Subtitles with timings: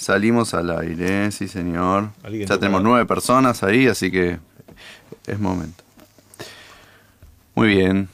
[0.00, 2.12] Salimos al aire, sí señor.
[2.32, 4.38] Ya tenemos nueve personas ahí, así que
[5.26, 5.84] es momento.
[7.54, 8.08] Muy bien.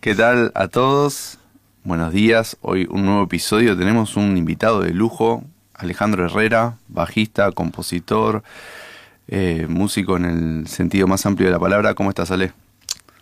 [0.00, 1.38] ¿Qué tal a todos?
[1.84, 2.56] Buenos días.
[2.62, 3.78] Hoy un nuevo episodio.
[3.78, 8.42] Tenemos un invitado de lujo, Alejandro Herrera, bajista, compositor,
[9.28, 11.94] eh, músico en el sentido más amplio de la palabra.
[11.94, 12.52] ¿Cómo estás, Ale?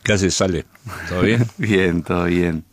[0.03, 0.65] ¿Qué haces, Sale?
[1.11, 1.47] ¿Todo bien?
[1.59, 2.65] Bien, todo bien.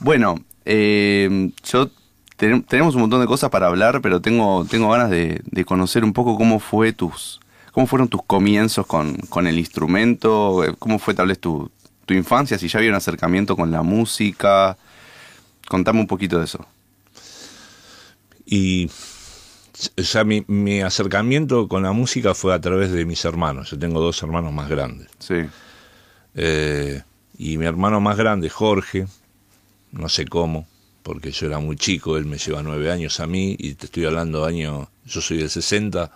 [0.00, 1.90] Bueno, eh, yo
[2.38, 6.02] ten- tenemos un montón de cosas para hablar, pero tengo, tengo ganas de, de conocer
[6.04, 7.40] un poco cómo fue tus,
[7.72, 11.70] cómo fueron tus comienzos con, con el instrumento, eh, cómo fue tal vez tu,
[12.06, 14.78] tu infancia, si ya había un acercamiento con la música.
[15.68, 16.64] Contame un poquito de eso.
[18.46, 18.90] Y
[19.96, 23.70] o sea, mi, mi acercamiento con la música fue a través de mis hermanos.
[23.70, 25.08] Yo tengo dos hermanos más grandes.
[25.18, 25.44] Sí,
[26.34, 27.02] Eh,
[27.36, 29.06] y mi hermano más grande, Jorge,
[29.92, 30.66] no sé cómo,
[31.08, 34.04] porque yo era muy chico, él me lleva nueve años a mí, y te estoy
[34.04, 36.12] hablando año, yo soy del 60,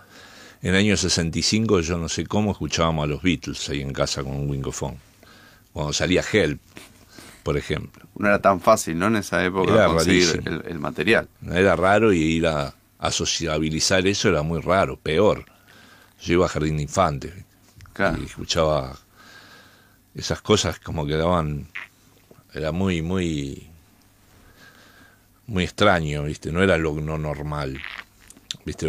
[0.61, 4.21] en el año 65 yo no sé cómo escuchábamos a los Beatles ahí en casa
[4.21, 4.97] con un wingofón.
[5.71, 6.61] Cuando salía Help,
[7.41, 8.05] por ejemplo.
[8.19, 9.07] no era tan fácil, ¿no?
[9.07, 11.27] En esa época Era conseguir el, el material.
[11.51, 15.43] Era raro y ir a, a sociabilizar eso era muy raro, peor.
[16.21, 17.33] Yo iba a jardín de infantes
[17.93, 18.21] Claro.
[18.21, 18.95] y escuchaba
[20.13, 21.67] esas cosas como que daban
[22.53, 23.72] era muy muy
[25.53, 27.79] muy extraño viste no era lo no normal
[28.65, 28.87] viste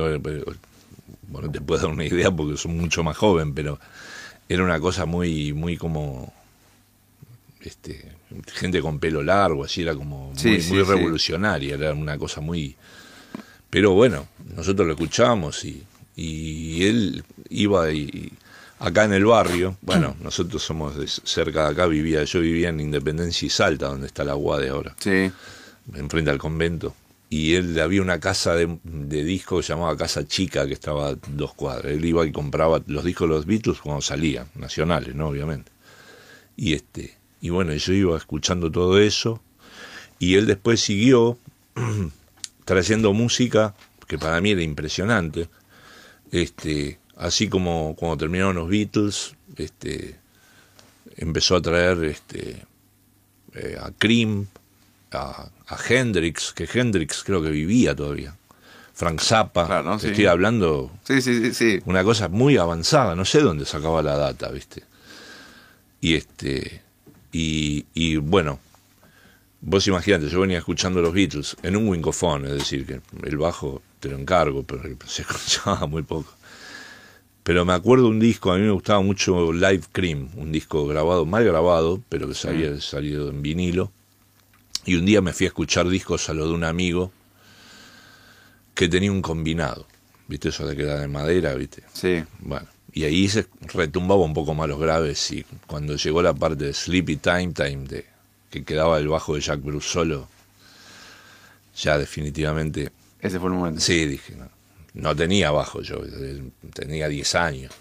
[1.28, 3.78] bueno te puedo dar una idea porque soy mucho más joven pero
[4.48, 6.32] era una cosa muy muy como
[7.60, 8.12] este
[8.52, 10.90] gente con pelo largo así era como muy, Sí, sí, muy sí.
[10.90, 12.76] revolucionaria era una cosa muy
[13.70, 14.26] pero bueno
[14.56, 15.82] nosotros lo escuchábamos y,
[16.16, 18.32] y él iba y
[18.78, 22.80] acá en el barrio bueno nosotros somos de cerca de acá vivía yo vivía en
[22.80, 24.94] Independencia y Salta donde está la UAD ahora.
[24.98, 25.30] Sí,
[25.92, 26.94] enfrente al convento.
[27.30, 31.54] Y él había una casa de, de discos llamada Casa Chica que estaba a dos
[31.54, 31.92] cuadras.
[31.92, 35.28] Él iba y compraba los discos de los Beatles cuando salían, nacionales, ¿no?
[35.28, 35.72] Obviamente.
[36.56, 39.42] Y este, y bueno, yo iba escuchando todo eso.
[40.19, 41.38] Y él después siguió
[42.64, 43.75] trayendo música
[44.06, 45.48] que para mí era impresionante.
[46.30, 50.16] Este, así como cuando terminaron los Beatles, este,
[51.16, 52.62] empezó a traer este,
[53.54, 54.47] eh, a Cream,
[55.14, 58.34] a, a Hendrix, que Hendrix creo que vivía todavía.
[58.92, 59.97] Frank Zappa, Claro, ¿no?
[59.97, 60.08] te Sí.
[60.10, 61.80] estoy hablando sí, sí, sí.
[61.84, 64.84] una cosa muy avanzada, no sé dónde sacaba la data, ¿viste?
[66.00, 66.82] Y este
[67.32, 68.60] y, y bueno,
[69.60, 73.82] vos imaginate, yo venía escuchando los Beatles en un wingofón, es decir, que el bajo
[73.98, 76.32] te lo encargo, pero se escuchaba muy poco.
[77.42, 81.26] Pero me acuerdo un disco, a mí me gustaba mucho Live Cream, un disco grabado,
[81.26, 83.91] mal grabado, pero que se había salido en vinilo.
[84.87, 87.12] Y un día me fui a escuchar discos a lo de un amigo
[88.75, 89.87] que tenía un combinado.
[90.27, 91.83] ¿Viste eso de que era de madera, viste?
[91.93, 96.33] Sí, Bueno, y ahí se retumbaba un poco más los graves y cuando llegó la
[96.33, 98.06] parte de Sleepy Time Time, de,
[98.50, 100.28] que quedaba el bajo de Jack Bruce solo,
[101.77, 103.81] ya definitivamente, ese fue el momento.
[103.81, 104.49] sí, dije, no,
[104.95, 106.01] no tenía bajo yo,
[106.72, 107.72] tenía 10 años.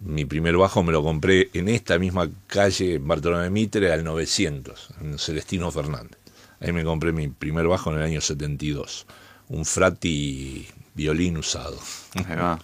[0.00, 4.88] Mi primer bajo me lo compré en esta misma calle, en Bartolomé Mitre, al 900,
[5.02, 6.19] en Celestino Fernández.
[6.60, 9.06] Ahí me compré mi primer bajo en el año 72,
[9.48, 11.78] un frati violín usado.
[12.14, 12.58] Ahí va.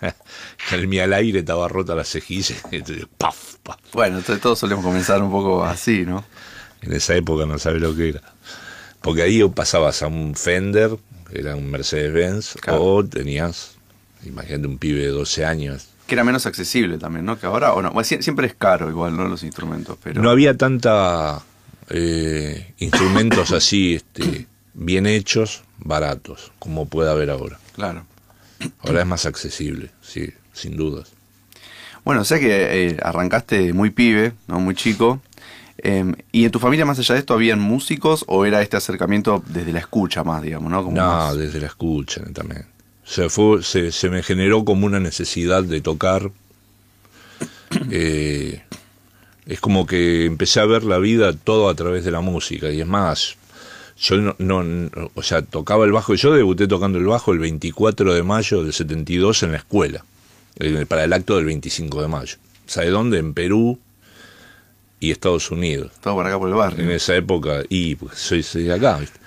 [0.72, 2.56] el al aire estaba rota la cejilla.
[2.70, 3.78] entonces, paf, paf.
[3.92, 6.24] Bueno, entonces todos solemos comenzar un poco así, ¿no?
[6.82, 8.22] En esa época no sabes lo que era.
[9.02, 10.96] Porque ahí pasabas a un Fender,
[11.30, 12.82] que era un Mercedes-Benz, Claro.
[12.84, 13.72] o tenías,
[14.24, 15.88] imagínate un pibe de 12 años.
[16.06, 17.38] Que era menos accesible también, ¿no?
[17.38, 17.90] Que ahora, o no.
[17.92, 19.26] Bueno, sie- siempre es caro igual, ¿no?
[19.26, 20.22] Los instrumentos, pero...
[20.22, 21.42] No había tanta
[21.90, 27.58] eh, instrumentos así este, bien hechos, baratos, como puede haber ahora.
[27.74, 28.04] Claro.
[28.80, 31.12] Ahora es más accesible, sí, sin dudas.
[32.04, 34.58] Bueno, o sea que eh, arrancaste muy pibe, ¿no?
[34.60, 35.20] Muy chico.
[35.78, 39.42] Em, ¿Y en tu familia, más allá de esto, habían músicos o era este acercamiento
[39.46, 40.82] desde la escucha más, digamos, ¿no?
[40.84, 42.66] Como No, más- desde la escucha también.
[43.04, 46.30] Se, fue, se, se me generó como una necesidad de tocar.
[47.90, 48.62] Eh,
[49.50, 52.70] es como que empecé a ver la vida todo a través de la música.
[52.70, 53.36] Y es más,
[53.98, 56.14] yo no, no- o sea, tocaba el bajo.
[56.14, 60.04] Yo debuté tocando el bajo el 24 de mayo del 72 en la escuela,
[60.88, 62.36] para el acto del 25 de mayo.
[62.66, 63.18] ¿Sabe dónde?
[63.18, 63.78] En Perú
[65.00, 66.84] y Estados Unidos Todo por acá por el barrio.
[66.84, 69.18] en esa época, y pues, soy, soy de acá, ¿viste?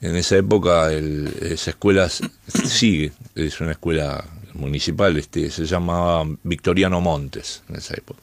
[0.00, 4.22] en esa época el- esa escuela sigue, es una escuela
[4.52, 8.20] municipal, este, se llamaba Victoriano Montes en esa época.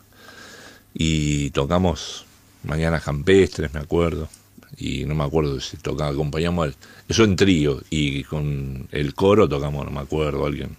[0.94, 2.26] Y tocamos
[2.64, 4.30] Mañanas Campestres, me acuerdo,
[4.78, 6.76] y no me acuerdo si tocaba, acompañamos,
[7.08, 10.76] eso en trío, y con el coro tocamos, no me acuerdo, alguien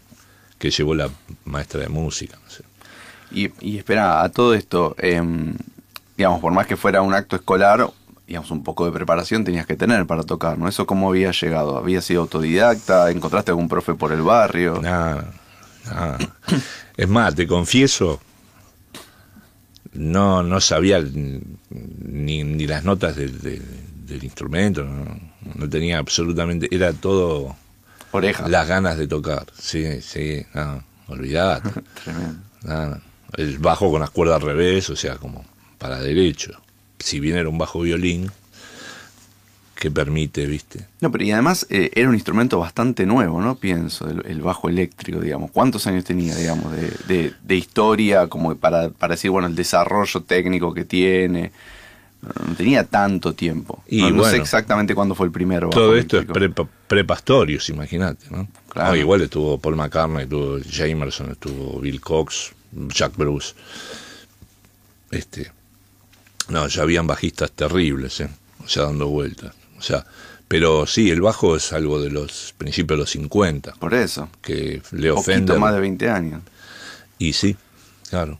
[0.59, 1.11] que llevó la
[1.45, 2.63] maestra de música, no sé.
[3.33, 5.55] Y, y espera, a todo esto, em,
[6.17, 7.91] digamos, por más que fuera un acto escolar,
[8.27, 10.69] digamos, un poco de preparación tenías que tener para tocar, ¿no?
[10.69, 11.77] ¿Eso cómo había llegado?
[11.77, 13.11] ¿Había sido autodidacta?
[13.11, 14.81] ¿Encontraste algún profe por el barrio?
[14.81, 15.33] Nada,
[15.87, 16.19] nada.
[16.97, 18.21] Es más, te confieso,
[19.95, 23.63] no, no sabía ni, ni las notas del,
[24.23, 25.19] instrumento, no,
[25.55, 27.57] no, tenía absolutamente, era todo
[28.11, 28.47] Oreja.
[28.49, 31.71] las ganas de tocar, sí, sí, no, olvidate.
[32.05, 32.41] Tremendo.
[32.63, 33.01] nada.
[33.37, 35.45] El bajo con las cuerdas al revés, o sea, como
[35.79, 36.61] para derecho.
[36.99, 38.31] Si bien era un bajo violín,
[39.83, 40.87] que permite, ¿viste?
[41.01, 43.57] No, pero y además eh, era un instrumento bastante nuevo, ¿no?
[43.57, 45.51] Pienso, el, el bajo eléctrico, digamos.
[45.51, 50.21] ¿Cuántos años tenía, digamos, de, de, de historia, como para, para decir, bueno, el desarrollo
[50.21, 51.51] técnico que tiene?
[52.47, 53.83] No tenía tanto tiempo.
[53.89, 55.69] Y no, no sé exactamente cuándo fue el primero.
[55.71, 56.49] Todo esto es pre,
[56.87, 58.47] prepastorius, imagínate, ¿no?
[58.69, 58.91] Claro.
[58.91, 63.55] No, igual estuvo Paul McCartney, estuvo Jamerson, estuvo Bill Cox, Jack Bruce.
[65.11, 65.51] Este,
[66.51, 68.31] no, ya habían bajistas terribles, ¿eh?
[68.65, 69.57] O sea, dando vueltas.
[69.83, 70.07] O sea,
[70.47, 74.29] pero sí, el bajo es algo de los principios de los 50, Por eso.
[74.41, 75.59] que Leo Poquito Fender.
[75.59, 76.41] más de 20 años.
[77.19, 77.57] Y sí,
[78.09, 78.39] claro.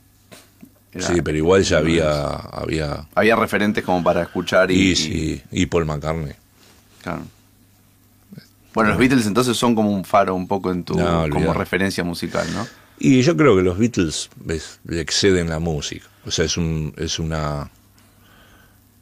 [0.93, 4.91] Era- sí, pero igual ya había, había Había referentes como para escuchar y...
[4.91, 6.33] y, sí, y Paul McCartney.
[7.01, 7.23] Claro.
[8.73, 12.03] Bueno, los Beatles entonces son como un faro un poco en tu No, como referencia
[12.05, 12.65] musical, ¿no?
[12.99, 14.29] Y yo creo que los Beatles
[14.85, 16.07] le exceden la música.
[16.25, 17.69] O sea, es un, es una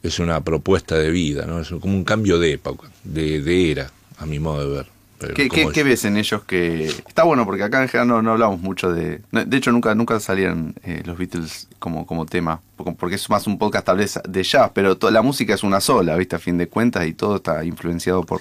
[0.02, 1.60] es una propuesta de vida, ¿no?
[1.60, 4.86] Es como un cambio de época, de, de era, a mi modo de ver.
[5.18, 8.08] Pero ¿Qué, como qué- qué ves en ellos que está bueno porque acá en general
[8.08, 12.26] no, no hablamos mucho de de hecho nunca nunca salían eh, los Beatles como como
[12.26, 12.60] tema
[12.98, 16.16] porque es más un podcast tal vez de jazz pero la música es una sola
[16.16, 18.40] viste a fin de cuentas y todo está influenciado por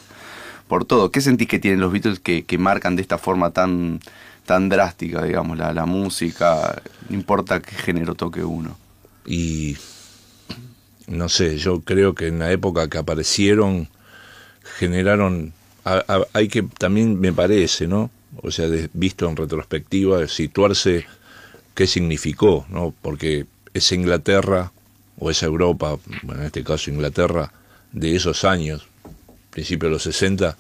[0.67, 3.99] por todo qué sentís que tienen los Beatles que, que marcan de esta forma tan
[4.47, 8.75] tan drástica digamos la, la música no importa qué género toque uno
[9.27, 9.77] Y
[11.11, 13.87] no sé, yo creo que en la época que aparecieron
[14.77, 15.53] generaron
[15.83, 18.09] a- a- hay que también me parece, ¿no?
[18.41, 21.05] O sea, de- visto en retrospectiva, situarse
[21.75, 22.93] qué significó, ¿no?
[23.01, 24.71] Porque esa Inglaterra
[25.17, 27.51] o esa Europa, bueno, en este caso Inglaterra
[27.91, 28.87] de esos años,
[29.49, 30.57] principios de los 60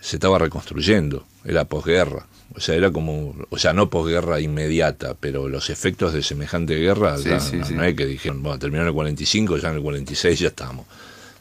[0.00, 2.26] se estaba reconstruyendo, era posguerra.
[2.56, 7.18] O sea, era como, o sea, no posguerra inmediata, pero los efectos de semejante guerra,
[7.18, 7.74] Sí, ya sí, no, sí.
[7.74, 10.86] no es que dijeron, bueno, terminó en el 45, ya en el 46 ya estamos.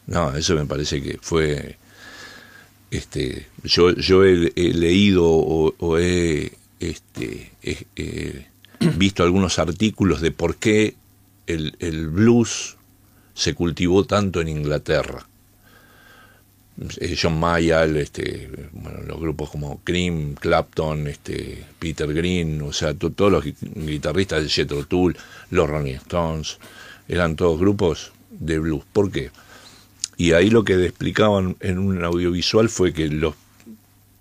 [0.08, 1.78] No, eso me parece que fue,
[2.92, 8.46] este, yo, yo he, he leído o, o he, este, he- he
[8.98, 10.96] visto algunos artículos de por qué
[11.48, 12.78] el, el blues
[13.34, 15.28] se cultivó tanto en Inglaterra.
[17.00, 22.94] Eh, John Mayall, este, bueno, los grupos como Cream, Clapton, este, Peter Green, o sea,
[22.96, 25.16] to- todos los gui- guitarristas de Jethro Tull,
[25.52, 26.58] los Rolling Stones,
[27.08, 28.84] eran todos grupos de blues.
[28.92, 29.30] ¿Por qué?
[30.18, 33.36] Y ahí lo que explicaban en un audiovisual fue que los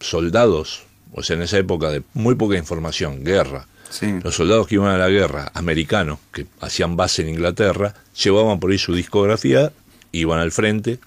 [0.01, 0.83] soldados,
[1.13, 4.91] o sea, en esa época de muy poca información, guerra, sí los soldados que iban
[4.91, 9.73] a la guerra, americanos, que hacían base en Inglaterra, llevaban por ahí su discografía,
[10.13, 10.99] iban al frente,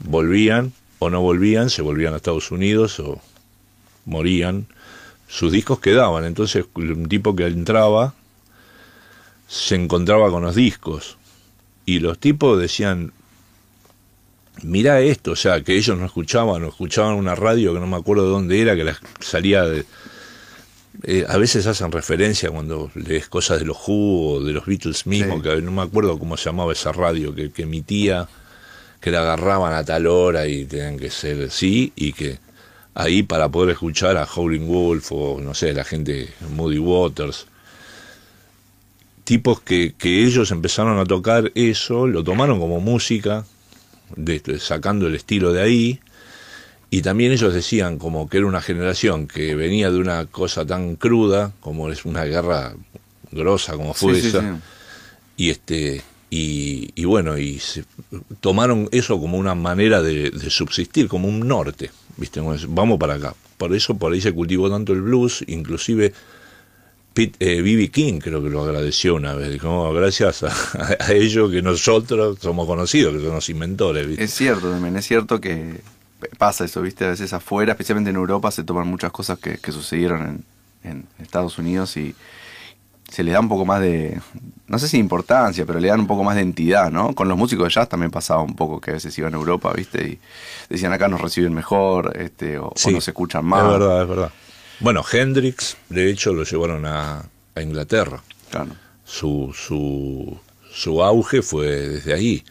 [0.00, 3.20] volvían o no volvían, se volvían a Estados Unidos o
[4.04, 4.66] morían,
[5.26, 6.24] sus discos quedaban.
[6.24, 8.14] Entonces un tipo que entraba
[9.48, 11.16] se encontraba con los discos
[11.86, 13.12] y los tipos decían,
[14.62, 17.96] mira esto, o sea, que ellos no escuchaban, o escuchaban una radio que no me
[17.96, 19.84] acuerdo de dónde era, que la- salía de,
[21.04, 25.06] eh, a veces hacen referencia cuando lees cosas de los Who o de los Beatles
[25.06, 25.48] mismos, Sí.
[25.48, 28.28] que no me acuerdo cómo se llamaba esa radio, que, que emitía,
[29.00, 32.38] que la agarraban a tal hora y tenían que ser así, y que
[32.94, 37.46] ahí para poder escuchar a Howling Wolf o no sé, la gente Moody Waters,
[39.24, 43.44] tipos que, que ellos empezaron a tocar eso, lo tomaron como música,
[44.16, 46.00] de- sacando el estilo de ahí,
[46.90, 50.96] y también ellos decían como que era una generación que venía de una cosa tan
[50.96, 52.74] cruda como es una guerra
[53.30, 54.46] grosa como fue Sí, sí, esa sí.
[55.36, 57.84] y este y, y bueno y se-
[58.40, 63.34] tomaron eso como una manera de, de subsistir como un norte viste vamos para acá
[63.58, 66.12] por eso por ahí se cultivó tanto el blues inclusive
[67.12, 67.88] Pete, eh, B.B.
[67.90, 72.38] King creo que lo agradeció una vez dijo "Oh, gracias a, a ellos que nosotros
[72.40, 74.22] somos conocidos que son los inventores ¿viste?
[74.24, 75.80] Es cierto también, es cierto que
[76.38, 79.72] pasa eso, viste, a veces afuera, especialmente en Europa, se toman muchas cosas que, que
[79.72, 80.44] sucedieron
[80.84, 82.14] en, en Estados Unidos y,
[83.10, 84.20] se le da un poco más de,
[84.68, 87.14] no sé si importancia, pero le dan un poco más de entidad, ¿no?
[87.14, 89.72] Con los músicos de jazz también pasaba un poco que a veces iban a Europa,
[89.76, 90.06] ¿viste?
[90.06, 90.18] Y
[90.68, 93.64] decían acá nos reciben mejor, este, o, Sí, nos escuchan más.
[93.64, 94.30] Es verdad, es verdad.
[94.78, 97.24] Bueno, Hendrix, de hecho, lo llevaron a,
[97.54, 98.22] a Inglaterra.
[98.50, 98.70] Claro.
[99.04, 100.38] Su, su,
[100.72, 102.44] su auge fue desde ahí.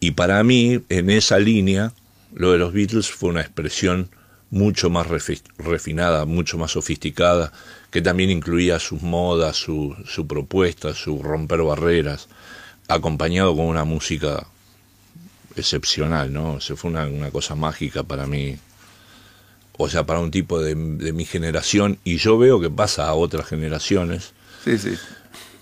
[0.00, 1.92] Y para mí, en esa línea,
[2.32, 4.08] lo de los Beatles fue una expresión
[4.50, 7.52] mucho más refi- refinada, mucho más sofisticada,
[7.90, 12.28] que también incluía sus modas, su, su propuesta, su romper barreras,
[12.88, 14.46] acompañado con una música
[15.56, 16.54] excepcional, ¿no?
[16.54, 18.56] O sea, fue una, una cosa mágica para mí,
[19.76, 23.14] o sea, para un tipo de, de mi generación, y yo veo que pasa a
[23.14, 24.32] otras generaciones,
[24.64, 24.94] Sí, sí.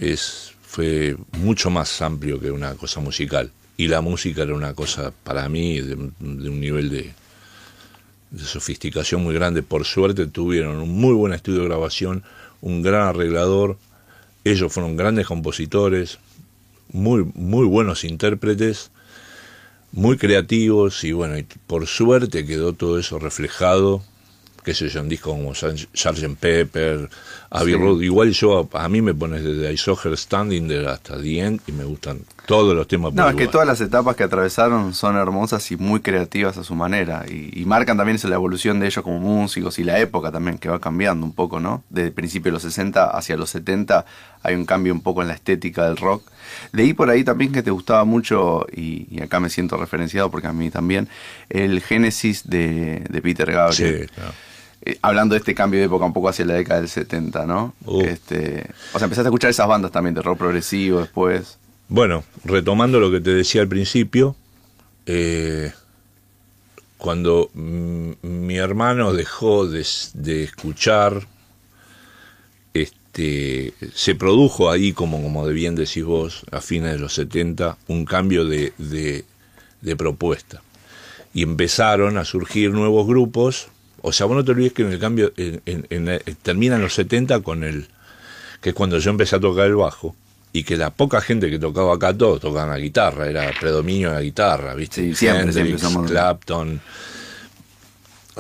[0.01, 3.51] es, fue mucho más amplio que una cosa musical.
[3.77, 7.13] Y la música era una cosa, para mí, de, de un nivel de,
[8.31, 9.63] de sofisticación muy grande.
[9.63, 12.23] Por suerte tuvieron un muy buen estudio de grabación,
[12.61, 13.79] un gran arreglador,
[14.45, 16.19] ellos fueron grandes compositores,
[16.93, 18.91] muy, muy buenos intérpretes,
[19.93, 24.03] muy creativos y bueno, y por suerte quedó todo eso reflejado,
[24.65, 26.37] qué sé yo, en discos como Sgt.
[26.39, 27.09] Pepper,
[27.51, 27.81] Abbey Sí.
[27.81, 28.01] Road.
[28.03, 31.73] Igual yo, a mí me pones desde I Saw Her Standing hasta The End y
[31.73, 33.13] me gustan todos los temas.
[33.13, 36.75] No, es que todas las etapas que atravesaron son hermosas y muy creativas a su
[36.75, 37.25] manera.
[37.29, 40.59] Y, y marcan también esa la evolución de ellos como músicos y la época también
[40.59, 41.85] que va cambiando un poco, ¿no?
[41.91, 44.05] Desde el principio de los 60 hacia los 70
[44.43, 46.23] hay un cambio un poco en la estética del rock.
[46.73, 50.47] Leí por ahí también que te gustaba mucho, y, y acá me siento referenciado porque
[50.47, 51.09] a mí también,
[51.51, 54.07] el Génesis de, de Peter Gabriel.
[54.09, 54.33] Sí, claro.
[54.83, 57.75] Eh, hablando de este cambio de época un poco hacia la década del 70, ¿no?
[57.85, 58.03] Uh.
[58.03, 61.59] Este, o sea, empezaste a escuchar esas bandas también de rock progresivo después.
[61.89, 64.37] Bueno, retomando lo que te decía al principio,
[65.07, 65.73] eh,
[66.99, 69.81] cuando mi hermano dejó de,
[70.43, 71.27] escuchar,
[72.75, 77.79] este, se produjo ahí, como, como de bien decís vos, a fines de los 70,
[77.87, 79.25] un cambio de, de,
[79.81, 80.61] de propuesta.
[81.33, 83.69] Y empezaron a surgir nuevos grupos.
[84.03, 86.81] O sea, vos no te olvides que en el cambio, en, en- en la- terminan
[86.81, 87.89] los 70 con el,
[88.61, 90.15] que es cuando yo empecé a tocar el bajo,
[90.53, 94.15] y que la poca gente que tocaba acá, todos tocaban la guitarra, era predominio de
[94.15, 95.03] la guitarra, ¿viste?
[95.03, 96.81] Sí, siempre, Hendrix, siempre Clapton,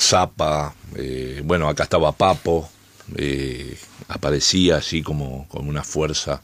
[0.01, 2.69] Zappa, eh, bueno, acá estaba Papo,
[3.17, 3.77] eh,
[4.09, 6.41] aparecía así como, como una fuerza,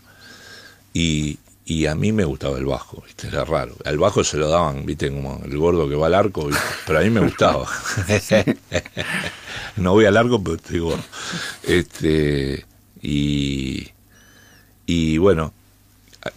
[0.93, 3.29] y, y a mí me gustaba el bajo, ¿viste?
[3.29, 3.75] Era raro.
[3.85, 5.09] Al bajo se lo daban, ¿viste?
[5.09, 6.49] Como el gordo que va al arco,
[6.87, 7.67] pero a mí me gustaba.
[9.77, 11.05] no voy al arco, pero estoy gordo.
[11.63, 12.67] Este,
[13.01, 13.89] y,
[14.85, 15.55] y bueno,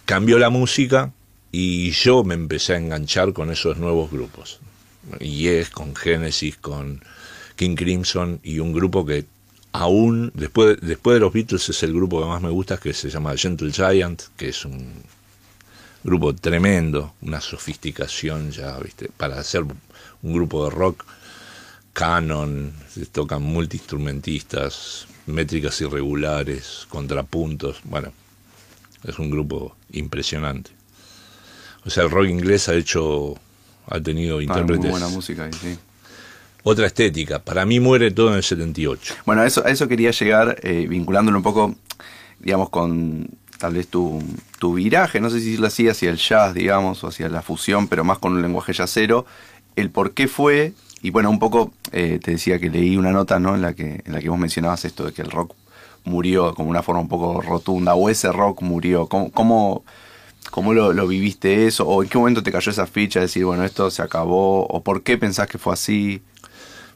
[0.06, 1.12] cambió la música
[1.52, 4.60] y yo me empecé a enganchar con esos nuevos grupos.
[5.20, 7.02] Yes, con Genesis, con
[7.56, 9.26] King Crimson y un grupo que
[9.72, 13.10] aún, después, después de los Beatles, es el grupo que más me gusta, que se
[13.10, 15.02] llama Gentle Giant, que es un
[16.04, 19.10] grupo tremendo, una sofisticación ya, ¿viste?
[19.16, 21.04] Para hacer un grupo de rock
[21.92, 28.12] canon, se tocan multiinstrumentistas, métricas irregulares, contrapuntos, bueno,
[29.04, 30.70] es un grupo impresionante.
[31.84, 33.34] O sea, el rock inglés ha hecho,
[33.88, 35.78] ha tenido Ah, muy intérpretes, buena música, y sí.
[36.62, 37.38] otra estética.
[37.40, 39.14] Para mí muere todo en el 78.
[39.26, 41.74] Bueno, a eso, a eso quería llegar, eh, vinculándolo un poco,
[42.38, 43.28] digamos, con
[43.58, 44.22] tal vez tu,
[44.58, 47.88] tu viraje, no sé si decirlo así, hacia el jazz, digamos, o hacia la fusión,
[47.88, 49.26] pero más con un lenguaje jazzero,
[49.76, 50.72] el por qué fue,
[51.02, 53.54] y bueno, un poco eh, te decía que leí una nota, ¿no?
[53.54, 55.54] En la que, en la que vos mencionabas esto de que el rock
[56.04, 59.06] murió como una forma un poco rotunda, o ese rock murió.
[59.06, 59.84] ¿Cómo, cómo,
[60.50, 61.86] cómo lo, lo viviste eso?
[61.86, 64.66] ¿O en qué momento te cayó esa ficha de decir, bueno, esto se acabó?
[64.66, 66.22] ¿O por qué pensás que fue así?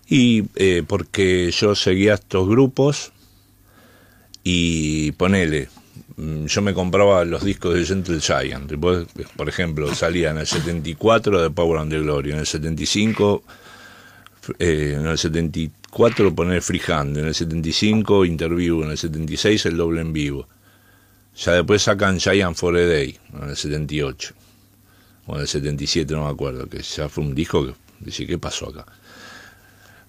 [0.08, 3.12] Y eh, porque yo seguía estos grupos
[4.42, 5.68] y ponele,
[6.16, 8.68] yo me compraba los discos de Gentle Giant.
[8.70, 13.42] Después, por ejemplo, salía en el 74 de Power and the Glory, en el 75,
[14.58, 20.00] eh, en el 74 poner Freehand, en el 75 Interview, en el 76 el doble
[20.00, 20.46] en vivo.
[21.36, 24.34] Ya después sacan Giant for a Day, en el 78.
[25.26, 28.38] O en el 77, no me acuerdo, que ya fue un disco que dice, ¿qué
[28.38, 28.86] pasó acá?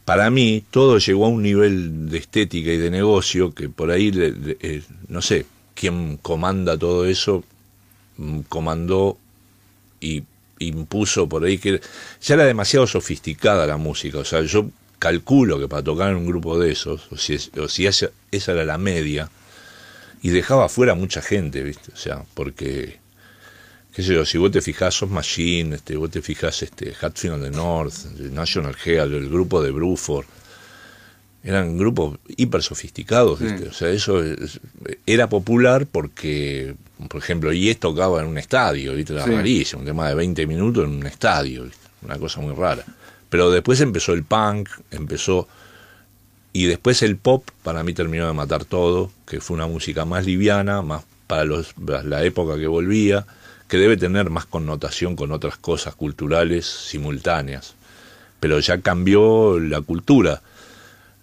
[0.06, 4.12] para mí todo llegó a un nivel de estética y de negocio que por ahí,
[4.12, 7.44] le- le- eh, no sé, quién comanda todo eso,
[8.18, 9.18] mm, comandó
[10.00, 10.24] y
[10.60, 11.82] impuso por ahí que
[12.22, 16.26] ya era demasiado sofisticada la música, o sea, yo calculo que para tocar en un
[16.26, 19.30] grupo de esos, o si, es- o si esa, esa era la media,
[20.22, 21.92] y dejaba afuera mucha gente, ¿viste?
[21.94, 23.00] O sea, porque
[23.94, 27.36] qué sé yo, si vos te fijás, sos Machine, este, vos te fijás este, Hatfield
[27.36, 27.94] and the North,
[28.32, 30.26] National Herald, el grupo de Bruford,
[31.44, 33.68] eran grupos hiper sofisticados, ¿viste?
[33.68, 34.22] O sea, eso
[35.06, 36.76] era popular porque,
[37.10, 39.14] por ejemplo, Yes tocaba en un estadio, ¿viste?
[39.14, 41.66] Era rarísimo, un tema de 20 minutos en un estadio,
[42.02, 42.86] Una cosa muy rara.
[43.30, 45.48] Pero después empezó el punk, empezó...
[46.54, 50.26] Y después el pop para mí terminó de matar todo, que fue una música más
[50.26, 51.74] liviana, más para los,
[52.06, 53.26] la época que volvía,
[53.68, 57.74] que debe tener más connotación con otras cosas culturales simultáneas.
[58.40, 60.42] Pero ya cambió la cultura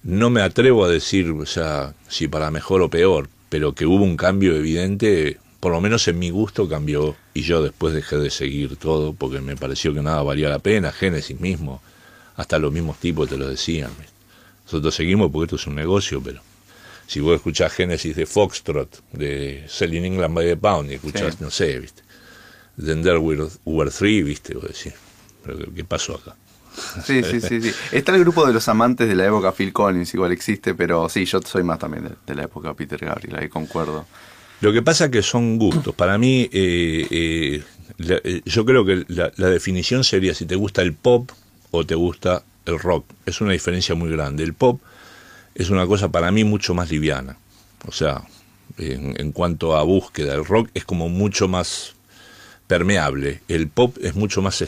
[0.02, 4.04] no me atrevo a decir, o sea, si para mejor o peor, pero que hubo
[4.04, 8.30] un cambio evidente, por lo menos en mi gusto cambió y yo después dejé de
[8.30, 11.82] seguir todo porque me pareció que nada valía la pena, Génesis mismo,
[12.36, 13.90] hasta los mismos tipos te lo decían.
[14.64, 16.40] Nosotros seguimos porque esto es un negocio, pero
[17.06, 21.50] si vos escuchás Génesis de Foxtrot, de Selling England by the Pound, y escuchás, no
[21.50, 22.02] sé, ¿viste?
[22.82, 24.54] Then there were, three, ¿viste?
[24.54, 24.94] Vos decís,
[25.44, 26.36] ¿pero qué pasó acá?
[27.04, 27.72] Sí, sí, sí, sí.
[27.92, 31.24] Está el grupo de los amantes de la época Phil Collins, igual existe, pero sí,
[31.24, 34.06] yo soy más también de, la época Peter Gabriel, ahí concuerdo.
[34.60, 35.94] Lo que pasa es que son gustos.
[35.94, 37.62] Para mí, eh, eh,
[37.98, 41.30] eh, yo creo que la, definición sería si te gusta el pop
[41.70, 43.06] o te gusta el rock.
[43.26, 44.44] Es una diferencia muy grande.
[44.44, 44.80] El pop
[45.54, 47.36] es una cosa para mí mucho más liviana.
[47.86, 48.22] O sea,
[48.76, 51.94] en cuanto a búsqueda, el rock es como mucho más
[52.70, 53.40] permeable.
[53.48, 54.64] El pop es mucho más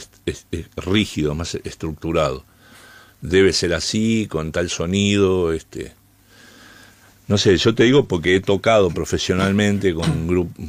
[0.75, 2.43] rígido, más estructurado.
[3.21, 5.93] Debe ser así, con tal sonido, este.
[7.29, 10.65] No sé, yo te digo porque he tocado profesionalmente con grupos,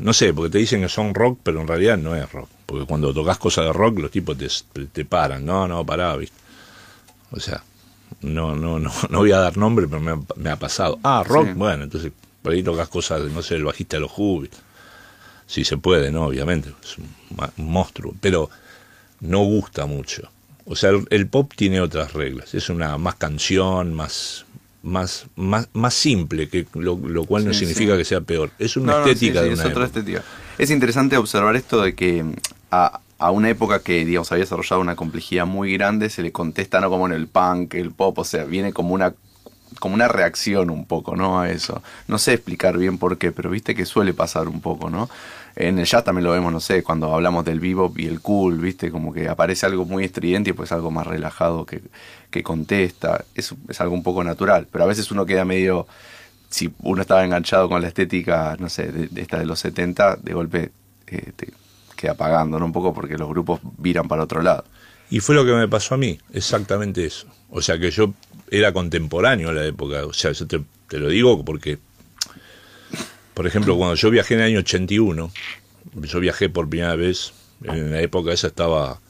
[0.00, 2.48] no sé, porque te dicen que son rock, pero en realidad no es rock.
[2.66, 4.48] Porque cuando tocas cosas de rock, los tipos te,
[4.86, 5.46] te paran.
[5.46, 6.36] No, no, pará, ¿viste?
[7.30, 7.62] O sea,
[8.20, 10.00] no, no, no, no voy a dar nombre, pero
[10.34, 10.98] me ha, pasado.
[11.04, 12.10] Ah, rock, bueno, entonces
[12.42, 14.48] por ahí tocas cosas, no sé, el bajista de los Who,
[15.46, 16.26] si se puede, ¿no?
[16.26, 17.08] Obviamente, es un,
[17.56, 18.50] monstruo, pero
[19.20, 20.30] no gusta mucho.
[20.66, 24.46] O sea, el, pop tiene otras reglas, es una más canción, más
[24.82, 28.50] más más, más simple, que lo, cual no significa que sea peor.
[28.58, 30.22] Es una estética de una es otra estética.
[30.58, 32.24] Es interesante observar esto de que
[32.70, 36.80] a, a una época que, digamos, había desarrollado una complejidad muy grande, se le contesta
[36.80, 39.14] no como en el punk, el pop, o sea, viene como una
[39.80, 41.40] como una reacción un poco, ¿no?
[41.40, 41.82] A eso.
[42.08, 45.08] No sé explicar bien por qué, pero viste que suele pasar un poco, ¿no?
[45.56, 48.58] En el jazz también lo vemos, no sé, cuando hablamos del bebop y el cool,
[48.58, 51.80] viste, como que aparece algo muy estridente y pues algo más relajado que,
[52.30, 53.24] que contesta.
[53.34, 55.86] Es, es algo un poco natural, pero a veces uno queda medio,
[56.50, 60.34] si uno estaba enganchado con la estética, no sé, de, esta de los 70, de
[60.34, 60.72] golpe
[61.06, 61.52] eh, te
[61.96, 62.66] queda apagando, ¿no?
[62.66, 64.64] Un poco porque los grupos viran para otro lado.
[65.10, 67.28] Y fue lo que me pasó a mí, exactamente eso.
[67.56, 68.12] O sea que yo
[68.50, 70.04] era contemporáneo a la época.
[70.06, 71.78] O sea, yo te, lo digo porque,
[73.32, 75.32] por ejemplo, cuando yo viajé en el año 81,
[75.94, 79.00] yo viajé por primera vez, en la época esa estaba,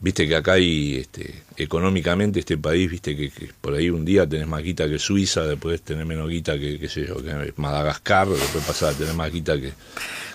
[0.00, 4.48] viste que acá hay, este, económicamente este país, viste que, por ahí un día tenés
[4.48, 8.64] más guita que Suiza, después tenés menos guita que, qué sé yo, que Madagascar, después
[8.64, 9.72] pasar a tener más guita que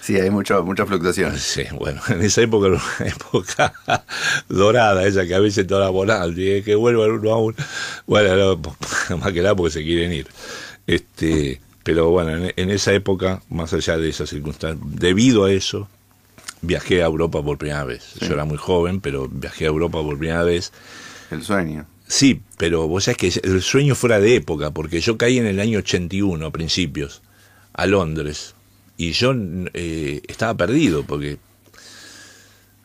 [0.05, 1.35] Sí, hay mucho, mucha fluctuación.
[1.39, 3.73] Sí, bueno, en esa época era una época
[4.49, 7.57] dorada, esa que a veces toda volada, que vuelvan uno a uno.
[8.05, 8.61] Bueno,
[9.19, 10.27] más que nada porque se quieren ir.
[10.85, 15.89] Este, pero bueno, en, esa época, más allá de esas circunstancias, debido a eso,
[16.61, 18.13] viajé a Europa por primera vez.
[18.21, 20.71] Yo era muy joven, pero viajé a Europa por primera vez.
[21.31, 21.85] El sueño.
[22.07, 25.59] Sí, pero vos sabés que el sueño fuera de época, porque yo caí en el
[25.59, 27.21] año 81, a principios,
[27.73, 28.55] a Londres
[28.97, 29.33] y yo
[29.73, 31.37] eh, estaba perdido porque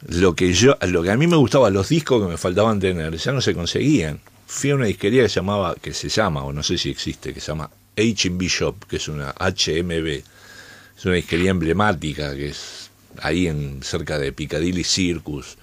[0.08, 3.16] lo que yo lo que a mí me gustaba los discos que me faltaban tener
[3.16, 6.62] ya no se conseguían fui a una disquería que llamaba que se llama o no
[6.62, 11.50] sé si existe que se llama H&B Shop que es una HMB es una disquería
[11.50, 12.89] emblemática que es
[13.20, 15.56] ahí en cerca de Piccadilly Circus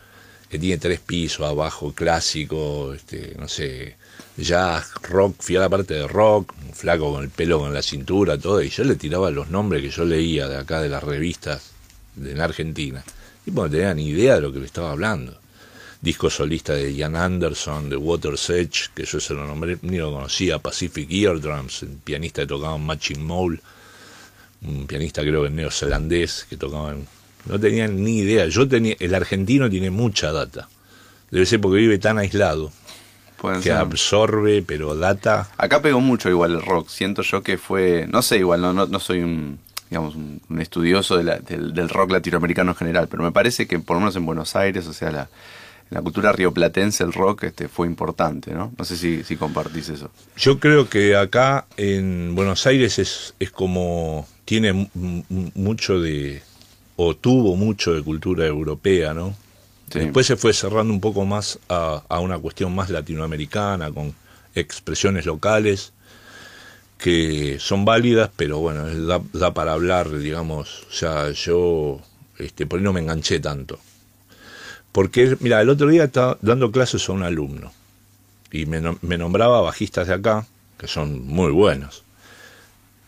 [0.49, 3.97] que tiene tres pisos abajo clásico este no sé
[4.37, 7.81] jazz, rock, fui a la parte de rock, un flaco con el pelo con la
[7.81, 11.03] cintura, todo, y yo le tiraba los nombres que yo leía de acá de las
[11.03, 11.71] revistas
[12.15, 13.03] de en Argentina.
[13.45, 15.39] Y no tenía ni idea de lo que le estaba hablando.
[16.01, 20.11] Disco solista de Ian Anderson, de Water's Edge, que yo se lo nombré, ni lo
[20.11, 23.59] conocía, Pacific Eardrums, un pianista que tocaba en Matching Mole,
[24.61, 27.07] un pianista creo que neozelandés que tocaba en...
[27.47, 28.47] No tenía ni idea.
[28.47, 30.67] Yo tenía, el argentino tiene mucha data.
[31.31, 32.71] Debe ser porque vive tan aislado
[33.61, 35.49] que absorbe, pero data.
[35.57, 36.89] Acá pegó mucho igual el rock.
[36.89, 41.89] Siento yo que fue, no sé, igual no, no, soy un, digamos, un, estudioso del,
[41.89, 44.93] rock latinoamericano en general, pero me parece que por lo menos en Buenos Aires, o
[44.93, 48.73] sea, la, en la cultura rioplatense el rock este, fue importante, ¿no?
[48.77, 50.09] No sé si, si compartís eso.
[50.35, 54.89] Yo creo que acá en Buenos Aires es, es como, tiene
[55.53, 56.41] mucho de,
[56.97, 59.33] o tuvo mucho de cultura europea, ¿no?
[59.93, 64.13] Después se fue cerrando un poco más a, una cuestión más latinoamericana, con
[64.53, 65.93] expresiones locales
[66.97, 72.01] que son válidas, pero bueno, da, da para hablar, digamos, o sea, yo
[72.39, 73.79] este, por ahí no me enganché tanto.
[74.91, 77.71] Porque, mira, el otro día estaba dando clases a un alumno
[78.51, 82.03] y me, me nombraba bajistas de acá, que son muy buenos.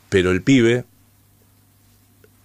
[0.10, 0.86] Pero el pibe,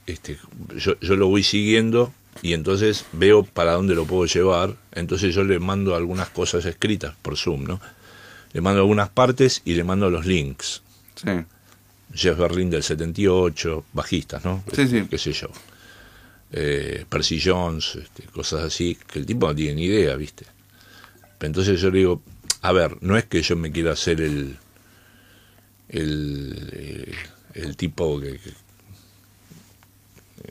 [0.07, 0.39] este,
[0.77, 2.13] yo, yo lo voy siguiendo
[2.43, 4.77] y entonces veo para dónde lo puedo llevar.
[4.93, 7.81] Entonces yo le mando algunas cosas escritas por Zoom, ¿no?
[8.53, 10.83] Le mando algunas partes y le mando los links.
[11.17, 11.31] Sí.
[12.15, 14.63] Jeff Berlin del 78, bajistas, ¿no?
[14.73, 15.07] Sí, sí.
[15.11, 15.49] Qué sé yo.
[16.53, 20.47] Eh, Percy Jones, este, cosas así, que el tipo no tiene ni idea, ¿viste?
[21.41, 22.23] Entonces yo le digo,
[22.63, 24.57] a ver, no es que yo me quiera hacer el,
[25.89, 27.15] el, eh,
[27.55, 28.39] el tipo que...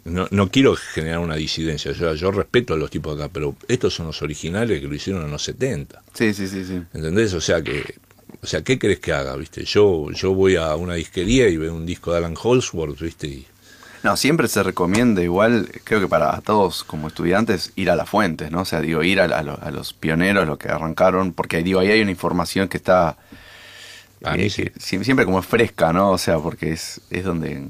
[0.06, 3.56] no, no quiero generar una disidencia, yo, yo respeto a los tipos de acá, pero
[3.68, 6.02] estos son los originales que lo hicieron en los 70.
[6.14, 6.82] Sí, sí, sí, sí.
[6.94, 7.34] ¿Entendés?
[7.34, 7.96] O sea que,
[8.42, 9.36] o sea, ¿qué crees que haga?
[9.36, 9.64] ¿Viste?
[9.64, 13.28] Yo, yo voy a una disquería y veo un disco de Alan Holsworth, ¿viste?
[13.28, 13.48] Y,
[14.04, 18.52] No, siempre se recomienda igual, creo que para todos como estudiantes, ir a las fuentes,
[18.52, 18.62] ¿no?
[18.62, 21.80] O sea, digo, ir a, a lo- a los pioneros, los que arrancaron, porque digo,
[21.80, 23.16] ahí hay una información que está
[24.24, 24.64] A mí eh, sí.
[24.64, 26.12] que sie- siempre como fresca, ¿no?
[26.12, 27.68] O sea, porque es, es donde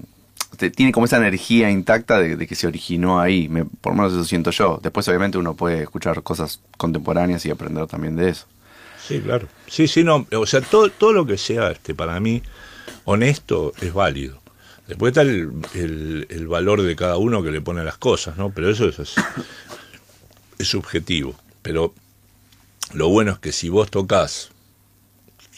[0.58, 3.48] tiene como esa energía intacta de, que se originó ahí,
[3.82, 4.80] por lo menos eso siento yo.
[4.82, 8.46] Después obviamente uno puede escuchar cosas contemporáneas y aprender también de eso.
[9.06, 9.48] Sí, claro.
[9.68, 10.26] Sí, sí, no.
[10.36, 12.42] O sea, todo, todo lo que sea este, para mí
[13.06, 14.40] honesto es válido.
[14.88, 18.52] Después está el, el- valor de cada uno que le pone a las cosas, ¿no?
[18.52, 19.16] Pero eso es, es,
[20.60, 21.36] es subjetivo.
[21.62, 21.94] Pero
[22.94, 24.52] lo bueno es que si vos tocas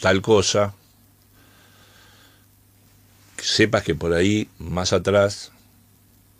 [0.00, 0.74] tal cosa,
[3.46, 5.52] sepas que por ahí, más atrás,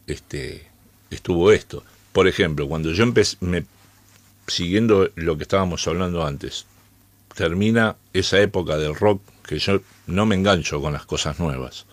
[0.07, 0.67] este,
[1.11, 1.85] estuvo esto.
[2.13, 3.65] Por ejemplo, cuando yo empecé, me,
[4.49, 6.67] siguiendo lo que estábamos hablando antes,
[7.35, 11.87] termina esa época del rock que yo no me engancho con las cosas nuevas.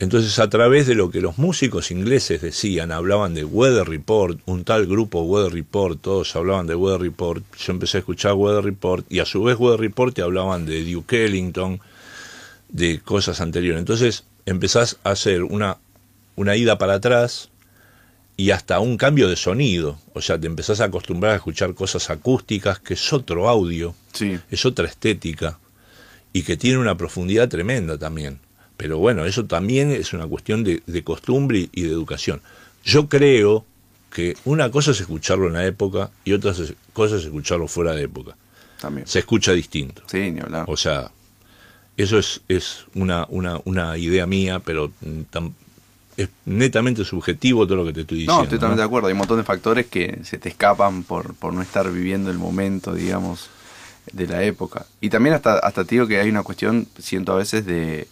[0.00, 4.64] Entonces, a través de lo que los músicos ingleses decían, hablaban de Weather Report, un
[4.64, 9.04] tal grupo Weather Report, todos hablaban de Weather Report, yo empecé a escuchar Weather Report
[9.12, 11.80] y a su vez Weather Report te hablaban de Duke Ellington,
[12.72, 13.80] de cosas anteriores.
[13.80, 15.78] Entonces, empezás a hacer una,
[16.36, 17.50] una ida para atrás
[18.36, 19.98] y hasta un cambio de sonido.
[20.14, 24.38] O sea, te empezás a acostumbrar a escuchar cosas acústicas, que es otro audio, Sí.
[24.50, 25.58] es otra estética
[26.32, 28.38] y que tiene una profundidad tremenda también.
[28.76, 32.40] Pero bueno, eso también es una cuestión de, de costumbre y de educación.
[32.82, 33.66] Yo creo
[34.10, 36.52] que una cosa es escucharlo en la época y otra
[36.94, 38.36] cosa es escucharlo fuera de época.
[38.80, 39.06] También.
[39.06, 40.02] Se escucha distinto.
[40.06, 40.64] Sí, ni hablar.
[40.66, 41.10] O sea,
[42.02, 45.52] eso es, es una, una, una idea mía, pero mm, tam-
[46.16, 48.36] es netamente subjetivo todo lo que te estoy diciendo.
[48.38, 48.82] No, estoy totalmente ¿no?
[48.82, 49.08] de acuerdo.
[49.08, 52.38] Hay un montón de factores que se te escapan por, por no estar viviendo el
[52.38, 53.48] momento, digamos,
[54.12, 54.86] de la época.
[55.00, 58.06] Y también hasta, hasta te digo que hay una cuestión, siento a veces, de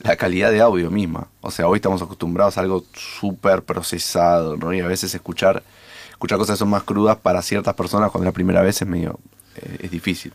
[0.00, 1.28] la calidad de audio misma.
[1.40, 4.74] O sea, hoy estamos acostumbrados a algo súper procesado, ¿no?
[4.74, 5.62] Y a veces escuchar,
[6.10, 8.88] escuchar cosas que son más crudas para ciertas personas cuando es la primera vez es
[8.88, 9.18] medio,
[9.56, 10.32] eh, es difícil.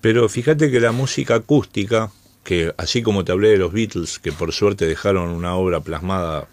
[0.00, 2.10] Pero fíjate que la música acústica,
[2.46, 6.46] que así como te hablé de los Beatles, que por suerte dejaron una obra plasmada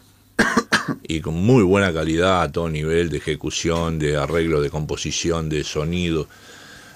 [1.08, 5.63] y con muy buena calidad a todo nivel de ejecución, de arreglo, de composición, de
[5.63, 6.27] sonido,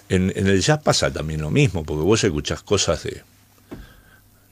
[0.10, 3.22] en, en el jazz pasa también lo mismo, porque vos escuchás cosas de,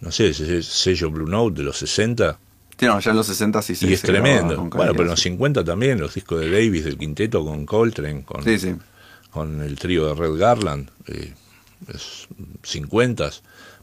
[0.02, 2.38] no sé, ese sello Blue Note de los 60
[2.78, 4.58] Sí, no, ya en los 60 sí se y es se tremendo.
[4.58, 5.30] Bueno, pero en los sí.
[5.30, 8.76] 50 también, los discos de Davis, del quinteto con Coltrane, con, Sí, sí.
[9.32, 11.34] con el trío de Red Garland, eh,
[11.88, 12.28] es
[12.64, 13.32] 50.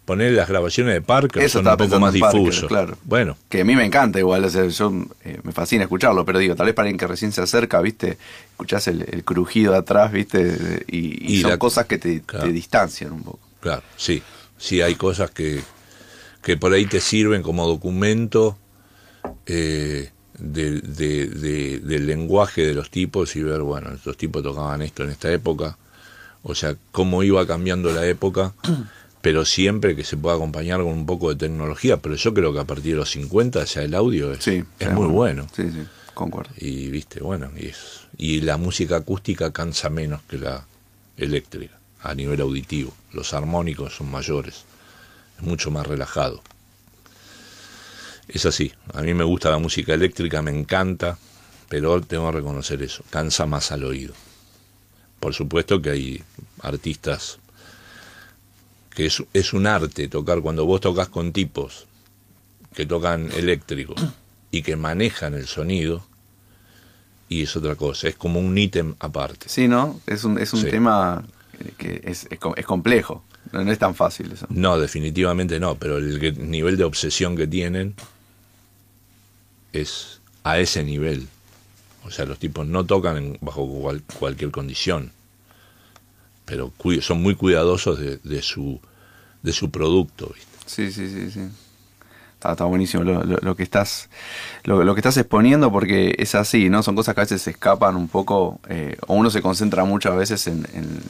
[0.04, 2.64] Poner las grabaciones de Parker Eso son un poco más difusos.
[2.68, 2.98] claro.
[3.04, 4.92] Bueno, Que a mí me encanta igual, o sea, yo
[5.24, 8.18] eh, me fascina escucharlo, pero digo, tal vez para alguien que recién se acerca, viste,
[8.50, 12.20] escuchás el, el crujido de atrás, viste, y, y Y son la- cosas que te,
[12.22, 12.46] claro.
[12.46, 13.38] te distancian un poco.
[13.60, 14.22] claro, sí.
[14.58, 15.60] Sí, hay cosas que,
[16.42, 18.56] que por ahí te sirven como documento
[19.46, 24.82] eh, de- de- de- del lenguaje de los tipos y ver, bueno, estos tipos tocaban
[24.82, 25.76] esto en esta época.
[26.42, 28.52] O sea, cómo iba cambiando la época,
[29.22, 31.96] pero siempre que se pueda acompañar con un poco de tecnología.
[31.98, 34.92] Pero yo creo que a partir de los 50 ya el audio es, Sí, es
[34.92, 35.46] muy bueno.
[35.54, 36.50] Sí, sí, concuerdo.
[36.58, 40.66] Y viste, bueno, y, es, y la música acústica cansa menos que la
[41.16, 42.92] eléctrica a nivel auditivo.
[43.12, 44.64] Los armónicos son mayores,
[45.38, 46.42] es mucho más relajado.
[48.26, 51.16] Es así, a mí me gusta la música eléctrica, me encanta,
[51.68, 54.14] pero tengo que reconocer eso, cansa más al oído.
[55.20, 56.24] Por supuesto que hay
[56.60, 57.38] artistas
[58.94, 61.86] que es, es un arte tocar, cuando vos tocas con tipos
[62.74, 63.94] que tocan eléctrico
[64.50, 66.04] y que manejan el sonido,
[67.28, 69.48] y es otra cosa, es como un ítem aparte.
[69.48, 70.00] Sí, ¿no?
[70.06, 70.70] Es un, es un Sí.
[70.70, 71.24] tema
[71.78, 73.22] que es, es, com- es complejo.
[73.52, 74.46] No, es tan fácil eso.
[74.50, 77.94] No, definitivamente no, pero el nivel de obsesión que tienen
[79.72, 81.28] es a ese nivel.
[82.04, 83.66] O sea, los tipos no tocan bajo
[84.18, 85.12] cualquier condición,
[86.44, 88.80] pero son muy cuidadosos de, su,
[89.42, 90.32] de su producto.
[90.66, 91.48] Sí, sí, sí, sí.
[92.50, 94.10] Está, buenísimo lo, que estás
[94.64, 96.82] lo, que estás exponiendo porque es así, ¿no?
[96.82, 100.16] Son cosas que a veces se escapan un poco, eh, o uno se concentra muchas
[100.16, 100.66] veces en,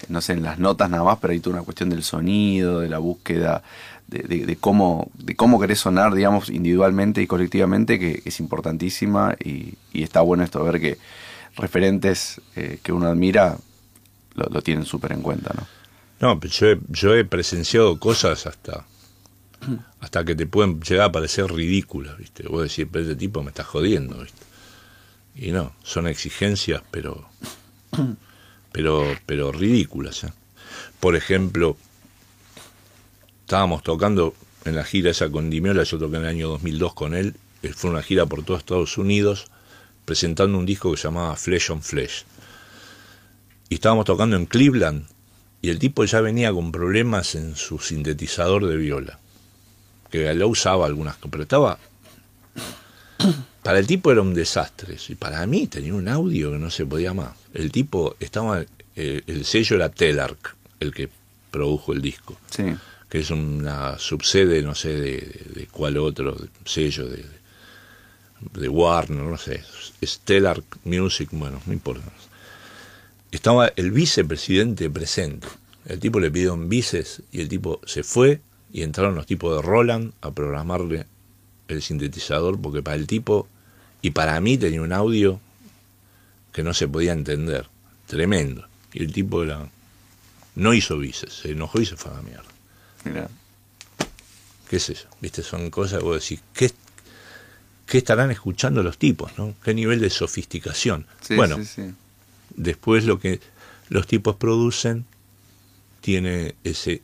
[0.09, 2.91] no sé, en las notas nada más, pero hay toda una cuestión del sonido, de
[2.91, 3.63] la búsqueda,
[4.09, 10.21] de, cómo, de cómo querés sonar, digamos, individualmente y colectivamente, que, es importantísima y, está
[10.21, 10.99] bueno esto, ver que
[11.57, 13.57] referentes eh, que uno admira
[14.35, 15.67] lo, tienen súper en cuenta, ¿no?
[16.21, 18.87] No, yo yo he presenciado cosas hasta
[20.01, 22.45] hasta que te pueden llegar a parecer ridículas, ¿viste?
[22.49, 24.43] Vos decís, pero este tipo me está jodiendo, ¿viste?
[25.35, 27.29] Y no, son exigencias, pero
[28.73, 30.25] pero pero ridículas.
[30.25, 30.33] ¿eh?
[31.01, 31.77] Por ejemplo,
[33.41, 37.15] estábamos tocando en la gira esa con Dimiola, yo toqué en el año 2002 con
[37.15, 39.47] él, eh, fue una gira por todo Estados Unidos,
[40.05, 42.25] presentando un disco que se llamaba Flesh on Flesh.
[43.73, 45.07] Y estábamos tocando en Cleveland,
[45.63, 49.19] y el tipo ya venía con problemas en su sintetizador de viola
[50.11, 51.79] que lo usaba algunas, pero estaba...
[53.63, 56.85] Para el tipo era un desastre, y para mí tenía un audio que no se
[56.85, 57.33] podía más.
[57.55, 58.63] El tipo estaba,
[58.95, 61.09] eh, el sello era Telarc, el que
[61.51, 62.77] produjo el disco, sí.
[63.09, 67.25] que es una subsede, no sé, de, cuál otro sello, de,
[68.53, 69.65] de Warner, no sé,
[70.05, 72.13] Stellar Music, bueno, no importa.
[73.33, 75.49] Estaba el vicepresidente presente.
[75.87, 78.41] El tipo le pidió un vices y el tipo se fue
[78.73, 81.07] y entraron los tipos de Roland a programarle
[81.67, 83.49] el sintetizador porque para el tipo
[84.03, 85.41] y para mí tenía un audio
[86.53, 87.69] que no se podía entender,
[88.07, 88.67] tremendo.
[88.93, 89.67] Y el tipo era
[90.55, 92.45] no hizo bices, se enojó y se fue a la mierda.
[93.05, 93.29] Mira.
[94.69, 95.09] ¿Qué es eso?
[95.21, 95.43] ¿Viste?
[95.43, 96.71] Son cosas que vos decís, ¿qué,
[97.87, 99.33] ¿qué estarán escuchando los tipos?
[99.39, 99.55] ¿no?
[99.65, 101.07] ¿Qué nivel de sofisticación?
[101.31, 101.59] bueno,
[102.57, 103.41] después lo que
[103.89, 105.05] los tipos producen
[106.01, 107.03] tiene ese,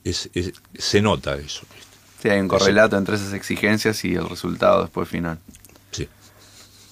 [0.75, 1.65] se nota eso.
[2.21, 5.39] Sí, hay un correlato entre esas exigencias y el resultado después final.
[5.93, 6.09] Sí.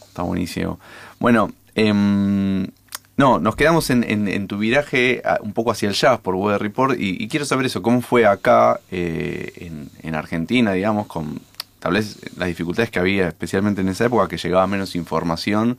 [0.07, 0.79] Está buenísimo.
[1.19, 2.69] Bueno, em,
[3.17, 7.27] no, nos quedamos en, tu viraje un poco hacia el jazz por Weather Report y,
[7.29, 9.71] quiero saber eso, cómo fue acá eh,
[10.03, 11.41] en, Argentina, digamos, con
[11.81, 15.79] tal vez las dificultades que había, especialmente en esa época, que llegaba menos información.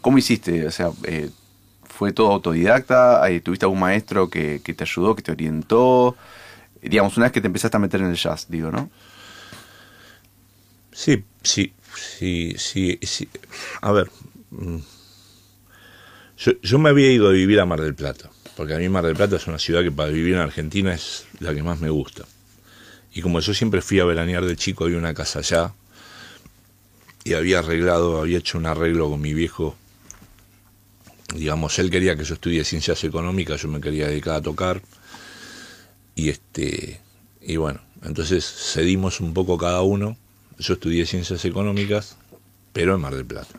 [0.00, 0.66] ¿Cómo hiciste?
[0.66, 1.30] O sea, eh,
[1.98, 3.24] ¿Fue todo autodidacta?
[3.42, 6.16] ¿Tuviste algún maestro que, te ayudó, que te orientó?
[6.80, 8.88] Digamos, una vez que te empezaste a meter en el jazz, digo, ¿no?
[10.92, 12.54] Sí, sí, sí,
[13.02, 13.28] sí.
[13.80, 14.12] A ver,
[14.50, 14.76] mm,
[16.62, 19.16] yo, me había ido a vivir a Mar del Plata, porque a mí Mar del
[19.16, 22.26] Plata es una ciudad que para vivir en Argentina es la que más me gusta.
[23.12, 25.72] Y como yo siempre fui a veranear de chico, había una casa allá,
[27.24, 29.76] y había arreglado, había hecho un arreglo con mi viejo
[31.34, 34.82] digamos, él quería que yo estudie ciencias económicas, yo me quería dedicar a tocar.
[36.14, 37.00] Y este
[37.40, 40.16] y bueno, entonces cedimos un poco cada uno.
[40.58, 42.16] Yo estudié ciencias económicas,
[42.72, 43.58] pero en Mar del Plata.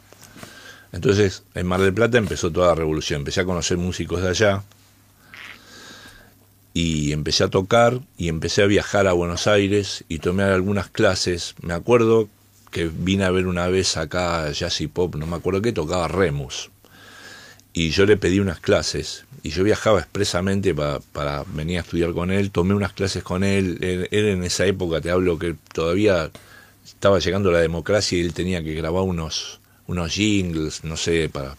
[0.91, 3.21] Entonces, en Mar del Plata empezó toda la revolución.
[3.21, 4.63] Empecé a conocer músicos de allá
[6.73, 11.55] y empecé a tocar y empecé a viajar a Buenos Aires y tomé algunas clases.
[11.61, 12.27] Me acuerdo
[12.71, 16.07] que vine a ver una vez acá jazz y pop, no me acuerdo qué, tocaba
[16.07, 16.69] Remus
[17.73, 22.31] y yo le pedí unas clases y yo viajaba expresamente para, venir a estudiar con
[22.31, 26.29] él, tomé unas clases con él, él, en esa época, te hablo que todavía
[26.85, 31.55] estaba llegando la democracia y él tenía que grabar unos, unos jingles, no sé, para...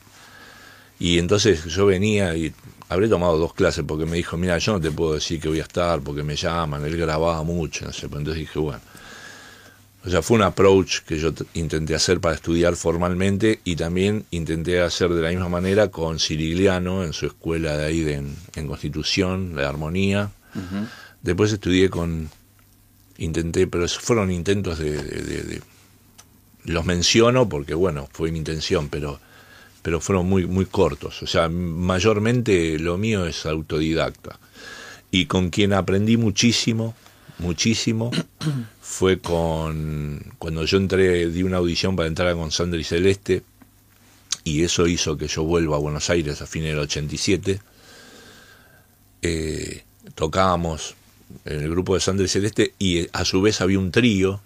[0.98, 2.52] Y entonces yo venía y
[2.90, 5.60] habré tomado dos clases porque me dijo, mira, yo no te puedo decir que voy
[5.60, 8.80] a estar porque me llaman, él grababa mucho, no sé, pues entonces dije, bueno,
[10.02, 14.80] o sea, fue un approach que yo intenté hacer para estudiar formalmente y también intenté
[14.80, 19.66] hacer de la misma manera con Cirigliano en su escuela de ahí en, Constitución, de
[19.66, 20.30] Armonía.
[21.20, 22.30] Después estudié con,
[23.18, 25.60] intenté, pero fueron intentos de,
[26.64, 29.20] los menciono porque bueno, fue mi intención, pero,
[29.82, 31.22] pero fueron muy, muy cortos.
[31.22, 34.38] O sea, mayormente lo mío es autodidacta.
[35.10, 36.94] Y con quien aprendí muchísimo,
[37.40, 38.10] muchísimo,
[38.80, 43.42] fue con cuando yo entré, di una audición para entrar con Sandra y Celeste,
[44.44, 47.60] y eso hizo que yo vuelva a Buenos Aires a fines del 87.
[49.22, 50.94] Eh, tocábamos
[51.44, 54.40] en el grupo de Sandra y Celeste y a su vez había un trío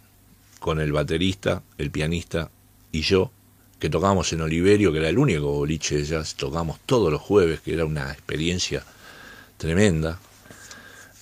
[0.58, 2.50] con el baterista, el pianista
[2.90, 3.30] y yo,
[3.78, 7.60] que tocábamos en Oliverio, que era el único boliche de jazz, tocábamos todos los jueves,
[7.60, 8.82] que era una experiencia
[9.58, 10.18] tremenda.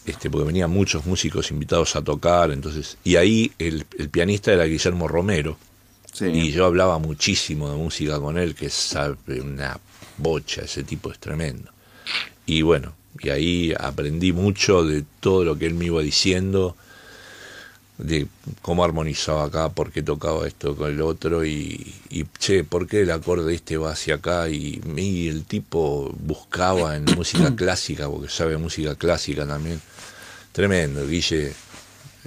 [0.07, 4.65] Este, porque venían muchos músicos invitados a tocar, entonces, y ahí el, el pianista era
[4.65, 5.57] Guillermo Romero,
[6.13, 6.27] Sí.
[6.27, 9.79] y yo hablaba muchísimo de música con él, que sabe una
[10.19, 11.71] bocha, ese tipo es tremendo.
[12.45, 16.77] Y bueno, y ahí aprendí mucho de todo lo que él me iba diciendo,
[17.97, 18.27] de
[18.63, 23.03] cómo armonizaba acá, por qué tocaba esto con el otro, y, y che, ¿por qué
[23.03, 24.51] el acorde este va hacia acá?
[24.51, 29.81] Y, y el tipo buscaba en música clásica, porque sabe música clásica también.
[30.53, 31.53] Tremendo, Guille.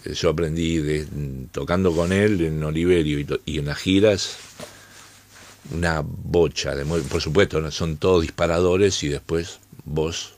[0.03, 1.07] eh, Yo aprendí de,
[1.51, 4.37] tocando con él en Oliverio y, en las giras
[5.71, 6.75] una bocha.
[6.75, 10.33] De, por supuesto, son todos disparadores y después vos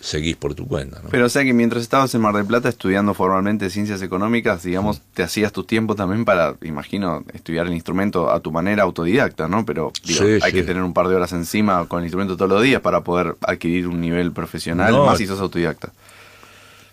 [0.00, 1.00] seguís por tu cuenta.
[1.02, 1.10] ¿no?
[1.10, 5.02] Pero o sea que mientras estabas en Mar del Plata estudiando formalmente ciencias económicas, digamos,
[5.14, 9.64] te hacías tu tiempo también para, imagino, estudiar el instrumento a tu manera autodidacta, ¿no?
[9.66, 10.52] Pero digo, Sí, hay sí.
[10.52, 13.36] que tener un par de horas encima con el instrumento todos los días para poder
[13.42, 15.04] adquirir un nivel profesional, No.
[15.04, 15.92] más si sos autodidacta.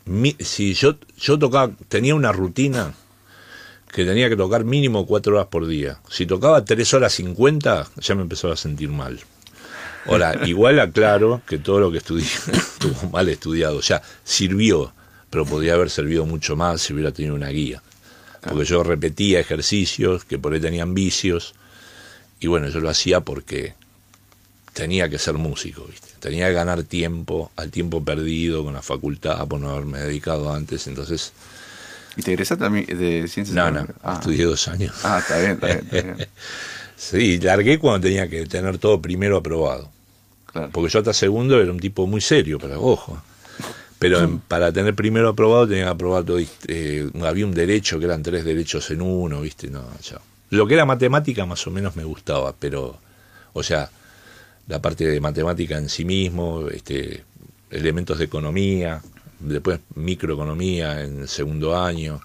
[0.05, 2.93] Mi- si yo, yo tocaba, tenía una rutina
[3.93, 5.99] que tenía que tocar mínimo cuatro horas por día.
[6.09, 9.19] Si tocaba tres horas cincuenta, ya me empezaba a sentir mal.
[10.07, 13.77] Ahora, igual aclaro que todo lo que estudié estuvo mal estudiado.
[13.77, 14.93] O sea, sirvió,
[15.29, 17.81] pero podría haber servido mucho más si hubiera tenido una guía.
[18.41, 21.53] Porque yo repetía ejercicios que por ahí tenían vicios.
[22.39, 23.73] Y bueno, yo lo hacía porque
[24.73, 26.07] tenía que ser músico, ¿viste?
[26.19, 30.87] Tenía que ganar tiempo, al tiempo perdido con la facultad por no haberme dedicado antes.
[30.87, 31.33] Entonces,
[32.15, 33.87] ¿Y te egresaste de ciencias no, no?
[34.01, 34.13] Ah.
[34.13, 34.95] estudié dos años.
[35.03, 35.79] Ah, está bien, está bien.
[35.79, 36.27] Está bien.
[36.99, 39.91] Sí, largué cuando tenía que tener todo primero aprobado.
[40.57, 40.71] Claro.
[40.73, 43.21] Porque yo hasta segundo era un tipo muy serio, pero ojo.
[43.99, 46.39] Pero en- para tener primero aprobado tenía que aprobar todo.
[46.67, 49.69] eh, había un derecho que eran tres derechos en uno, ¿viste?
[49.69, 50.19] No, ya.
[50.51, 52.97] Lo que era matemática más o menos me gustaba, pero,
[53.53, 53.89] o sea,
[54.67, 57.23] la parte de matemática en sí mismo, este,
[57.71, 59.01] elementos de economía,
[59.39, 62.21] después microeconomía en el segundo año,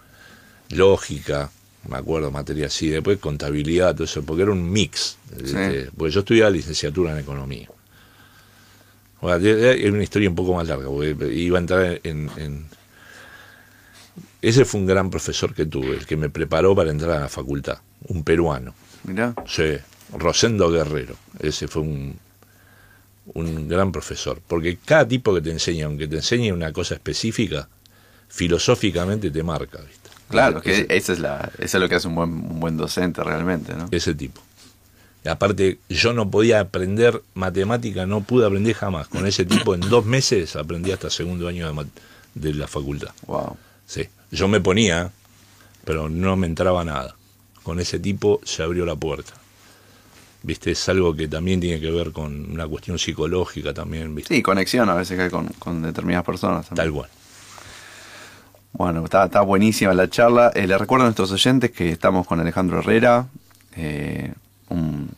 [0.70, 1.50] lógica,
[1.88, 5.16] me acuerdo, materia así, después contabilidad, todo eso, porque era un mix.
[5.36, 7.68] este, porque yo estudiaba licenciatura en economía.
[9.22, 12.66] Bueno, es una historia un poco más larga, porque iba a entrar en, en-
[14.42, 17.28] Ese fue un gran profesor que tuve, el que me preparó para entrar a la
[17.28, 18.74] facultad, un peruano.
[19.04, 19.34] Mirá.
[19.46, 19.76] Sí,
[20.12, 21.14] Rosendo Guerrero.
[21.38, 22.18] Ese fue un,
[23.34, 24.40] un gran profesor.
[24.46, 27.68] Porque cada tipo que te enseña, aunque te enseñe una cosa específica,
[28.28, 30.10] filosóficamente te marca, ¿viste?
[30.28, 33.22] Claro, que esa es, la, eso es lo que hace un buen, un buen docente
[33.22, 33.86] realmente, ¿no?
[33.90, 34.40] ese tipo.
[35.24, 39.06] Aparte, yo no podía aprender matemática, no pude aprender jamás.
[39.08, 41.86] Con ese tipo, en dos meses aprendí hasta segundo año de,
[42.34, 43.10] de la facultad.
[43.26, 43.56] Wow.
[43.86, 44.08] Sí.
[44.32, 45.12] Yo me ponía,
[45.84, 47.14] pero no me entraba nada.
[47.62, 49.34] Con ese tipo se abrió la puerta.
[50.42, 50.72] ¿Viste?
[50.72, 54.34] Es algo que también tiene que ver con una cuestión psicológica también, ¿viste?
[54.34, 56.66] Sí, conexión a veces que hay con, con determinadas personas.
[56.66, 56.86] también.
[56.86, 57.10] Tal cual.
[58.72, 60.50] Bueno, está, está buenísima la charla.
[60.54, 63.28] Eh, le recuerdo a nuestros oyentes que estamos con Alejandro Herrera,
[63.76, 64.32] eh,
[64.72, 65.10] un,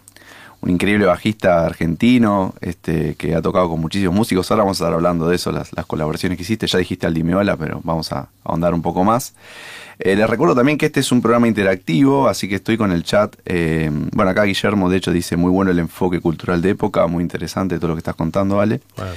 [0.61, 4.51] un increíble bajista argentino este, que ha tocado con muchísimos músicos.
[4.51, 6.67] Ahora vamos a estar hablando de eso, las, las colaboraciones que hiciste.
[6.67, 9.35] Ya dijiste al Dimeola, pero vamos a ahondar un poco más.
[10.01, 13.05] Eh, les recuerdo también que este es un programa interactivo, así que estoy con el
[13.05, 13.37] chat.
[13.45, 17.23] Eh, bueno, acá Guillermo, de hecho, dice muy bueno el enfoque cultural de época, muy
[17.23, 18.81] interesante todo lo que estás contando, ¿vale?
[18.97, 19.13] Bueno,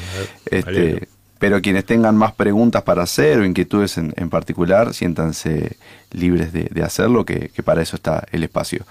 [0.46, 1.08] Este,
[1.40, 5.78] pero quienes tengan más preguntas para hacer o inquietudes en, en particular, siéntanse
[6.12, 8.86] libres de, de hacerlo, que, que para eso está el espacio.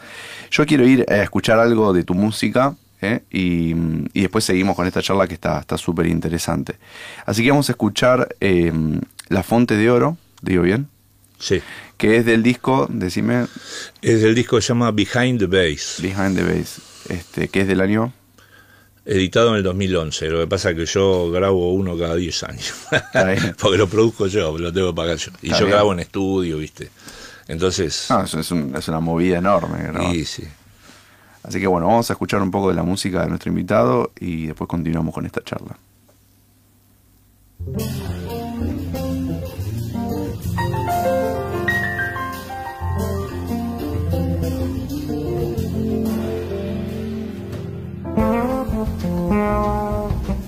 [0.51, 3.21] Yo quiero ir a escuchar algo de tu música ¿eh?
[3.31, 3.75] y,
[4.13, 6.77] y después seguimos con esta charla que está está súper interesante.
[7.25, 8.73] Así que vamos a escuchar eh,
[9.29, 10.89] La Fonte de Oro, digo bien,
[11.39, 11.61] Sí.
[11.99, 13.47] que es del disco, decime,
[14.03, 16.81] Es el disco que se llama Behind the Bass, Behind the Bass,
[17.11, 18.13] este, que es del año...
[19.05, 20.31] editado en el 2011.
[20.31, 22.75] Lo que pasa es que yo grabo uno cada 10 años.
[23.61, 25.31] Porque lo produzco yo, lo tengo que pagar yo.
[25.43, 25.77] Y Está yo bien.
[25.77, 26.91] grabo en estudio, ¿viste?
[27.49, 29.89] Entonces, eso es, un- es una movida enorme.
[29.93, 30.13] ¿no?
[30.13, 30.45] y sí.
[31.43, 34.47] Así que bueno, vamos a escuchar un poco de la música de nuestro invitado y
[34.47, 35.77] después continuamos con esta charla.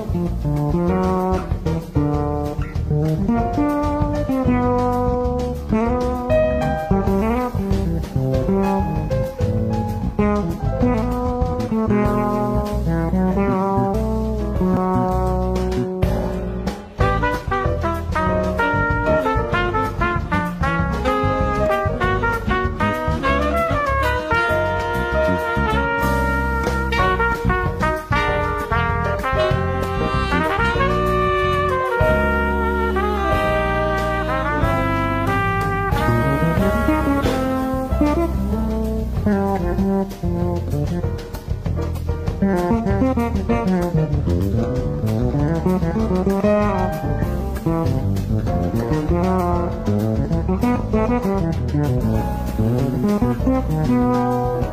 [53.88, 54.68] Bueno,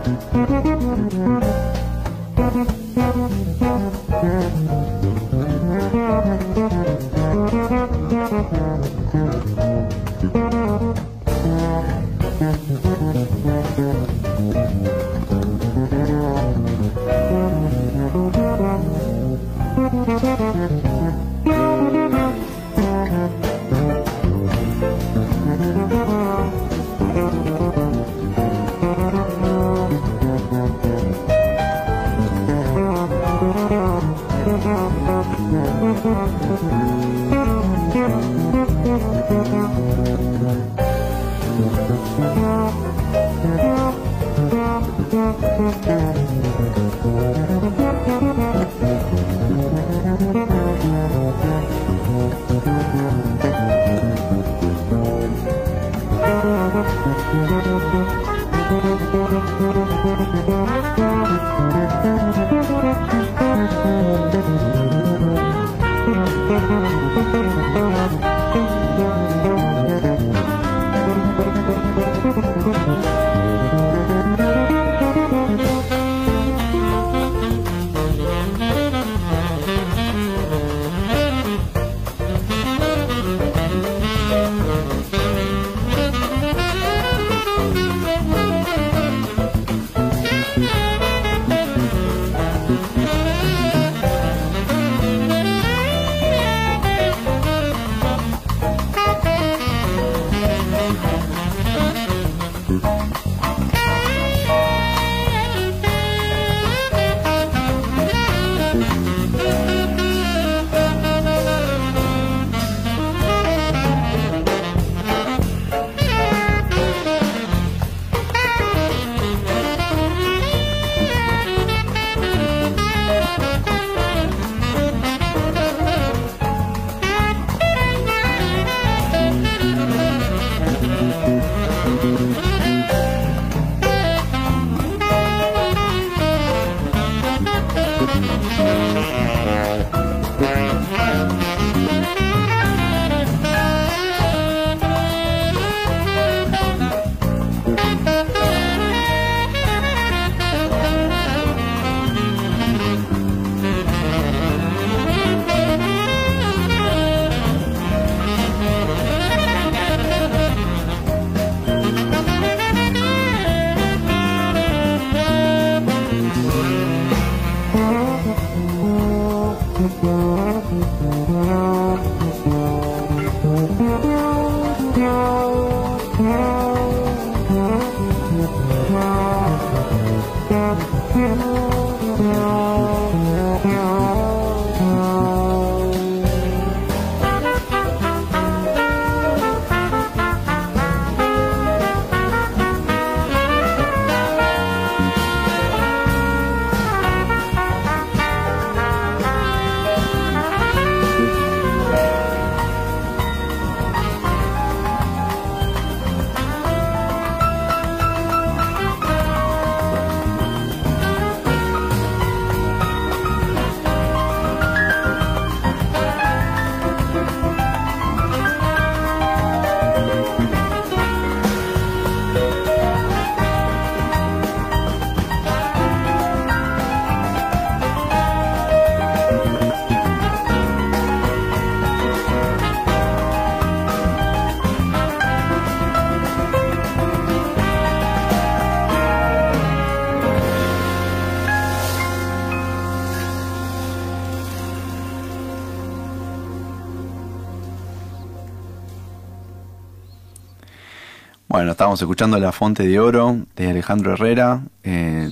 [251.95, 255.30] estábamos escuchando La Fonte de Oro de Alejandro Herrera, eh,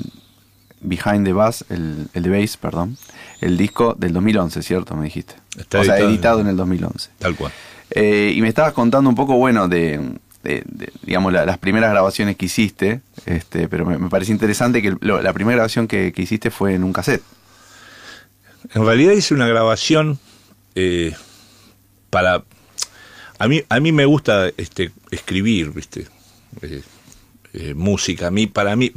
[0.80, 2.96] Behind the Bass, el, el de Bass, perdón,
[3.40, 4.94] el disco del 2011, ¿cierto?
[4.94, 5.34] Me dijiste.
[5.58, 6.10] Está o sea, editado.
[6.10, 7.10] editado en el 2011.
[7.18, 7.50] Tal cual.
[7.90, 9.98] Eh, y me estabas contando un poco, bueno, de,
[10.44, 14.80] de- de, digamos, la- las primeras grabaciones que hiciste, este, pero me, me parece interesante
[14.82, 17.22] que lo- la primera grabación que, que hiciste fue en un cassette.
[18.72, 20.20] En realidad hice una grabación
[20.76, 21.12] eh,
[22.10, 22.44] para...
[23.40, 26.06] A mí, a mí me gusta este, escribir, ¿viste?
[26.60, 26.82] Eh,
[27.54, 28.28] eh, música.
[28.28, 28.92] A mí, para mí,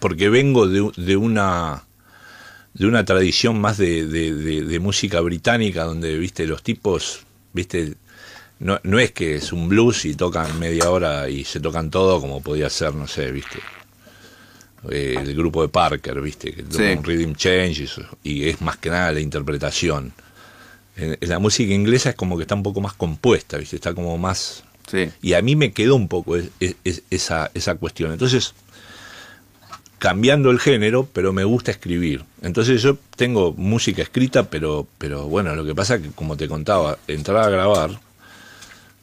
[0.00, 1.82] porque vengo de, de una
[2.74, 7.94] de una tradición más de, de- de- de música británica donde viste los tipos viste
[8.60, 12.20] no, no es que es un blues y tocan media hora y se tocan todo
[12.20, 13.58] como podía ser no sé viste
[14.90, 16.52] eh, el grupo de Parker, ¿viste?
[16.52, 16.98] Que toca Sí.
[16.98, 17.88] un rhythm change
[18.22, 20.12] y, es más que nada la interpretación.
[20.96, 23.76] En, en la música inglesa es como que está un poco más compuesta, ¿viste?
[23.76, 24.64] Está como más...
[24.86, 25.10] Sí.
[25.22, 28.12] Y a mí me quedó un poco es- es- es- esa, esa cuestión.
[28.12, 28.54] Entonces,
[29.98, 32.24] cambiando el género, pero me gusta escribir.
[32.42, 36.48] Entonces yo tengo música escrita, pero, pero bueno, lo que pasa es que, como te
[36.48, 37.98] contaba, entrar a grabar,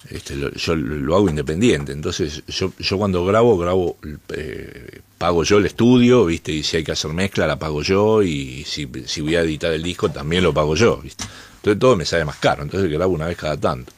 [0.09, 1.91] este, lo- yo lo hago independiente.
[1.91, 3.97] Entonces yo, yo cuando grabo, grabo,
[4.36, 6.51] eh, pago yo el estudio, ¿viste?
[6.51, 8.21] Y si hay que hacer mezcla, la pago yo.
[8.21, 11.23] Y si, si voy a editar el disco, también lo pago yo, ¿viste?
[11.57, 12.63] Entonces todo me sale más caro.
[12.63, 13.91] Entonces grabo una vez cada tanto.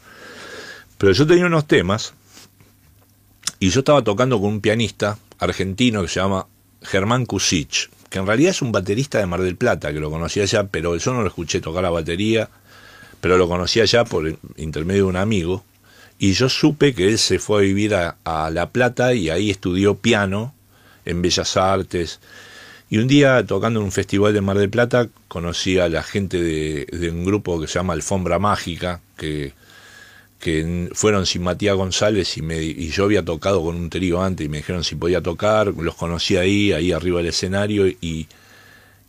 [0.97, 2.13] Pero yo tenía unos temas
[3.59, 6.47] y yo estaba tocando con un pianista argentino que se llama
[6.81, 10.43] Germán Kusich, que en realidad es un baterista de Mar del Plata, que lo conocía
[10.43, 12.49] allá, pero yo no lo escuché tocar la batería,
[13.21, 15.63] pero lo conocía allá por intermedio de un amigo.
[16.17, 19.49] Y yo supe que él se fue a vivir a, a La Plata y ahí
[19.49, 20.53] estudió piano
[21.03, 22.21] en Bellas Artes.
[22.89, 26.41] Y un día, tocando en un festival de Mar del Plata, conocí a la gente
[26.41, 29.53] de, de un grupo que se llama Alfombra Mágica, que,
[30.39, 34.45] que fueron sin Matías González y, me, y yo había tocado con un trío antes
[34.45, 38.27] y me dijeron si podía tocar, los conocí ahí, ahí arriba del escenario y,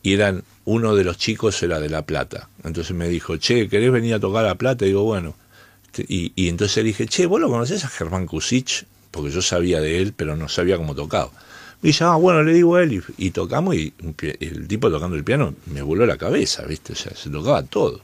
[0.02, 2.48] eran, uno de los chicos era de La Plata.
[2.62, 4.84] Entonces me dijo, che, ¿querés venir a tocar a La Plata?
[4.84, 5.34] Y digo, bueno.
[5.96, 8.84] Y, entonces le dije, che, ¿vos lo conocés a Germán Kusich?
[9.10, 11.32] Porque yo sabía de él, pero no sabía cómo tocaba.
[11.82, 13.94] Y dice, ah, bueno, le digo a él, y, y tocamos, y
[14.38, 16.92] el tipo tocando el piano me voló la cabeza, ¿viste?
[16.92, 18.00] O sea, se tocaba todo.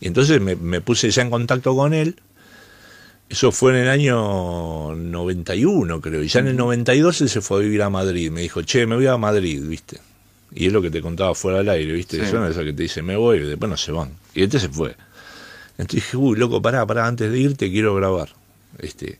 [0.00, 2.20] Y entonces me, me puse ya en contacto con él,
[3.32, 6.22] eso fue en el año 91, creo.
[6.22, 8.30] Y ya en el 92 él se fue a vivir a Madrid.
[8.30, 9.98] Me dijo, che, me voy a Madrid, ¿viste?
[10.54, 12.22] Y es lo que te contaba fuera del aire, ¿viste?
[12.24, 12.30] Sí.
[12.30, 14.10] Son esas que te dicen, me voy, y después no se van.
[14.34, 14.94] Y este se fue.
[15.78, 18.28] Entonces dije, uy, loco, pará, pará, antes de irte quiero grabar.
[18.78, 19.18] Este,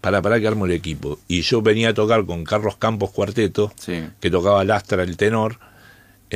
[0.00, 1.20] pará, pará que armo el equipo.
[1.28, 4.02] Y yo venía a tocar con Carlos Campos Cuarteto, Sí.
[4.20, 5.58] que tocaba el astra, el tenor.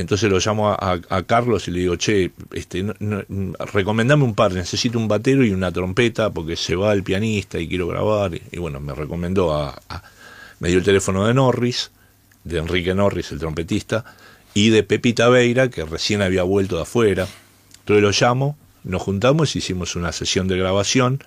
[0.00, 3.24] Entonces lo llamo a, Carlos y le digo, che, este, no-
[3.72, 7.68] recomendame un par, necesito un batero y una trompeta porque se va el pianista y
[7.68, 8.32] quiero grabar.
[8.52, 9.80] Y, bueno, me recomendó a,
[10.60, 11.90] me dio el teléfono de Norris,
[12.44, 14.04] de Enrique Norris, el trompetista,
[14.54, 17.26] y de Pepita Veira, que recién había vuelto de afuera.
[17.80, 21.24] Entonces lo llamo, nos juntamos, hicimos una sesión de grabación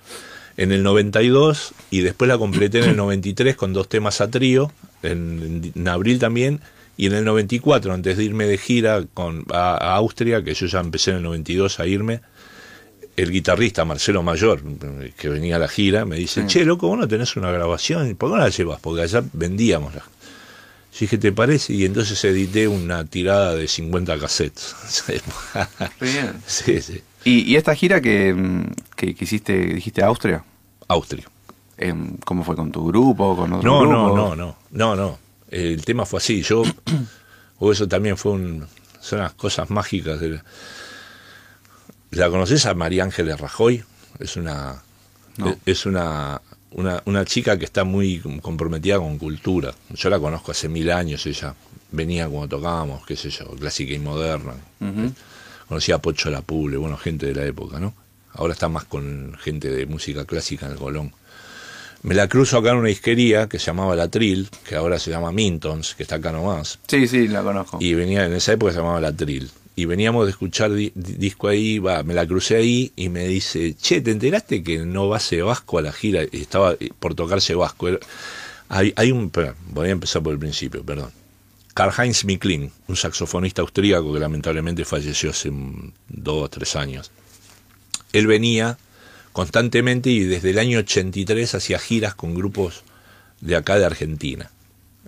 [0.56, 4.72] en el 92 y después la completé en el 93 con dos temas a trío,
[5.04, 6.62] en abril también,
[6.98, 10.68] y en el 94, antes de irme de gira con, a, a Austria, que yo
[10.68, 12.22] ya empecé en el 92 a irme,
[13.18, 14.62] el guitarrista Marcelo Mayor,
[15.18, 16.48] que venía a la gira, me dice, Sí.
[16.48, 18.80] che, loco, vos no tenés una grabación, ¿por qué no la llevas?
[18.80, 20.04] Porque allá vendíamos las
[20.94, 21.72] yo dije, ¿te parece?
[21.74, 24.76] Y entonces edité una tirada de 50 cassettes.
[26.02, 26.34] Bien.
[26.46, 27.02] sí, sí.
[27.24, 28.64] ¿Y, y esta gira que, mm,
[28.98, 30.44] que, que hiciste, dijiste Austria?
[30.90, 31.24] Austria.
[31.78, 33.38] Em, ¿Cómo fue con tu grupo?
[33.38, 33.94] ¿Con otro No, grupo?
[33.96, 35.20] no, no, no, no, no.
[35.52, 36.42] El tema fue así.
[36.42, 36.64] Yo,
[37.60, 38.66] o eso también fue un,
[39.00, 40.20] son las cosas mágicas.
[40.20, 40.44] de la,
[42.12, 43.84] ¿La conoces a María Ángeles Rajoy?
[44.20, 44.82] Es una,
[45.38, 45.56] No.
[45.66, 46.42] es una,
[46.72, 49.74] una, una chica que está muy comprometida con cultura.
[49.90, 51.26] Yo la conozco hace mil años.
[51.26, 51.54] Ella
[51.92, 54.54] venía cuando tocábamos, qué sé yo, clásica y moderna.
[55.68, 57.94] Conocía a Pocho La Pule, bueno, gente de la época, ¿no?
[58.34, 61.14] Ahora está más con gente de música clásica en el Colón.
[62.04, 65.12] Me la cruzo acá en una disquería que se llamaba La Trill, que ahora se
[65.12, 66.80] llama Mintons, que está acá nomás.
[66.88, 67.78] Sí, sí, la conozco.
[67.80, 69.50] Y venía, en esa época se llamaba La Trill.
[69.76, 73.28] Y veníamos de escuchar di- di- disco ahí, va, me la crucé ahí y me
[73.28, 76.24] dice, che, ¿te enteraste que no va Sebasco a la gira?
[76.24, 77.88] Y estaba eh, por tocar Sebasco.
[78.70, 79.32] Hay, hay un,
[79.70, 81.12] voy a empezar por el principio, perdón.
[81.74, 85.52] Karl-Heinz Miklin, un saxofonista austríaco que lamentablemente falleció hace
[86.10, 87.12] dos o tres años.
[88.12, 88.78] Él venía
[89.34, 92.84] constantemente y desde el año 83 hacía giras con grupos
[93.40, 94.52] de acá de Argentina.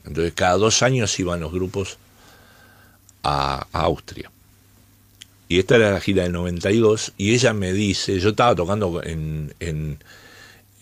[0.05, 1.97] Entonces cada dos años iban los grupos
[3.23, 4.31] a, a Austria.
[5.47, 9.53] Y esta era la gira del 92 y ella me dice, yo estaba tocando en,
[9.59, 9.99] en,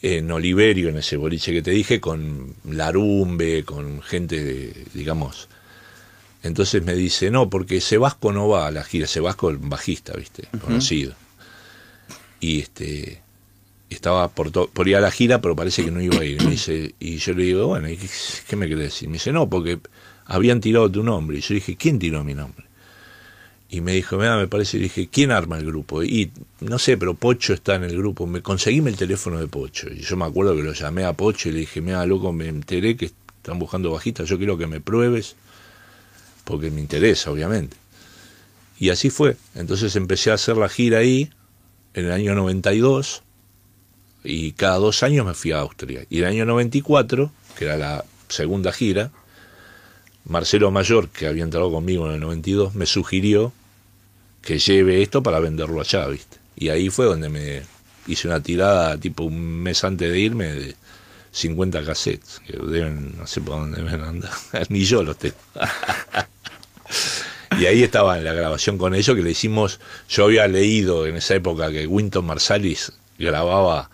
[0.01, 5.49] en Oliverio, en ese boliche que te dije, con Larumbe, con gente, de, digamos.
[6.43, 10.47] Entonces me dice, no, porque Sebasco no va a la gira, Sebasco el bajista, viste,
[10.63, 11.13] conocido.
[12.39, 13.21] Y este
[13.95, 16.43] estaba por, por ir a la gira, pero parece que no iba a ir.
[16.43, 18.07] Me dice, y yo le digo, bueno, ¿y qué,
[18.47, 19.09] qué me querés decir?
[19.09, 19.79] Me dice, no, porque
[20.25, 21.37] habían tirado tu nombre.
[21.37, 22.65] Y yo dije, ¿quién tiró mi nombre?
[23.69, 26.03] Y me dijo, mira, me parece, y dije, ¿quién arma el grupo?
[26.03, 26.29] Y
[26.59, 28.27] no sé, pero Pocho está en el grupo.
[28.27, 29.87] Me conseguíme el teléfono de Pocho.
[29.89, 32.49] Y yo me acuerdo que lo llamé a Pocho y le dije, mira, loco, me
[32.49, 35.35] enteré que están buscando bajistas, yo quiero que me pruebes,
[36.43, 37.77] porque me interesa, obviamente.
[38.77, 39.37] Y así fue.
[39.55, 41.31] Entonces empecé a hacer la gira ahí,
[41.93, 43.23] en el año 92,
[44.23, 46.05] y cada dos años me fui a Austria.
[46.09, 49.11] Y el año 94, que era la segunda gira,
[50.25, 53.53] Marcelo Mayor, que había entrado conmigo en el 92, me sugirió
[54.41, 56.37] que lleve esto para venderlo allá, ¿viste?
[56.55, 57.63] Y ahí fue donde me
[58.07, 60.75] hice una tirada, tipo un mes antes de irme, de
[61.31, 64.31] 50 cassettes, que deben, no sé por dónde me andar,
[64.69, 65.35] ni yo los tengo.
[67.59, 71.15] y ahí estaba en la grabación con ellos que le hicimos, yo había leído en
[71.15, 73.89] esa época que Winton Marsalis grababa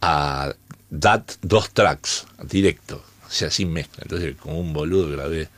[0.00, 0.54] a
[0.90, 5.48] DAT dos tracks, directo, o sea, sin mezcla, entonces como un boludo grabé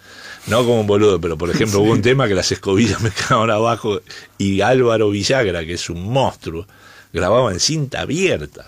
[0.46, 3.50] no como un boludo, pero por ejemplo hubo un tema que las escobillas me quedaban
[3.50, 4.00] abajo
[4.38, 6.66] y Álvaro Villagra, que es un monstruo,
[7.12, 8.66] grababa en cinta abierta.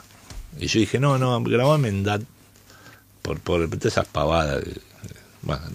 [0.58, 2.22] Y yo dije, no, no, grabame en DAT
[3.22, 4.62] por, por esas pavadas.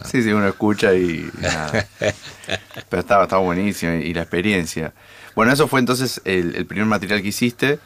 [0.10, 1.30] Sí, sí, uno escucha y
[2.90, 4.94] Pero estaba, estaba buenísimo y la experiencia.
[5.36, 7.80] Bueno, eso fue entonces el, primer material que hiciste.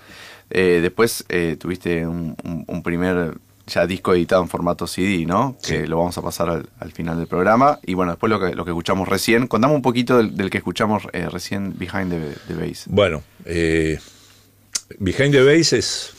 [0.54, 2.36] Eh, después eh, tuviste un,
[2.84, 3.36] primer
[3.68, 5.58] ya disco editado en formato CD, ¿no?
[5.66, 7.80] Que lo vamos a pasar al, final del programa.
[7.84, 9.48] Y bueno, después lo que, lo que escuchamos recién.
[9.48, 12.12] Contame un poquito del, que escuchamos eh, recién, Behind
[12.48, 12.86] the, Bass.
[12.88, 13.24] Bueno,
[15.00, 16.14] Behind the Bass es,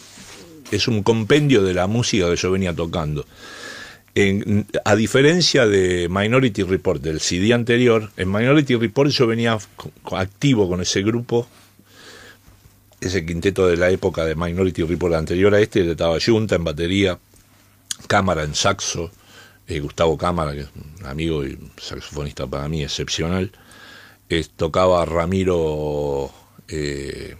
[0.70, 3.26] es un compendio de la música que yo venía tocando.
[4.85, 9.59] a diferencia de Minority Report, del CD anterior, en Minority Report yo venía
[10.12, 11.47] activo con ese grupo,
[13.03, 17.18] ese quinteto de la época de Minority Report anterior a este, estaba Junta en batería,
[18.07, 19.11] Cámara en saxo,
[19.66, 23.50] eh, Gustavo Cámara, que es un amigo y saxofonista para mí excepcional,
[24.57, 26.30] tocaba Ramiro
[26.68, 27.36] eh,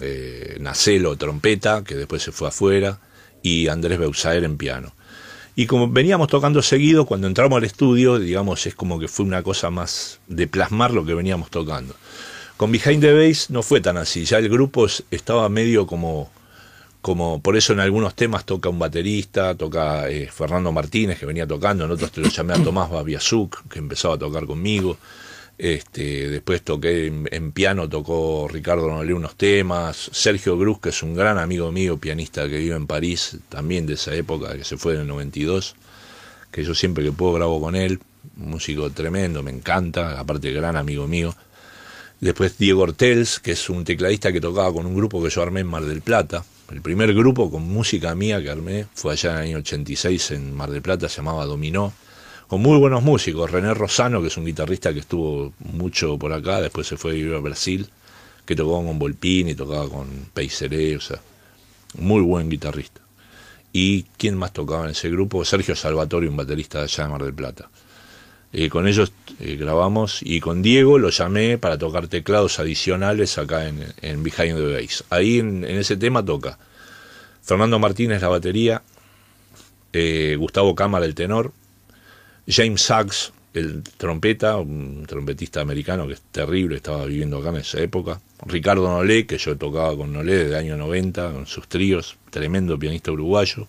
[0.00, 3.00] eh, Nacelo trompeta, que después se fue afuera,
[3.42, 4.94] y Andrés Beusaer en piano.
[5.56, 9.42] Y como veníamos tocando seguido, cuando entramos al estudio, digamos, es como que fue una
[9.42, 11.94] cosa más de plasmar lo que veníamos tocando.
[12.60, 16.30] Con Behind the Bass no fue tan así, ya el grupo estaba medio como,
[17.00, 21.46] como por eso en algunos temas toca un baterista, toca eh, Fernando Martínez, que venía
[21.46, 24.98] tocando, en otros te lo llamé a Tomás Babiazuk, que empezaba a tocar conmigo.
[25.56, 30.10] Este, después toqué en, piano, tocó Ricardo Nolé unos temas.
[30.12, 33.94] Sergio Cruz, que es un gran amigo mío, pianista que vive en París, también de
[33.94, 35.76] esa época, que se fue en el 92,
[36.50, 38.00] que yo siempre que puedo grabo con él.
[38.36, 41.34] músico tremendo, me encanta, aparte gran amigo mío.
[42.20, 45.60] Después Diego Ortels, que es un tecladista que tocaba con un grupo que yo armé
[45.60, 46.44] en Mar del Plata.
[46.70, 50.54] El primer grupo con música mía que armé fue allá en el año 86 en
[50.54, 51.92] Mar del Plata, se llamaba Dominó
[52.46, 53.50] con muy buenos músicos.
[53.50, 57.14] René Rosano, que es un guitarrista que estuvo mucho por acá, después se fue a
[57.14, 57.88] vivir a Brasil,
[58.44, 61.20] que tocó con Volpini, tocaba con Peiseré, o sea,
[61.94, 63.00] muy buen guitarrista.
[63.72, 65.44] ¿Y quién más tocaba en ese grupo?
[65.44, 67.70] Sergio Salvatore, un baterista de allá de Mar del Plata.
[68.52, 73.68] Eh, con ellos eh, grabamos y con Diego lo llamé para tocar teclados adicionales acá
[73.68, 75.04] en, en Behind the Bass.
[75.10, 76.58] Ahí en, ese tema toca
[77.42, 78.82] Fernando Martínez la batería,
[79.92, 81.52] eh, Gustavo Cámara el tenor,
[82.48, 87.80] James Sachs, el trompeta, un trompetista americano que es terrible, estaba viviendo acá en esa
[87.80, 88.20] época.
[88.46, 92.78] Ricardo Nolé, que yo tocaba con Nolé desde el año 90, con sus tríos, tremendo
[92.78, 93.68] pianista uruguayo.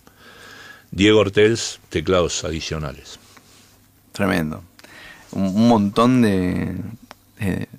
[0.90, 3.18] Diego Ortels, teclados adicionales.
[4.12, 4.62] Tremendo.
[5.32, 6.76] Un, montón de,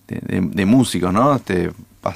[0.08, 1.36] de, músicos, ¿no?
[1.36, 1.72] Este,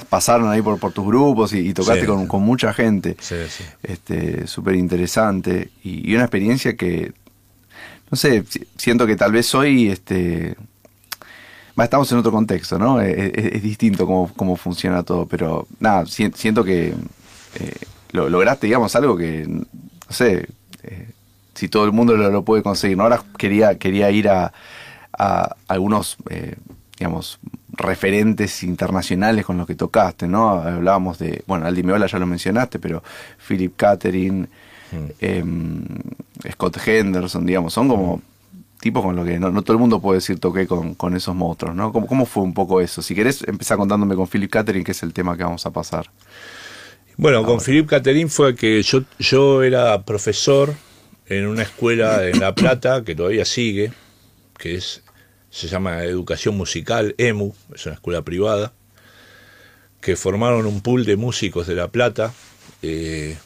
[0.08, 3.16] pasaron ahí por, por tus grupos y, tocaste con, mucha gente.
[3.20, 3.64] Sí, sí.
[3.82, 5.70] Este, súper interesante.
[5.82, 7.12] y, una experiencia que
[8.10, 8.44] no sé,
[8.76, 10.56] siento que tal vez hoy, este,
[11.76, 13.00] estamos en otro contexto, ¿no?
[13.00, 16.94] Es, distinto cómo, funciona todo, pero nada, siento que
[17.54, 17.74] eh,
[18.12, 19.66] lo, lograste, digamos, algo que, no
[20.08, 20.48] sé,
[20.82, 21.10] eh,
[21.54, 23.02] si todo el mundo lo, puede conseguir, ¿no?
[23.04, 24.52] Ahora quería, quería ir a,
[25.12, 26.56] a algunos, eh,
[26.98, 27.38] digamos,
[27.72, 30.50] referentes internacionales con los que tocaste, ¿no?
[30.50, 33.02] Hablábamos de, bueno, Aldi Meola ya lo mencionaste, pero
[33.46, 34.48] Philip Catherine,
[35.20, 35.84] Em,
[36.52, 38.22] Scott Henderson, digamos, son como
[38.80, 41.74] tipos con los que no, todo el mundo puede decir toqué con, con esos monstruos,
[41.74, 41.92] ¿no?
[41.92, 43.02] ¿Cómo, ¿Cómo, fue un poco eso?
[43.02, 46.10] Si querés, empezar contándome con Philip Catherine, que es el tema que vamos a pasar.
[47.16, 50.72] Bueno, con Philip Catherine fue que yo, yo era profesor
[51.26, 53.92] en una escuela en La Plata, que todavía sigue,
[54.58, 55.02] que es
[55.50, 58.74] se llama Educación Musical, EMU, es una escuela privada,
[60.00, 62.34] que formaron un pool de músicos de La Plata,
[62.82, 63.36] eh,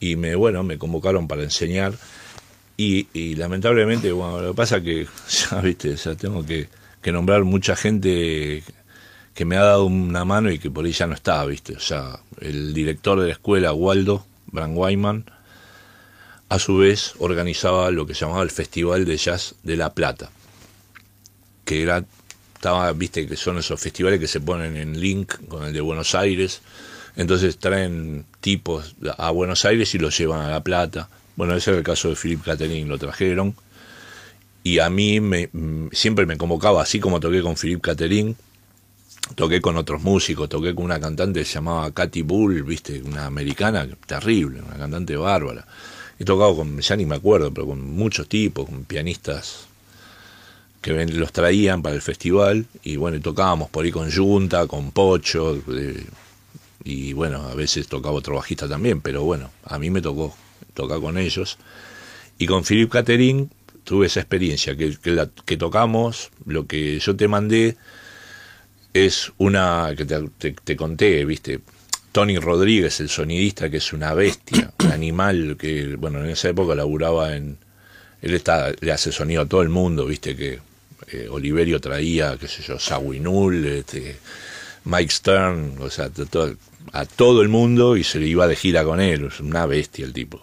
[0.00, 1.94] y me, bueno, me convocaron para enseñar
[2.80, 5.08] y, lamentablemente, bueno, lo que pasa que,
[5.50, 6.68] ya viste, tengo que,
[7.10, 8.62] nombrar mucha gente
[9.34, 11.80] que me ha dado una mano y que por ahí ya no está, viste, o
[11.80, 15.24] sea, el director de la escuela, Waldo Brandweiman,
[16.48, 20.30] a su vez organizaba lo que llamaba el Festival de Jazz de La Plata,
[21.64, 22.04] que era,
[22.54, 26.14] estaba, viste, que son esos festivales que se ponen en link con el de Buenos
[26.14, 26.62] Aires,
[27.16, 31.08] entonces traen tipos a Buenos Aires y los llevan a La Plata.
[31.36, 33.54] Bueno, ese era el caso de Philip Catherine, lo trajeron.
[34.64, 38.34] y a mí me, mm, siempre me convocaba, así como toqué con Philippe Catherine,
[39.34, 43.26] toqué con otros músicos, toqué con una cantante que se llamaba Katy Bull, viste, una
[43.26, 45.66] americana terrible, una cantante bárbara.
[46.18, 49.68] He tocado con, ya ni me acuerdo, pero con muchos tipos, con pianistas
[50.80, 55.60] que los traían para el festival y bueno, tocábamos por ahí con Junta, con Pocho
[56.84, 60.34] y bueno, a veces tocaba otro bajista también, pero bueno, a mí me tocó
[60.74, 61.58] tocar con ellos.
[62.38, 63.48] Y con Philippe Catherine
[63.84, 64.96] tuve esa experiencia, que,
[65.44, 67.76] que, tocamos, lo que yo te mandé
[68.94, 71.60] es una que te conté, viste,
[72.18, 76.74] Tony Rodríguez, el sonidista, que es una bestia, un animal que, bueno, en esa época
[76.74, 77.58] laburaba en...
[78.20, 80.58] Él está, le hace sonido a todo el mundo, viste, que
[81.12, 84.16] eh, Oliverio traía, qué sé yo, Sawinul, este,
[84.82, 86.10] Mike Stern, o sea,
[86.92, 90.04] a todo el mundo y se le iba de gira con él, es una bestia
[90.04, 90.42] el tipo.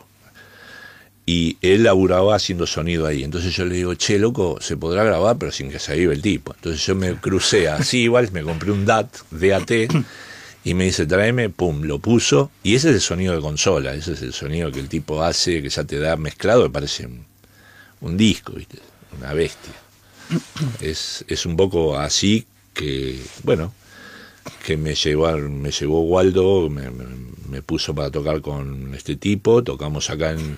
[1.25, 3.25] Y él laburaba haciendo sonido ahí.
[3.25, 6.21] Entonces yo le digo, che, loco, se podrá grabar, pero sin que se vive el
[6.21, 6.53] tipo.
[6.55, 9.71] Entonces yo me crucé así, igual, me compré un DAT, DAT,
[10.65, 12.51] y me dice, tráeme, pum, lo puso.
[12.63, 15.61] Y ese es el sonido de consola, ese es el sonido que el tipo hace,
[15.61, 17.07] que ya te da mezclado, me parece
[18.01, 18.79] un, disco, ¿viste?
[19.17, 19.73] Una bestia.
[20.81, 23.73] Es, es un poco así que, bueno,
[24.65, 27.05] que me llevó, me llevó Waldo, me, me-
[27.49, 30.57] me puso para tocar con este tipo, tocamos acá en,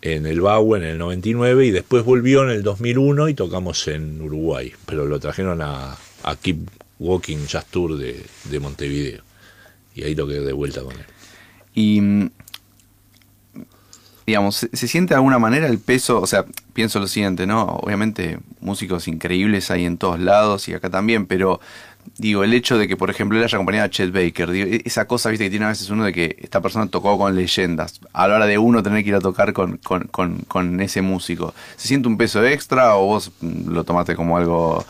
[0.00, 4.22] en el Bau en el 99 y después volvió en el 2001 y tocamos en
[4.22, 6.56] Uruguay, pero lo trajeron a, a Keep
[6.98, 9.22] Walking Jazz Tour de, de Montevideo
[9.94, 11.04] y ahí toqué de vuelta con él.
[11.74, 12.30] Y,
[14.26, 16.20] digamos, ¿se, siente de alguna manera el peso?
[16.20, 17.64] O sea, pienso lo siguiente, ¿no?
[17.64, 21.60] Obviamente músicos increíbles hay en todos lados y acá también, pero
[22.18, 24.82] digo, el hecho de que, por ejemplo, él haya acompañado a Chet Baker, digo, e-
[24.84, 28.00] esa cosa, viste, que tiene a veces uno de que esta persona tocó con leyendas,
[28.12, 31.02] a la hora de uno tener que ir a tocar con, con, con, con ese
[31.02, 34.84] músico, ¿se siente un peso extra o vos mm, lo tomaste como algo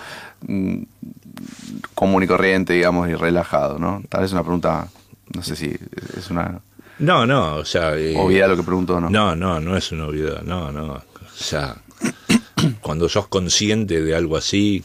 [0.47, 0.83] mm,
[1.95, 4.03] común y corriente, digamos, y relajado, ¿no?
[4.09, 4.89] Tal vez una pregunta,
[5.35, 5.77] no sé si
[6.17, 6.61] es una
[6.99, 7.97] No, no, o sea...
[7.97, 9.11] eh, obviedad lo que pregunto no.
[9.11, 10.93] No, no, no es una obviedad, no, no.
[10.93, 11.03] O
[11.35, 11.77] sea,
[12.81, 14.85] cuando sos consciente de algo así,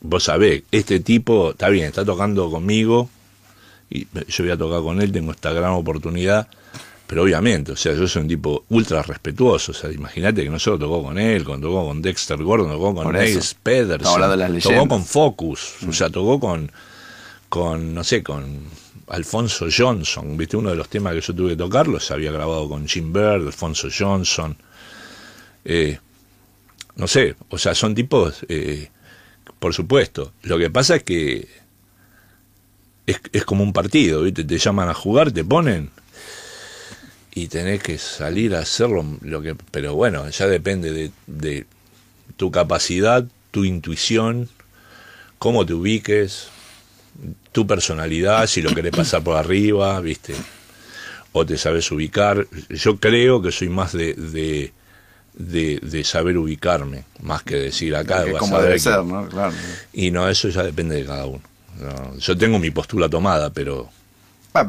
[0.00, 3.08] vos sabés, este tipo, está bien, está tocando conmigo,
[3.90, 6.48] y yo voy a tocar con él, tengo esta gran oportunidad,
[7.08, 10.58] pero obviamente, o sea, yo soy un tipo ultra respetuoso, o sea, imagínate que no
[10.58, 13.14] solo tocó con él, cuando tocó con Dexter Gordon, tocó con.
[13.14, 16.70] Niles Pedersen, tocó con Focus, o sea, tocó con,
[17.48, 18.60] con, no sé, con
[19.06, 22.68] Alfonso Johnson, viste, uno de los temas que yo tuve que tocar, los había grabado
[22.68, 24.54] con Jim Bird, Alfonso Johnson,
[25.64, 25.98] eh,
[26.96, 28.90] no sé, o sea, son tipos, eh,
[29.58, 31.48] por supuesto, lo que pasa es que
[33.06, 34.44] es, es como un partido, ¿viste?
[34.44, 35.90] Te llaman a jugar, te ponen
[37.34, 41.66] y tenés que salir a hacerlo, lo que, pero bueno, ya depende de, de
[42.36, 44.48] tu capacidad, tu intuición,
[45.38, 46.48] cómo te ubiques,
[47.52, 50.34] tu personalidad, si lo querés pasar por arriba, ¿viste?
[51.32, 52.46] O te sabes ubicar.
[52.70, 54.72] Yo creo que soy más de, de,
[55.34, 59.28] de, de saber ubicarme, más que decir acá vas como a debe que- ser, ¿no?
[59.28, 59.52] Claro.
[59.92, 61.42] y no, eso ya depende de cada uno.
[61.80, 63.88] No, yo tengo mi postura tomada, pero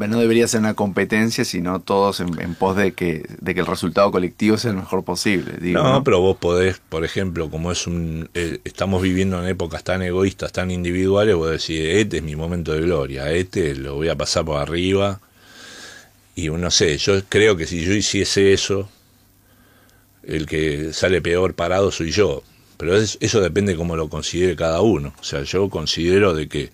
[0.08, 3.66] no debería ser una competencia, sino todos en, en pos de que, de que el
[3.66, 5.54] resultado colectivo sea el mejor posible.
[5.60, 6.04] Digo, no, ¿no?
[6.04, 10.52] pero vos podés, por ejemplo, como es un, eh, estamos viviendo en épocas tan egoístas,
[10.52, 14.44] tan individuales, vos decís, este es mi momento de gloria, este lo voy a pasar
[14.44, 15.20] por arriba.
[16.36, 18.88] Y no sé, yo creo que si yo hiciese eso,
[20.22, 22.42] el que sale peor parado soy yo.
[22.76, 25.12] Pero es- eso depende cómo lo considere cada uno.
[25.20, 26.70] O sea, yo considero de que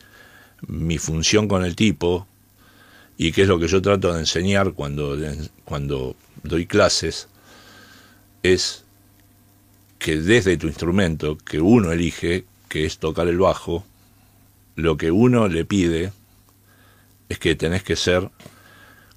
[0.66, 2.26] mi función con el tipo,
[3.18, 5.16] y que es lo que yo trato de enseñar cuando,
[5.64, 7.28] cuando doy clases,
[8.42, 8.84] es
[9.98, 13.84] que desde tu instrumento que uno elige, que es tocar el bajo,
[14.76, 16.12] lo que uno le pide
[17.28, 18.28] es que tenés que ser,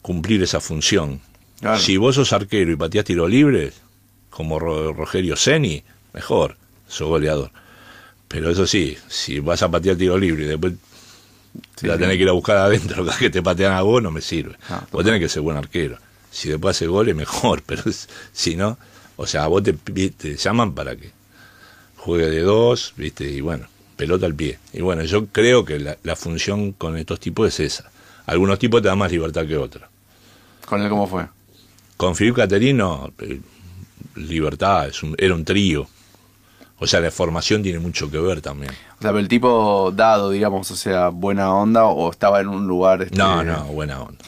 [0.02, 1.20] cumplir esa función.
[1.60, 1.80] Claro.
[1.80, 3.74] Si vos sos arquero y pateás tiro libre,
[4.30, 5.84] como Ro- Rogerio Seni,
[6.14, 6.56] mejor,
[6.88, 7.52] sos goleador.
[8.30, 10.74] Pero eso sí, si vas a patear tiro libre y después
[11.76, 12.00] Sí, la sí.
[12.02, 14.56] tenés que ir a buscar adentro, que te patean a vos no me sirve.
[14.70, 15.98] Ah, vos tenés que ser buen arquero.
[16.32, 17.84] Si después hace goles, mejor, pero
[18.34, 18.78] si no,
[19.18, 21.12] o sea, a vos te, te llaman para que
[21.98, 23.30] juegue de dos, ¿viste?
[23.30, 24.60] Y bueno, pelota al pie.
[24.74, 27.92] Y bueno, yo creo que la, la función con estos tipos es esa.
[28.26, 29.90] Algunos tipos te dan más libertad que otros.
[30.66, 31.26] ¿Con él cómo fue?
[31.98, 33.42] Con Filipe Caterino, eh,
[34.16, 35.88] libertad, es un- era un trío.
[36.80, 38.72] O sea, la formación tiene mucho que ver también.
[38.72, 42.68] O sea, pero el tipo dado, digamos, o sea, buena onda o estaba en un
[42.68, 43.02] lugar...
[43.04, 44.24] este, No, no, buena onda.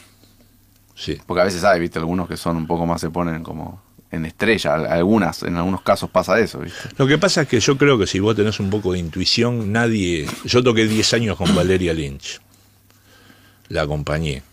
[0.96, 1.18] Sí.
[1.26, 3.82] Porque a veces hay, viste, algunos que son un poco más, se ponen como
[4.12, 4.76] en estrella.
[4.76, 6.90] Algunas, en algunos casos pasa eso, ¿viste?
[6.98, 9.72] Lo que pasa es que yo creo que si vos tenés un poco de intuición,
[9.72, 10.28] nadie.
[10.44, 12.42] Yo toqué 10 años con Valeria Lynch.
[13.70, 14.44] La acompañé.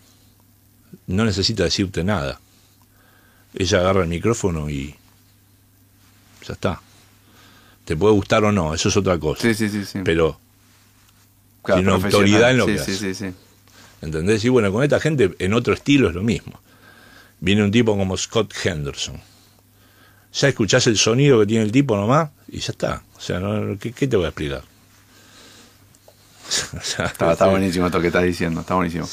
[1.07, 2.39] No necesita decirte nada.
[3.53, 4.95] Ella agarra el micrófono y.
[6.47, 6.81] Ya está.
[7.89, 9.41] Te puede gustar o no, eso es otra cosa.
[9.41, 9.83] Sí, sí, sí.
[9.83, 10.01] sí.
[10.05, 10.39] Pero
[11.63, 13.13] Claro, tiene una autoridad en lo sí, que sí, hace.
[13.15, 13.33] sí, sí.
[14.03, 14.45] ¿Entendés?
[14.45, 16.59] Y bueno, con esta gente en otro estilo es lo mismo.
[17.39, 19.19] Viene un tipo como Scott Henderson.
[20.33, 23.01] Ya escuchás el sonido que tiene el tipo nomás y ya está.
[23.17, 24.61] O sea, no- ¿qué, qué te voy a explicar?
[26.77, 29.07] O sea, Está, está buenísimo esto que estás diciendo, está buenísimo.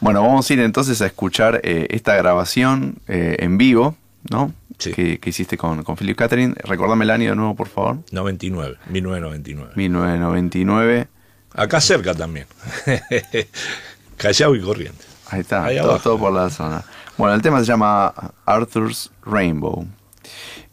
[0.00, 3.96] Bueno, vamos a ir entonces a escuchar eh, esta grabación eh, en vivo,
[4.30, 4.52] ¿no?
[4.78, 4.92] Sí.
[4.92, 6.54] Que, que hiciste con, con Philip Catherine.
[6.64, 7.98] Recordame el año de nuevo, por favor.
[8.10, 9.72] 99, 1999.
[9.76, 11.08] 1999.
[11.54, 12.46] Acá cerca también.
[14.16, 15.06] Callao y Corrientes.
[15.30, 16.84] Ahí está, Ahí todo, por la zona.
[17.16, 18.12] Bueno, el tema se llama
[18.44, 19.86] Arthur's Rainbow.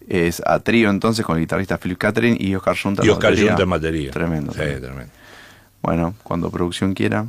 [0.08, 3.06] Es a trío entonces con el guitarrista Philip Catherine y Oscar Junta.
[3.06, 3.38] Y Oscar.
[3.38, 4.12] Junta en batería.
[4.12, 4.52] Tremendo.
[4.52, 4.88] Sí, tremendo.
[4.88, 5.14] tremendo.
[5.82, 7.26] Bueno, cuando producción quiera.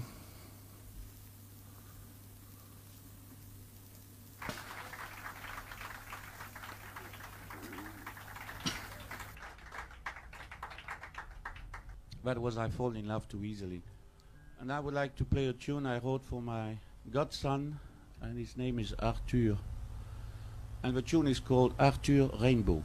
[12.25, 13.83] That was I Fall in Love Too Easily.
[14.61, 16.79] And I would like to play a tune I wrote for my
[17.11, 17.81] godson,
[18.21, 19.59] and his name is Arthur.
[20.85, 22.85] And the tune is called Arthur Rainbow.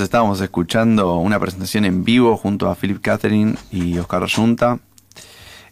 [0.00, 4.78] Estábamos escuchando una presentación en vivo junto a Philip Catherine y Oscar Junta.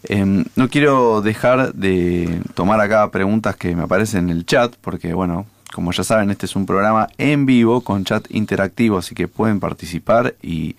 [0.04, 5.14] Em, no quiero dejar de tomar acá preguntas que me aparecen en el chat, porque
[5.14, 9.28] bueno, como ya saben, este es un programa en vivo con chat interactivo, así que
[9.28, 10.76] pueden participar y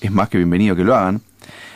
[0.00, 1.20] es más que bienvenido que lo hagan.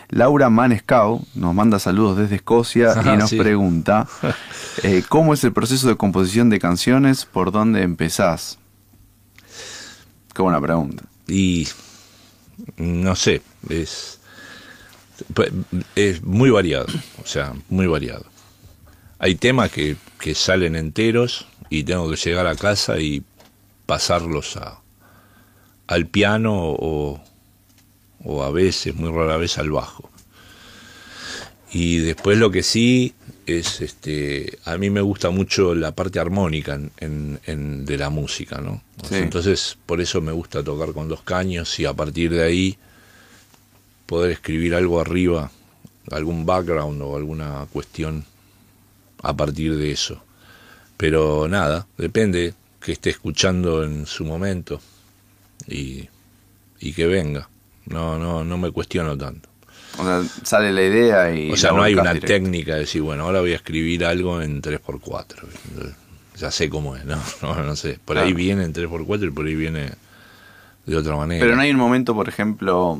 [0.08, 3.38] Laura Manescau nos manda saludos desde Escocia y nos sí.
[3.38, 4.06] pregunta
[4.82, 8.58] eh, cómo es el proceso de composición de canciones, por dónde empezás.
[10.40, 11.04] Qué buena pregunta.
[11.28, 11.68] Y
[12.78, 14.20] no sé, es,
[15.94, 16.86] es muy variado,
[17.22, 18.24] o sea, muy variado.
[19.18, 23.22] Hay temas que, que salen enteros y tengo que llegar a casa y
[23.84, 24.80] pasarlos a,
[25.88, 27.22] al piano o,
[28.24, 30.08] o a veces, muy rara vez, al bajo.
[31.70, 33.12] Y después lo que sí
[33.58, 38.08] es, este, a mí me gusta mucho la parte armónica en, en- en- de la
[38.10, 38.82] música, ¿no?
[39.08, 39.16] Sí.
[39.16, 42.78] Entonces, por eso me gusta tocar con dos caños y a partir de ahí
[44.06, 45.50] poder escribir algo arriba,
[46.10, 48.24] algún background o alguna cuestión
[49.22, 50.22] a partir de eso.
[50.96, 54.80] Pero nada, depende que esté escuchando en su momento
[55.66, 56.08] y,
[56.80, 57.48] y que venga.
[57.86, 59.48] No, no, no me cuestiono tanto.
[60.00, 61.50] O sea, sale la idea y...
[61.52, 62.26] O sea, no hay una directo.
[62.28, 65.24] técnica de decir, bueno, ahora voy a escribir algo en 3x4.
[66.38, 67.18] Ya sé cómo es, ¿no?
[67.42, 67.98] No, no sé.
[68.04, 69.90] Por ahí viene en 3x4 y por ahí viene
[70.86, 71.44] de otra manera.
[71.44, 72.98] Pero no hay un momento, por ejemplo,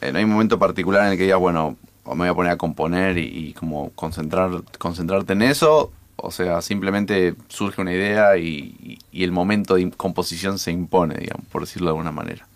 [0.00, 2.52] eh, no hay un momento particular en el que digas, bueno, me voy a poner
[2.52, 5.92] a componer y, y como concentrar, concentrarte en eso.
[6.16, 11.16] O sea, simplemente surge una idea y, y- y el momento de composición se impone,
[11.16, 12.46] digamos, por decirlo de alguna manera.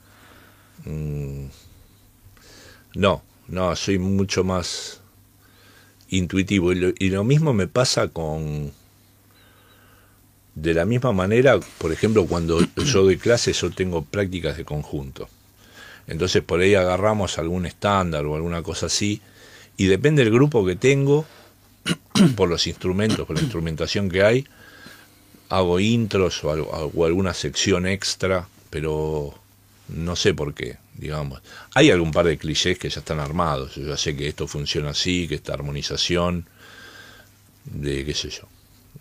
[0.86, 1.44] Mm,
[2.94, 5.00] no, no, soy mucho más
[6.08, 6.72] intuitivo.
[6.72, 8.72] Y lo, y lo mismo me pasa con...
[10.54, 15.28] De la misma manera, por ejemplo, cuando yo doy clases, yo tengo prácticas de conjunto.
[16.10, 19.22] Entonces por ahí agarramos algún estándar o alguna cosa así,
[19.76, 21.24] y depende del grupo que tengo,
[22.36, 24.46] por los instrumentos, por la instrumentación que hay,
[25.48, 29.34] hago intros o, o alguna sección extra, pero
[29.88, 31.40] no sé por qué, digamos.
[31.74, 33.74] Hay algún par de clichés que ya están armados.
[33.76, 36.46] Yo ya sé que esto funciona así, que esta armonización,
[37.64, 38.42] de qué sé yo,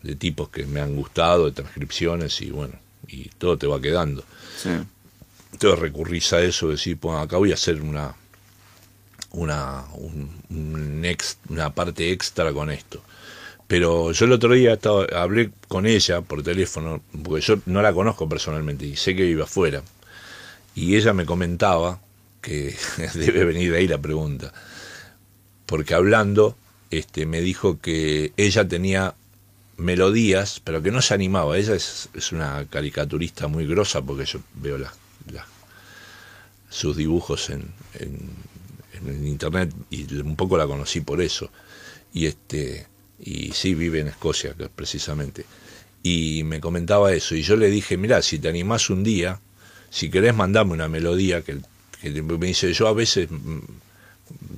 [0.03, 2.75] de tipos que me han gustado, de transcripciones y bueno,
[3.07, 4.23] y todo te va quedando.
[4.57, 4.69] Sí.
[5.53, 8.15] Entonces recurrís a eso, decir, pues acá voy a hacer una
[9.31, 13.01] una, un- un ex- una parte extra con esto.
[13.67, 17.93] Pero yo el otro día estaba, hablé con ella por teléfono, porque yo no la
[17.93, 19.83] conozco personalmente y sé que vive afuera.
[20.79, 21.99] Y ella me comentaba
[22.41, 22.73] que
[23.13, 24.53] debe venir ahí la pregunta.
[25.65, 26.55] Porque hablando,
[26.89, 29.13] este, me dijo que ella tenía
[29.75, 31.57] melodías, pero que no se animaba.
[31.57, 34.77] Ella es, es una caricaturista muy grosa porque yo veo
[36.69, 41.51] sus dibujos en, en, internet y un poco la conocí por eso.
[42.13, 42.87] Y este
[43.19, 45.45] y sí vive en Escocia precisamente.
[46.03, 49.41] Y me comentaba eso y yo le dije, mira, si te animás un día,
[49.89, 51.57] si querés mandarme una melodía que,
[52.01, 53.59] que me dice, yo a veces mm,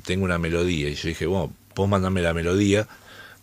[0.06, 2.88] tengo una melodía y yo dije, bueno, vos mandame la melodía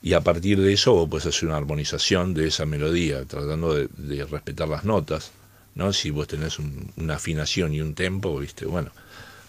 [0.02, 3.88] y a partir de eso vos podés hacer una armonización de esa melodía, tratando de,
[3.96, 5.32] de respetar las notas,
[5.74, 5.92] ¿no?
[5.92, 8.90] Si vos tenés un- una afinación y un tempo, viste, bueno,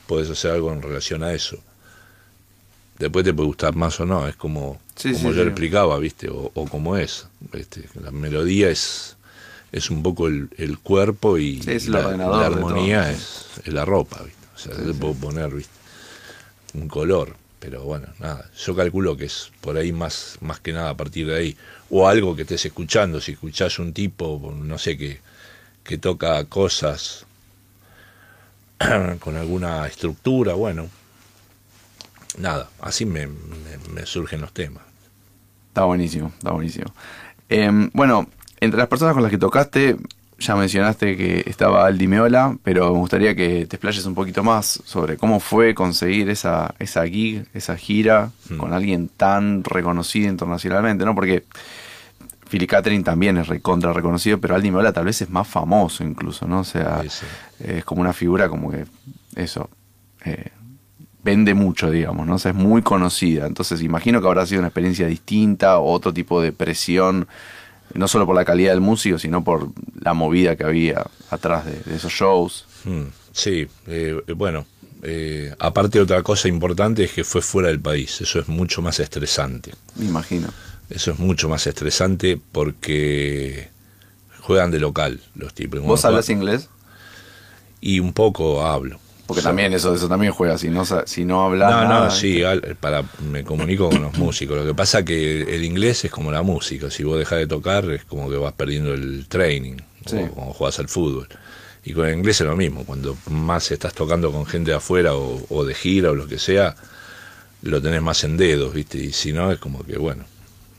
[0.08, 1.58] podés hacer algo en relación a eso.
[2.98, 5.40] Después te puede gustar más o no, es como, Sí, como sí, yo sí.
[5.44, 7.28] le explicaba, viste, o, o como es.
[7.54, 9.16] Este, la melodía es,
[9.72, 14.22] es un poco el, el cuerpo y Sí, la, la armonía es, es la ropa,
[14.24, 14.48] ¿viste?
[14.56, 15.80] O sea, yo le puedo poner, ¿viste?
[16.74, 20.92] un color, pero bueno, nada, yo calculo que es por ahí más, más que nada
[20.92, 21.58] a partir de ahí,
[21.90, 25.20] o algo que estés escuchando, si escuchás un tipo, no sé, que,
[25.84, 27.26] que toca cosas
[29.20, 30.88] con alguna estructura, bueno,
[32.38, 34.84] nada, así me, me, me surgen los temas.
[35.70, 36.94] Está buenísimo, está buenísimo.
[37.50, 38.28] Em, bueno,
[38.60, 39.98] entre las personas con las que tocaste,
[40.40, 44.82] ya mencionaste que estaba Aldi Meola, pero me gustaría que te explayes un poquito más
[44.86, 48.58] sobre cómo fue conseguir esa, esa gig, esa gira Mm.
[48.58, 51.14] con alguien tan reconocido internacionalmente, ¿no?
[51.14, 51.44] Porque
[52.50, 56.48] Philly Catherine también es recontra reconocido, pero Aldi Meola tal vez es más famoso incluso,
[56.48, 56.62] ¿no?
[56.62, 57.26] O sea, Sí, sí.
[57.60, 58.86] es como una figura como que,
[59.36, 59.70] eso,
[60.26, 60.48] eh,
[61.24, 62.36] vende mucho, digamos, ¿no?
[62.36, 63.46] O sea, es muy conocida.
[63.46, 67.28] Entonces, imagino que habrá sido una experiencia distinta otro tipo de presión,
[67.94, 69.70] no solo por la calidad del músico, sino por
[70.02, 72.66] la movida que había atrás de, de esos shows.
[72.86, 74.66] Mm, Sí, eh, bueno,
[75.04, 79.00] eh, aparte otra cosa importante es que fue fuera del país, eso es mucho más
[79.00, 79.72] estresante.
[79.96, 80.50] Me imagino.
[80.90, 83.70] Eso es mucho más estresante porque
[84.42, 85.80] juegan de local los tipos.
[85.82, 86.70] ¿Vos hablas inglés?
[87.80, 89.00] Y un poco hablo.
[89.30, 92.42] Porque también eso, eso también juega, si no, si no hablas No, nada, no, sí,
[92.80, 94.58] para, me comunico con los músicos.
[94.58, 96.90] Lo que pasa que el inglés es como la música.
[96.90, 99.76] Si vos dejás de tocar es como que vas perdiendo el training.
[100.08, 100.16] Sí.
[100.16, 101.28] O cuando jugás al fútbol.
[101.86, 102.86] Y con el inglés es lo mismo.
[102.86, 106.40] Cuando más estás tocando con gente de afuera o, o de gira o lo que
[106.40, 106.76] sea,
[107.62, 108.98] lo tenés más en dedos, ¿viste?
[108.98, 110.26] Y si no, es como que, bueno,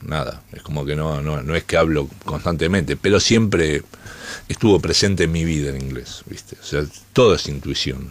[0.03, 0.41] nada.
[0.51, 3.83] Es como que no, no, no es que hablo constantemente, pero siempre
[4.47, 6.57] estuvo presente en mi vida en inglés, ¿viste?
[6.61, 6.83] O sea,
[7.13, 8.09] todo es intuición.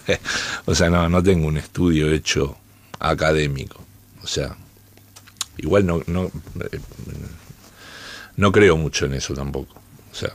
[0.66, 2.56] o sea, no, no tengo un estudio hecho
[2.98, 3.82] académico.
[4.22, 4.56] O sea,
[5.58, 6.30] igual no, no,
[8.36, 9.74] no creo mucho en eso tampoco.
[10.12, 10.30] O sea,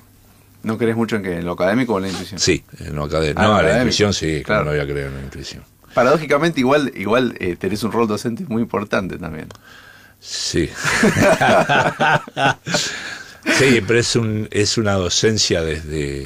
[0.63, 2.39] ¿No crees mucho en, que, en lo académico o en la intuición?
[2.39, 3.39] sí, en lo académico.
[3.41, 3.84] Ah, no, en lo la académico.
[3.84, 4.43] intuición sí, Claro.
[4.43, 4.63] claro.
[4.65, 5.63] no voy a creer en la intuición.
[5.93, 9.47] Paradójicamente, igual, igual eh, tenés un rol docente muy importante también.
[10.27, 10.68] Sí.
[13.57, 16.26] sí, pero es, un, es una docencia desde,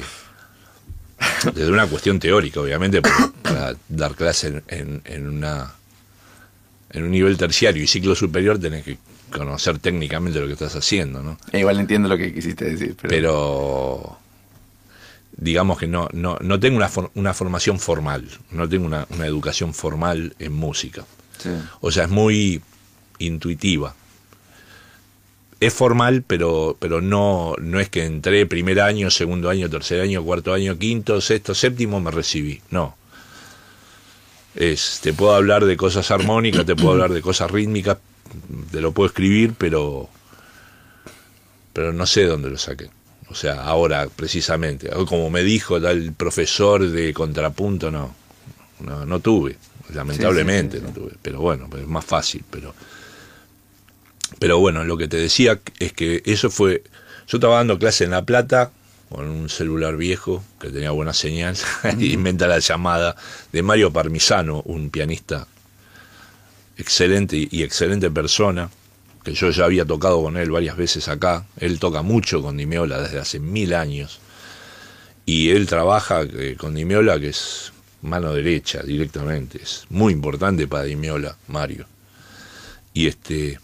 [1.54, 3.02] desde una cuestión teórica, obviamente,
[3.42, 5.72] para dar clase en, en, en una,
[6.90, 8.98] en un nivel terciario y ciclo superior tenés que
[9.30, 11.38] conocer técnicamente lo que estás haciendo, ¿no?
[11.52, 12.96] E igual entiendo lo que quisiste decir.
[13.00, 14.18] Pero, Pero
[15.36, 19.26] digamos que no, no, no tengo una, for- una formación formal, no tengo una, una
[19.26, 21.04] educación formal en música.
[21.38, 21.50] Sí.
[21.80, 22.60] O sea, es muy
[23.20, 23.94] intuitiva.
[25.60, 30.24] Es formal, pero, pero no, no es que entré primer año, segundo año, tercer año,
[30.24, 32.60] cuarto año, quinto, sexto, séptimo, me recibí.
[32.70, 32.96] No.
[34.54, 37.98] Es, te puedo hablar de cosas armónicas, te puedo hablar de cosas rítmicas,
[38.70, 40.08] te lo puedo escribir, pero,
[41.72, 42.88] pero no sé dónde lo saqué.
[43.28, 48.12] O sea, ahora precisamente, como me dijo tal profesor de contrapunto, no,
[48.80, 49.56] no, no tuve,
[49.94, 50.88] lamentablemente sí, sí.
[50.88, 52.74] no tuve, pero bueno, pues es más fácil, pero
[54.38, 56.82] pero bueno, lo que te decía es que eso fue,
[57.28, 58.70] yo estaba dando clase en La Plata
[59.08, 61.56] con un celular viejo que tenía buena señal
[61.98, 63.16] y inventa la llamada
[63.52, 65.46] de Mario Parmisano, un pianista
[66.76, 68.70] excelente y- excelente persona,
[69.24, 71.44] que yo ya había tocado con él varias veces acá.
[71.58, 74.18] Él toca mucho con Dimeola desde hace mil años.
[75.26, 79.60] Y él trabaja eh, con Dimeola, que es mano derecha directamente.
[79.62, 81.86] Es muy importante para Dimeola, Mario.
[82.94, 83.58] Y este.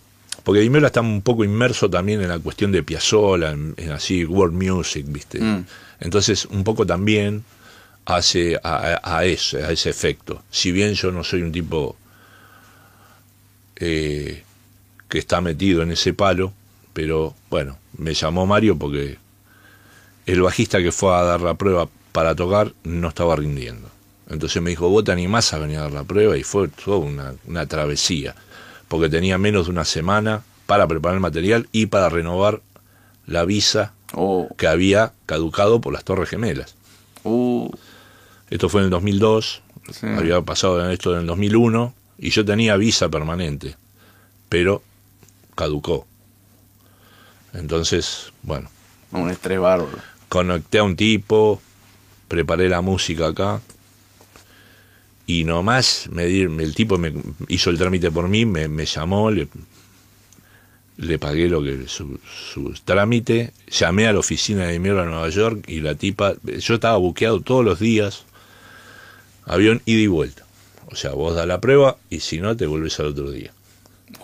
[0.47, 4.25] Porque Dimeola está un poco inmerso también en la cuestión de Piazzolla, en, en así
[4.25, 5.41] world music, ¿viste?
[5.41, 5.67] Mm.
[5.99, 7.43] Entonces, un poco también
[8.05, 10.45] hace a, a- a ese, a ese efecto.
[10.53, 11.97] Si bien yo no soy un tipo
[13.77, 14.45] eh,
[15.09, 16.53] que está metido en ese palo,
[16.93, 19.19] pero bueno, me llamó Mario porque
[20.27, 23.91] el bajista que fue a dar la prueba para tocar no estaba rindiendo.
[24.29, 26.99] Entonces me dijo, vos te animás a venir a dar la prueba y fue toda
[26.99, 28.35] una, una travesía,
[28.89, 32.63] porque tenía menos de una semana para preparar el material y para renovar
[33.27, 36.77] la visa Oh, que había caducado por las Torres Gemelas.
[37.25, 37.69] uh,
[38.51, 40.07] Esto fue en el 2002, sí.
[40.07, 43.77] había pasado esto en el 2001 y yo tenía visa permanente,
[44.49, 44.83] pero
[45.57, 46.07] caducó.
[47.53, 48.69] Entonces, bueno,
[49.13, 49.99] Un estrés bárbaro.
[50.29, 51.61] conecté a un tipo,
[52.29, 53.61] preparé la música acá
[55.27, 57.13] y nomás me di- el tipo me
[57.49, 59.49] hizo el trámite por mí, me, me llamó, le,
[60.99, 62.19] le pagué lo que su,
[62.53, 66.75] su trámite, llamé a la oficina de mierda de Nueva York y la tipa, yo
[66.75, 68.25] estaba buqueado todos los días,
[69.45, 70.45] avión ida y vuelta.
[70.91, 73.53] O sea, vos das la prueba y si no te vuelves al otro día.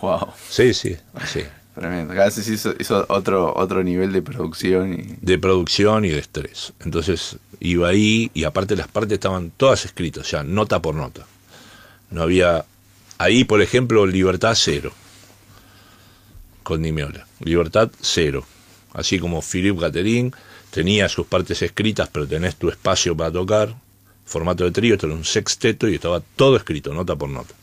[0.01, 1.41] Wow, Sí, sí, sí.
[1.73, 2.13] Tremendo.
[2.13, 5.15] Vez hizo, hizo otro, otro nivel de producción y.
[5.21, 6.73] de producción y de estrés.
[6.79, 11.25] Entonces iba ahí y aparte las partes estaban todas escritas, ya nota por nota.
[12.09, 12.65] No había
[13.17, 14.91] ahí, por ejemplo, libertad cero
[16.63, 17.27] con Nimiola.
[17.39, 18.43] Libertad cero.
[18.93, 20.31] Así como Philippe Catherine
[20.71, 23.75] tenía sus partes escritas, pero tenés tu espacio para tocar.
[24.25, 27.53] Formato de trío, esto era un sexteto y estaba todo escrito, nota por nota.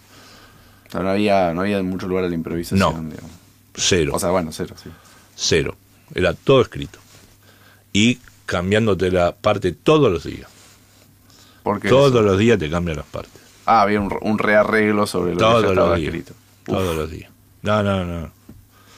[0.93, 2.79] No había, no había mucho lugar a la improvisación.
[2.79, 3.11] No.
[3.11, 3.40] digamos.
[3.75, 4.13] Cero.
[4.15, 4.91] O sea, bueno, cero, sí.
[5.37, 5.77] cero.
[6.15, 6.99] Era todo escrito.
[7.93, 10.49] Y cambiándote la parte todos los días.
[11.63, 13.41] Porque Todos eso- los días te cambian las partes.
[13.67, 16.15] Ah, había un, un rearreglo sobre lo que Todos ya estaba los días.
[16.15, 16.35] escrito.
[16.65, 17.31] Todos los días.
[17.63, 18.33] No, no, no.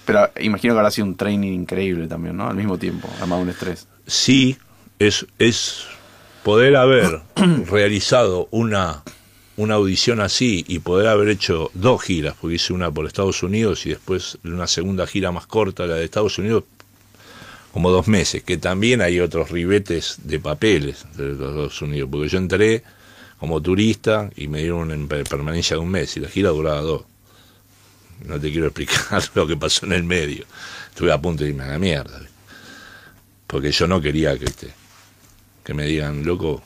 [0.04, 2.48] Pero imagino que habrá sido un training increíble también, ¿no?
[2.48, 3.86] Al mismo tiempo, además de un estrés.
[4.06, 4.56] Sí,
[4.98, 5.84] es, es
[6.42, 7.20] poder haber
[7.70, 9.02] realizado una,
[9.56, 13.84] una audición así y poder haber hecho dos giras, porque hice una por Estados Unidos
[13.86, 16.64] y después una segunda gira más corta, la de Estados Unidos,
[17.72, 22.28] como dos meses, que también hay otros ribetes de papeles de los Estados Unidos, porque
[22.28, 22.82] yo entré
[23.38, 26.80] como turista y me dieron en per- permanencia de un mes y la gira duraba
[26.80, 27.02] dos.
[28.26, 30.44] No te quiero explicar lo que pasó en el medio.
[30.90, 32.20] Estuve a punto de irme a la mierda.
[33.46, 34.72] Porque yo no quería que, ¿viste?
[35.64, 36.62] que me digan, loco,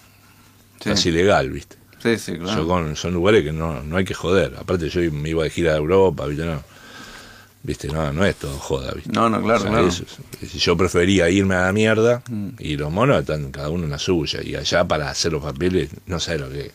[0.82, 1.76] Sí, es ilegal, ¿viste?
[2.06, 2.66] Sí, sí, claro.
[2.66, 4.54] Con- son lugares que no, no hay que joder.
[4.58, 6.44] Aparte yo me iba de gira a Europa, ¿viste?
[6.46, 6.62] No,
[7.62, 7.88] ¿viste?
[7.88, 9.10] No, no es todo joda, ¿viste?
[9.12, 9.86] No, no, claro, O sea, claro.
[9.88, 10.04] eso
[10.58, 12.48] yo prefería irme a la mierda Mm.
[12.58, 14.40] y los monos están cada uno en la suya.
[14.42, 16.72] Y allá para hacer los papeles, no sé lo que es.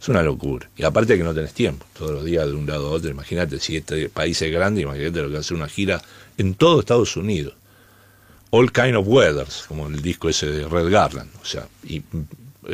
[0.00, 0.68] Es una locura.
[0.76, 3.08] Y aparte que no tenés tiempo, todos los días de un lado a otro.
[3.10, 6.02] Imagínate, si este país es grande, imagínate lo que hace una gira
[6.36, 7.54] en todo Estados Unidos.
[8.50, 11.30] All kind of weathers, como el disco ese de Red Garland.
[11.40, 12.02] O sea, y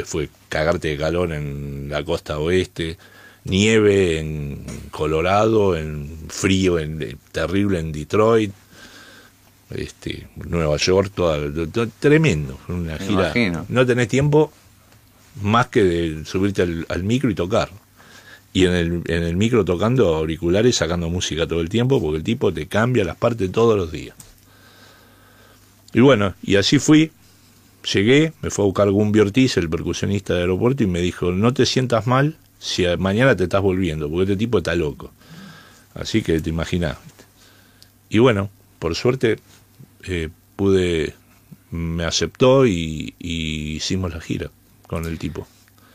[0.05, 2.97] fue cagarte de calor en la costa oeste,
[3.45, 8.53] nieve en Colorado, en frío en, eh, terrible en Detroit,
[9.71, 11.39] este, Nueva York, toda,
[11.73, 12.59] to- tremendo.
[12.69, 13.13] Una Me gira.
[13.23, 13.67] imagino.
[13.69, 14.53] No tenés tiempo
[15.43, 17.71] más que de subirte al, al micro y tocar.
[18.53, 22.25] Y en el, en el micro tocando auriculares, sacando música todo el tiempo, porque el
[22.25, 24.17] tipo te cambia las partes todos los días.
[25.93, 27.13] Y bueno, y así fui.
[27.83, 31.55] Llegué, me fue a buscar Gumbi Ortiz, el percusionista del aeropuerto, y me dijo, no
[31.55, 35.13] te sientas mal si mañana te estás volviendo, porque este tipo está loco.
[35.95, 36.99] Así que te imaginás.
[37.05, 37.25] ¿viste?
[38.11, 39.39] Y bueno, por suerte
[40.05, 41.15] eh, pude,
[41.71, 44.51] me aceptó y, y hicimos la gira
[44.87, 45.47] con el tipo.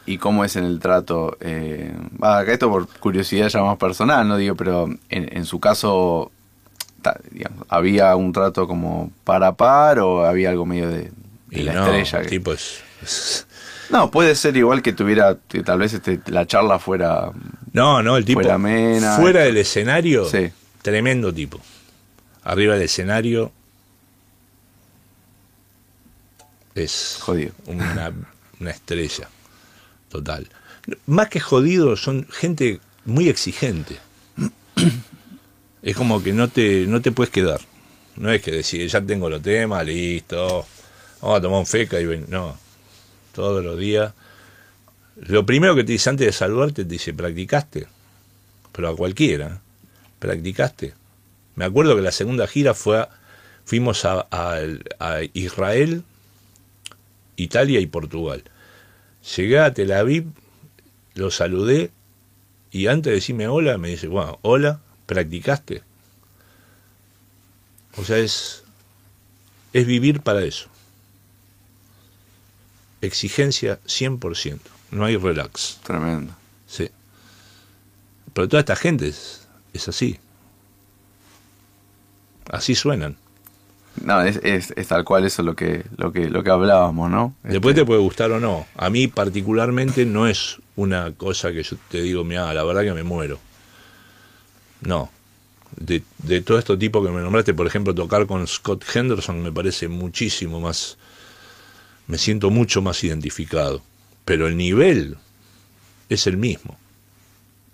[0.07, 1.37] ¿Y cómo es en el trato?
[1.39, 4.37] Eh, acá esto por curiosidad ya más personal, ¿no?
[4.37, 6.31] Digo, pero en, en su caso,
[7.69, 11.11] ¿había un trato como par par o había algo medio de
[11.55, 12.19] Y la no, estrella?
[12.19, 13.47] el que- tipo es- es
[13.89, 17.31] No, puede ser igual que tuviera, que tal vez este, la charla fuera...
[17.71, 18.39] No, no, el tipo.
[18.39, 19.53] Fuera amena, fuera esto.
[19.53, 20.49] del escenario, Sí.
[20.81, 21.61] tremendo tipo.
[22.43, 23.51] Arriba del escenario
[26.73, 27.51] es Jodido.
[27.67, 28.11] Una,
[28.59, 29.29] una estrella
[30.09, 30.47] total.
[31.07, 33.97] Más que jodido, son gente muy exigente.
[35.81, 37.59] Es como que no te, no te puedes quedar.
[38.17, 40.65] No es que decir, ya tengo los temas, listo,
[41.25, 42.25] vamos a tomar un feca y ven.
[42.29, 42.57] No,
[43.33, 44.13] todos los días.
[45.17, 47.87] Lo primero que te dice antes de saludarte, te dice, ¿practicaste?
[48.71, 49.61] Pero a cualquiera,
[50.19, 50.93] ¿practicaste?
[51.55, 53.09] Me acuerdo que la segunda gira fue, a-
[53.63, 56.03] fuimos a- a Israel,
[57.37, 58.43] Italia y Portugal.
[59.35, 60.25] Llegué a Tel Aviv,
[61.15, 61.91] lo saludé
[62.71, 65.81] y antes de decirme hola, me dice, bueno, hola, ¿practicaste?
[67.97, 68.63] O sea, es,
[69.71, 70.67] es vivir para eso.
[73.05, 74.59] Exigencia 100%,
[74.91, 75.79] no hay relax.
[75.83, 76.33] Tremendo.
[76.67, 76.89] Sí.
[78.33, 80.19] Pero toda esta gente es, es así.
[82.49, 83.17] Así suenan.
[84.03, 87.33] No, es, es, es tal cual eso lo que, lo que, lo que hablábamos, ¿no?
[87.43, 88.67] Después Este, te puede gustar o no.
[88.75, 92.93] A mí particularmente no es una cosa que yo te digo, mira, la verdad que
[92.93, 93.39] me muero.
[94.81, 95.09] No.
[95.77, 99.51] De, de todo este tipo que me nombraste, por ejemplo, tocar con Scott Henderson me
[99.51, 100.97] parece muchísimo más,
[102.07, 103.81] me siento mucho más identificado.
[104.25, 105.17] Pero el nivel
[106.09, 106.77] es el mismo.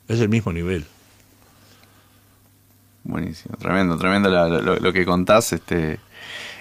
[0.07, 0.85] Es el mismo nivel.
[3.03, 5.99] Buenísimo, tremendo, tremendo lo que contás, este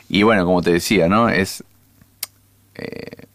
[0.09, 1.29] y bueno, como te decía, ¿no?
[1.29, 1.63] Es
[2.75, 3.27] eh,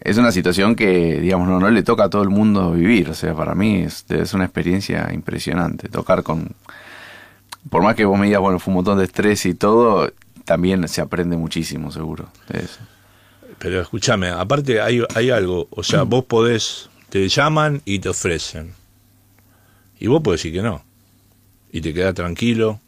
[0.00, 3.14] es una situación que, digamos, no, no le toca a todo el mundo vivir, o
[3.14, 6.52] sea, para mí es, es una experiencia impresionante, tocar con,
[7.68, 10.10] por más que vos me digas, bueno, fue un montón de estrés y todo,
[10.46, 12.80] también se aprende muchísimo, seguro, de eso.
[13.60, 18.72] Pero escúchame, aparte hay, hay algo, o sea, vos podés, te llaman y te ofrecen.
[19.98, 20.82] Y vos podés decir que no.
[21.70, 22.80] Y te quedás tranquilo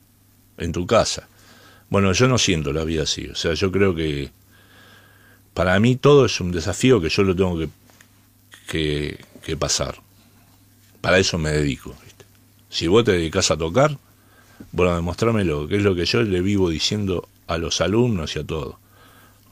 [0.57, 1.29] en tu casa.
[1.91, 3.27] Bueno, yo no siento la vida así.
[3.27, 4.31] O sea, yo creo que
[5.53, 7.59] para mí todo es un desafío que yo lo tengo
[8.67, 9.97] que, que, pasar.
[11.03, 11.95] Para eso me dedico.
[12.03, 12.25] ¿viste?
[12.71, 13.99] Si vos te dedicas a tocar,
[14.73, 18.45] bueno, demostrármelo, que es lo que yo le vivo diciendo a los alumnos y a
[18.45, 18.77] todos.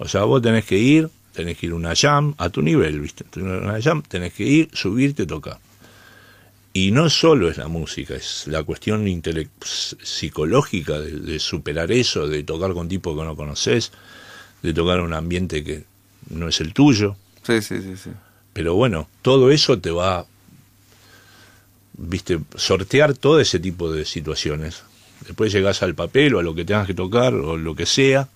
[0.02, 3.00] O sea, vos tenés que ir, tenés que ir a una jam a tu nivel,
[3.00, 3.26] ¿viste?
[3.38, 5.58] Una jam, tenés que ir, subirte, tocar.
[6.72, 9.04] Y no solo es la música, es la cuestión
[9.62, 13.92] psicológica de, de superar eso, de tocar con tipos que no conoces,
[14.62, 15.84] de tocar un ambiente que
[16.30, 17.16] no es el tuyo.
[17.42, 18.10] Sí, sí, sí, sí.
[18.54, 20.24] Pero bueno, todo eso te va,
[21.98, 24.82] viste, sortear todo ese tipo de situaciones.
[25.26, 28.30] Después llegás al papel o a lo que tengas que tocar o lo que sea,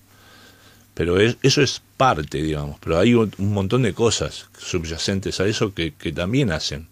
[0.95, 2.77] pero es- eso es parte, digamos.
[2.79, 6.87] Pero hay un montón de cosas subyacentes a eso que, que también hacen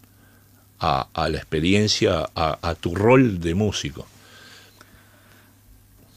[0.78, 4.06] a, a la experiencia, a, a tu rol de músico.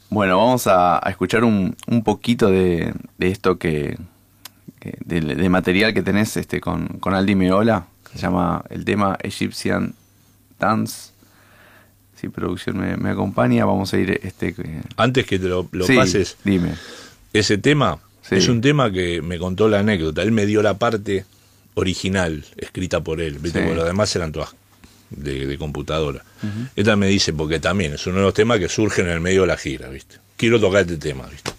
[0.10, 3.98] Bueno, vamos a, a escuchar un, un poquito de, de esto que,
[4.80, 8.86] que- de, de material que tenés este con, con Aldi Meola, que se llama el
[8.86, 9.94] tema Egyptian
[10.60, 11.12] Dance.
[12.16, 14.56] Si producción me, me acompaña, vamos a ir este
[14.96, 16.74] Antes que te lo, lo Sí, pases, Dime.
[17.40, 18.36] Ese tema Sí.
[18.36, 20.22] es un tema que me contó la anécdota.
[20.22, 21.24] Él me dio la parte
[21.76, 23.40] original, escrita por él.
[23.40, 23.62] ¿viste?
[23.62, 23.68] Sí.
[23.68, 24.50] Porque demás eran todas
[25.10, 26.24] de, de computadora.
[26.76, 29.42] Esta me dice, porque también es uno de los temas que surgen en el medio
[29.42, 30.18] de la gira, ¿viste?
[30.36, 31.52] Quiero tocar este tema, ¿viste?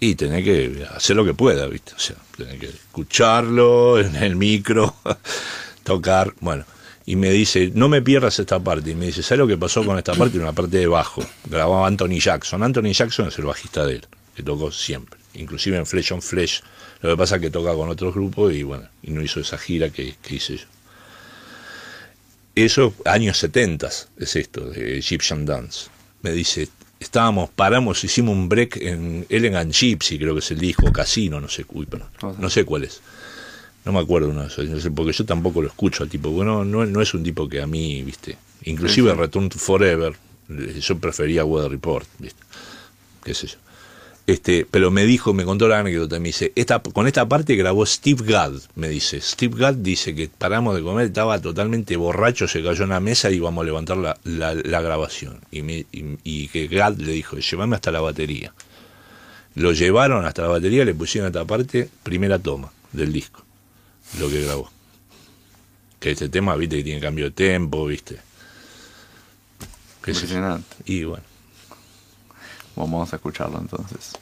[0.00, 1.92] Y tenés que hacer lo que pueda, ¿viste?
[1.96, 4.94] O sea, tenés que escucharlo en el micro,
[5.84, 6.64] tocar, bueno.
[7.08, 8.90] Y me dice, no me pierdas esta parte.
[8.90, 10.38] Y me dice, ¿sabes lo que pasó con esta parte?
[10.38, 11.24] Una parte de bajo.
[11.46, 12.62] Grababa Anthony Jackson.
[12.62, 14.06] Anthony Jackson es el bajista de él,
[14.36, 15.18] que tocó siempre.
[15.32, 16.62] Inclusive en Flesh on Flesh.
[17.00, 19.56] Lo que pasa es que toca con otros grupos y bueno, y no hizo esa
[19.56, 20.64] gira que, que hice yo.
[22.54, 25.88] Eso, años 70 es esto, de Egyptian Dance.
[26.20, 26.68] Me dice,
[27.00, 31.48] estábamos, paramos, hicimos un break en Elegant Gypsy, creo que es el disco, Casino, no
[31.48, 33.00] sé, uy, perdón, no sé cuál es.
[33.88, 36.84] No me acuerdo uno de esos, porque yo tampoco lo escucho al tipo, bueno, no,
[36.84, 39.14] no es un tipo que a mí, viste, inclusive.
[39.14, 40.14] Return to Forever,
[40.78, 42.42] yo prefería Weather Report, viste,
[43.24, 43.56] qué sé yo.
[44.26, 47.86] Este, pero me dijo, me contó la anécdota, me dice, esta, con esta parte grabó
[47.86, 49.22] Steve Gadd, me dice.
[49.22, 53.30] Steve Gadd dice que paramos de comer, estaba totalmente borracho, se cayó en la mesa
[53.30, 55.40] y íbamos a levantar la, la- la grabación.
[55.50, 58.52] Y, me- y- y que Gadd le dijo, llévame hasta la batería.
[59.54, 63.42] Lo llevaron hasta la batería, le pusieron esta parte, primera toma del disco,
[64.18, 64.70] lo que grabó.
[66.00, 68.18] Que este tema, viste, que tiene cambio de tempo, viste.
[70.02, 70.76] ¿Qué Impresionante.
[70.86, 71.24] Y bueno.
[72.76, 74.12] Vamos a escucharlo entonces.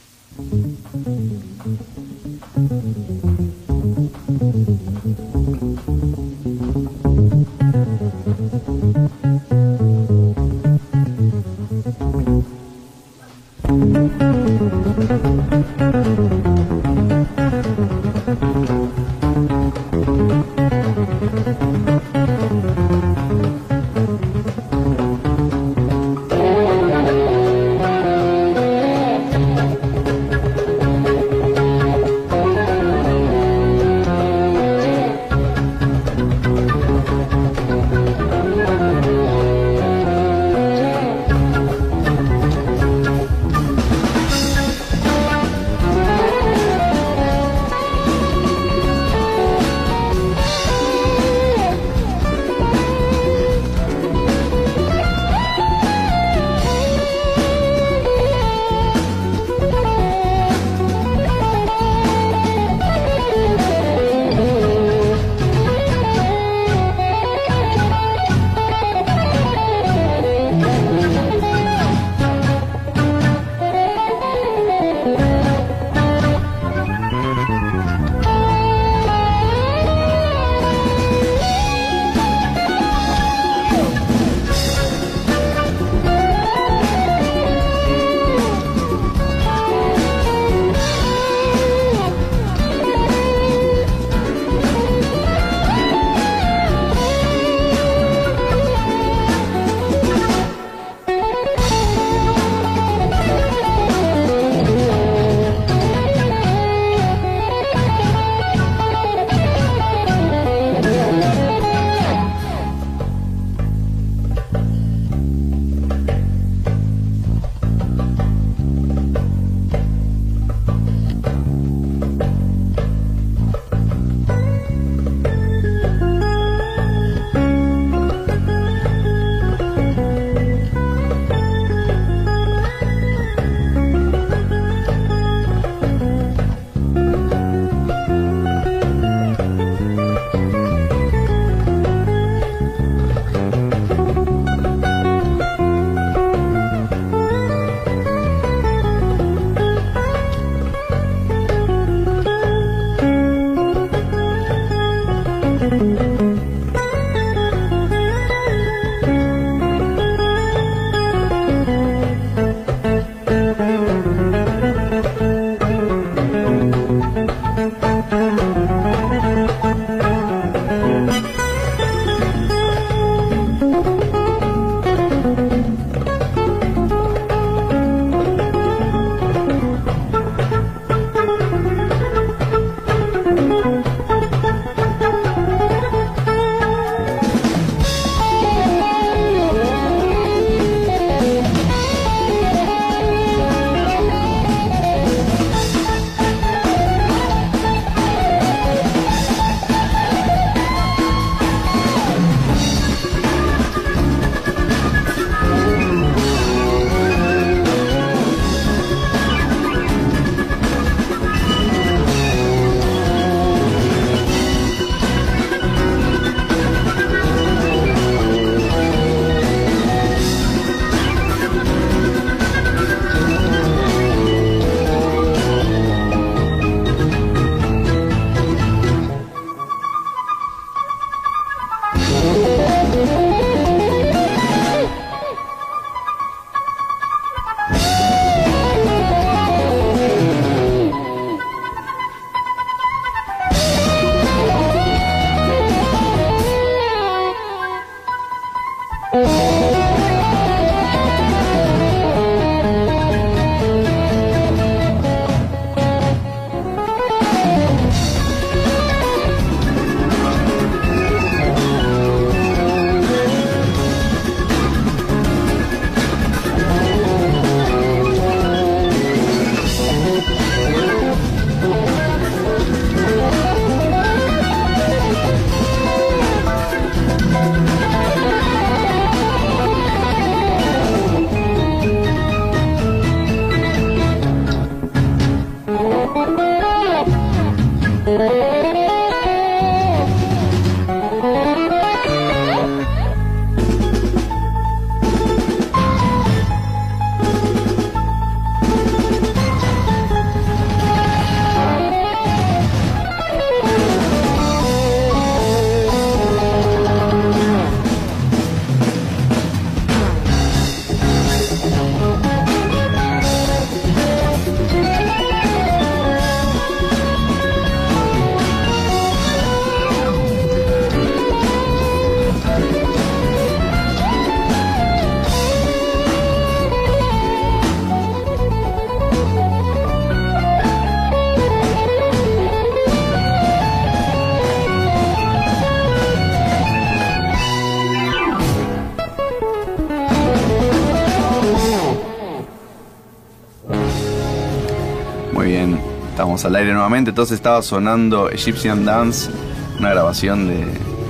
[346.37, 347.11] Estamos al aire nuevamente.
[347.11, 349.31] Entonces estaba sonando Egyptian Dance,
[349.79, 350.67] una grabación de,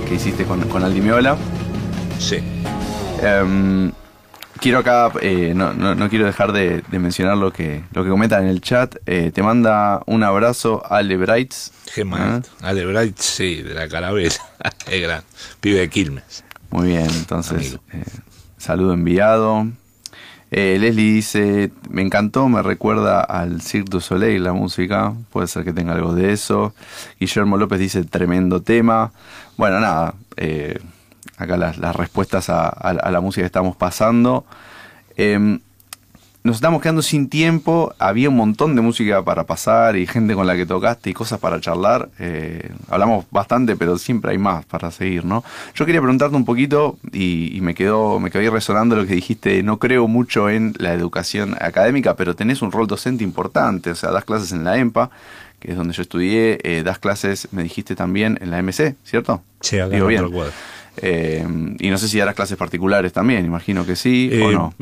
[0.09, 1.36] que hiciste con, con Aldi Meola.
[2.20, 2.36] Sí.
[3.23, 3.90] Em,
[4.61, 8.11] quiero acá, eh, no, no- no quiero dejar de, de mencionar lo que, lo que
[8.11, 8.94] comentan en el chat.
[9.07, 11.73] Eh, te manda un abrazo Ale Brights.
[11.93, 12.19] Gemma,
[12.62, 14.31] Ah, Ale Bright, sí, de la carabela.
[14.90, 15.23] es gran.
[15.61, 16.44] Pibe de Quilmes.
[16.70, 18.05] Muy bien, entonces, eh,
[18.59, 19.66] saludo enviado.
[20.52, 25.64] Eh, Leslie dice, me encantó, me recuerda al Cirque du Soleil la música, puede ser
[25.64, 26.73] que tenga algo de eso.
[27.18, 29.12] Guillermo López dice, tremendo tema.
[29.56, 30.78] Bueno, nada, eh,
[31.36, 34.47] acá las, respuestas a, a- la música que estamos pasando.
[35.16, 35.60] Em,
[36.47, 40.47] nos estamos quedando sin tiempo, había un montón de música para pasar y gente con
[40.47, 42.09] la que tocaste y cosas para charlar.
[42.20, 45.43] Eh, hablamos bastante, pero siempre hay más para seguir, ¿no?
[45.74, 49.14] Yo quería preguntarte un poquito y, y me quedó me quedó ahí resonando lo que
[49.14, 53.94] dijiste, no creo mucho en la educación académica, pero tenés un rol docente importante, o
[53.97, 55.10] sea, das clases en la EMPA,
[55.59, 59.43] que es donde yo estudié, eh, das clases, me dijiste también, en la MC, ¿cierto?
[59.60, 60.51] Sí, acá Digo en bien.
[60.98, 61.44] Eh,
[61.81, 64.74] y no sé si darás clases particulares también, imagino que sí o Eh, no.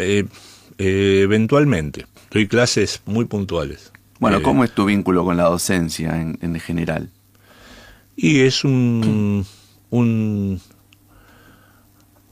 [0.79, 2.07] Eh, eventualmente.
[2.31, 3.93] Doy clases muy puntuales.
[4.21, 7.11] Bueno, Eh, ¿cómo es tu vínculo con la docencia en, en general?
[8.17, 9.45] Y es un,
[9.91, 10.61] un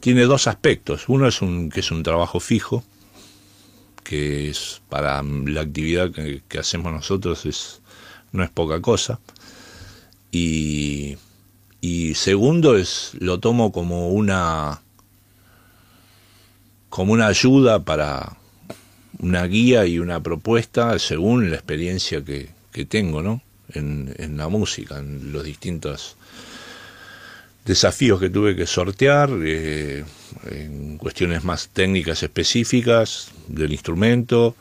[0.00, 1.08] tiene dos aspectos.
[1.08, 2.84] Uno es un que es un trabajo fijo,
[4.04, 7.80] que es para la actividad que, que hacemos nosotros es
[8.32, 9.20] no es poca cosa.
[10.30, 11.16] Y,
[11.80, 14.81] y segundo es lo tomo como una
[16.92, 18.36] como una ayuda para
[19.18, 23.40] una guía y una propuesta según la experiencia que, que tengo, ¿no?
[23.72, 26.18] En, en la música, en los distintos
[27.64, 30.04] desafíos que tuve que sortear, eh,
[30.50, 34.54] en cuestiones más técnicas específicas del instrumento.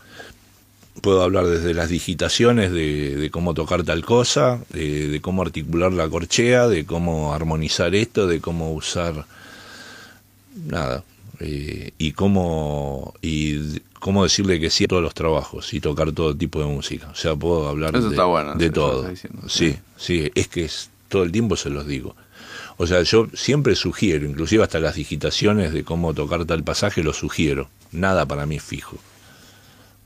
[1.02, 5.92] Puedo hablar desde las digitaciones de, de cómo tocar tal cosa, de, de cómo articular
[5.92, 9.26] la corchea, de cómo armonizar esto, de cómo usar
[10.66, 11.04] nada,
[11.44, 16.36] eh, y cómo y cómo decirle que sí a todos los trabajos y tocar todo
[16.36, 17.10] tipo de música.
[17.10, 19.10] O sea, puedo hablar Eso de, está bueno, de eso que todo.
[19.10, 22.16] diciendo, sí, sí, es que es, todo el tiempo se los digo.
[22.78, 27.14] O sea, yo siempre sugiero, inclusive hasta las digitaciones de cómo tocar tal pasaje, lo
[27.14, 27.70] sugiero.
[27.92, 28.98] Nada para mí es fijo.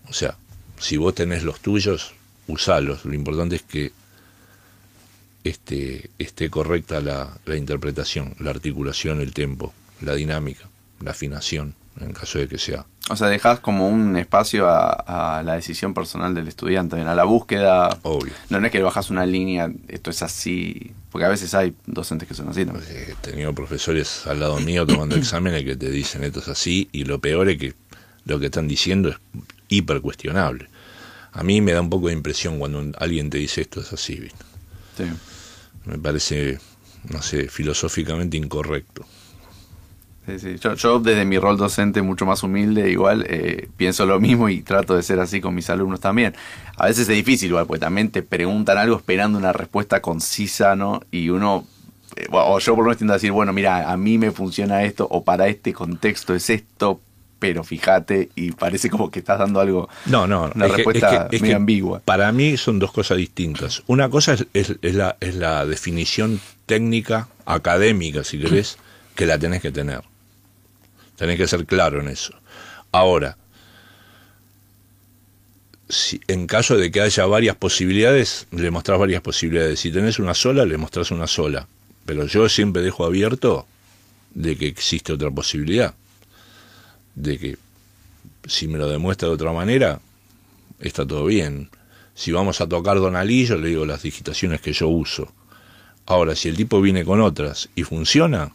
[0.10, 0.38] O sea,
[0.80, 2.14] si vos tenés los tuyos,
[2.48, 3.04] usalos.
[3.04, 3.92] Lo importante es que
[5.44, 10.68] este, esté correcta la, la interpretación, la articulación, el tempo, la dinámica,
[11.02, 12.86] la afinación, en caso de que sea.
[13.10, 17.24] O sea, dejas como un espacio a, a la decisión personal del estudiante, a la
[17.24, 18.00] búsqueda.
[18.02, 18.34] Obvio.
[18.50, 22.28] No, no es que bajas una línea, esto es así, porque a veces hay docentes
[22.28, 22.74] que son así, ¿no?
[22.80, 26.90] Eh, He tenido profesores al lado mío tomando exámenes que te dicen esto es así
[26.92, 27.74] y lo peor es que
[28.26, 29.18] lo que están diciendo es
[29.68, 30.68] hiper cuestionable.
[31.32, 33.94] A mí me da un poco de impresión cuando un- alguien te dice esto es
[33.94, 34.44] así, ¿viste?
[34.98, 35.04] Sí.
[35.86, 36.58] me parece,
[37.10, 39.06] no sé, filosóficamente incorrecto.
[40.26, 40.56] Sí, sí.
[40.60, 44.62] Yo, yo desde mi rol docente mucho más humilde, igual, eh, pienso lo mismo y
[44.62, 46.34] trato de ser así con mis alumnos también.
[46.78, 51.02] A veces es difícil igual, porque también te preguntan algo esperando una respuesta concisa, ¿no?
[51.12, 51.66] Y uno,
[52.16, 54.84] eh, o yo por lo menos tiendo a decir, bueno, mira, a mí me funciona
[54.84, 57.00] esto, o para este contexto es esto,
[57.38, 61.08] pero fíjate, y parece como que estás dando algo, No, no, una es que- respuesta
[61.26, 62.02] es que- es medio que ambigua.
[62.04, 63.84] Para mí son dos cosas distintas.
[63.86, 68.78] Una cosa es la, es la definición técnica, académica, si querés,
[69.14, 70.02] que la tenés que tener.
[71.16, 72.34] Tenés que ser claro en eso.
[72.92, 73.38] Ahora,
[75.90, 79.80] si, en caso de que haya varias posibilidades, le mostrás varias posibilidades.
[79.80, 81.68] Si tenés una sola, le mostrás una sola.
[82.06, 83.68] Pero yo siempre dejo abierto
[84.34, 85.94] de que existe otra posibilidad.
[87.16, 87.58] De que
[88.46, 90.00] si me lo demuestra de otra manera,
[90.80, 91.70] está todo bien.
[92.14, 95.32] Si vamos a tocar Donalí, yo le digo las digitaciones que yo uso.
[96.06, 98.52] Ahora, si el tipo viene con otras y funciona,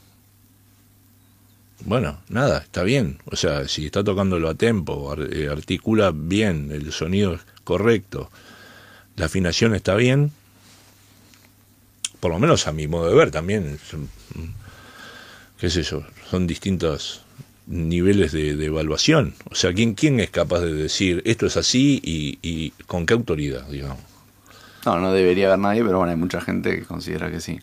[1.84, 3.18] bueno, nada, está bien.
[3.26, 8.30] O sea, si está tocándolo a tempo, eh, articula bien, el sonido es correcto,
[9.16, 10.32] la afinación está bien,
[12.20, 13.78] por lo menos a mi modo de ver también,
[15.58, 17.22] qué sé yo, son distintos
[17.66, 19.34] niveles de, de evaluación.
[19.50, 23.14] O sea, ¿quién, ¿quién es capaz de decir esto es así y, y con qué
[23.14, 24.02] autoridad, digamos?
[24.84, 27.60] No, no debería haber nadie, pero bueno, hay mucha gente que considera que sí.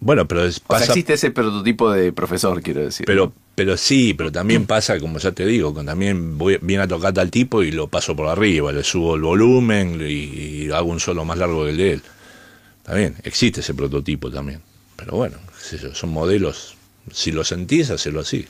[0.00, 3.04] Bueno, pero es, O sea, pasa, existe ese prototipo de profesor, quiero decir.
[3.04, 6.88] pero, pero sí, pero también pasa, como ya te digo, que también voy, viene a
[6.88, 10.88] tocar tal tipo y lo paso por arriba, le subo el volumen y, y hago
[10.88, 12.02] un solo más largo que el de él.
[12.94, 14.62] Bien, existe ese prototipo también.
[14.96, 15.36] Pero bueno,
[15.92, 16.76] son modelos,
[17.12, 18.46] si lo sentís, hacelo así.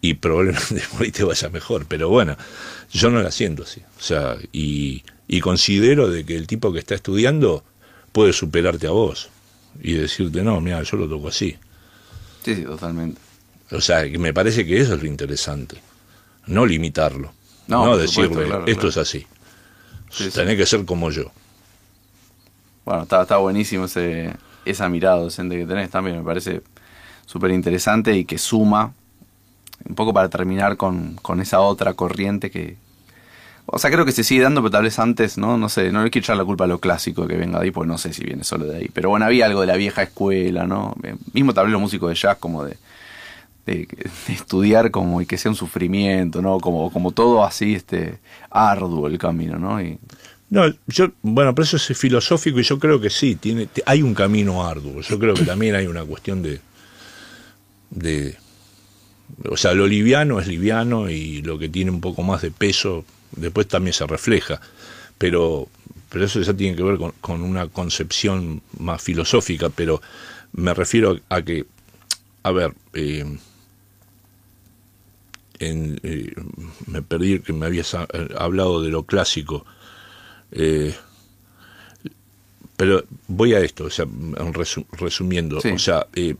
[0.00, 1.86] Y probablemente por ahí te vaya mejor.
[1.86, 2.36] Pero bueno,
[2.92, 3.80] yo no la siento así.
[3.98, 7.64] O sea, y, y considero de que el tipo que está estudiando
[8.12, 9.30] puede superarte a vos
[9.80, 11.56] y decirte, no, mira, yo lo toco así.
[12.44, 13.20] Sí, sí, totalmente.
[13.70, 15.82] O sea, que me parece que eso es lo interesante.
[16.46, 17.32] No limitarlo.
[17.66, 18.88] No, No, por supuesto, decirle, claro, esto claro.
[18.88, 19.26] es así.
[20.10, 20.30] Sí, sí.
[20.30, 21.30] Tenés que ser como yo.
[22.84, 24.34] Bueno, está, está buenísimo ese,
[24.64, 26.62] esa mirada docente que tenés también, me parece
[27.26, 28.94] súper interesante y que suma,
[29.86, 32.76] un poco para terminar con, con esa otra corriente que...
[33.70, 35.58] O sea, creo que se sigue dando, pero tal vez antes, ¿no?
[35.58, 37.70] No sé, no le quiero echar la culpa a lo clásico que venga de ahí,
[37.70, 38.90] porque no sé si viene solo de ahí.
[38.94, 40.96] Pero bueno, había algo de la vieja escuela, ¿no?
[41.02, 42.78] Eh, Mismo tal vez los músicos de jazz como de,
[43.66, 43.86] de,
[44.26, 46.60] de estudiar como y que sea un sufrimiento, ¿no?
[46.60, 49.78] Como, como todo así, este, arduo el camino, ¿no?
[50.48, 54.14] No, yo, bueno, pero eso es filosófico y yo creo que sí, tiene, hay un
[54.14, 55.02] camino arduo.
[55.02, 56.58] Yo creo que también hay una cuestión de,
[57.90, 58.34] de,
[59.46, 63.04] o sea, lo liviano es liviano y lo que tiene un poco más de peso
[63.32, 64.60] después también se refleja.
[65.18, 65.68] Pero,
[66.10, 70.00] pero eso ya tiene que ver con, con una concepción más filosófica, pero
[70.52, 71.66] me refiero a que,
[72.44, 73.24] a ver, eh,
[75.58, 76.32] en, eh,
[76.86, 78.06] me perdí que me habías ha-
[78.38, 79.64] hablado de lo clásico.
[80.52, 80.94] Eh,
[82.76, 85.70] pero voy a esto, o sea, en resu- resumiendo, Sí.
[85.70, 86.36] o sea, eh,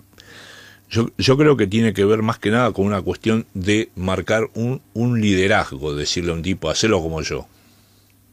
[0.90, 4.48] yo, yo creo que tiene que ver más que nada con una cuestión de marcar
[4.54, 7.46] un, un liderazgo, decirle a un tipo, hacelo como yo,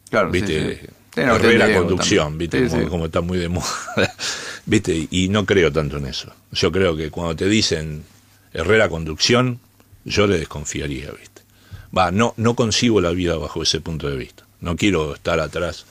[0.10, 0.80] claro, ¿viste?
[0.80, 0.88] sí.
[1.16, 2.52] Sí, Herrera conducción, también.
[2.52, 2.88] ¿viste?
[2.90, 3.66] Como, está muy de moda,
[4.66, 5.08] ¿viste?
[5.10, 6.34] Y no creo tanto en eso.
[6.52, 8.04] Yo creo que cuando te dicen
[8.52, 9.60] Herrera conducción,
[10.04, 11.42] yo le desconfiaría, ¿viste?
[11.98, 14.44] Va, no, no concibo la vida bajo ese punto de vista.
[14.60, 15.86] No quiero estar atrás.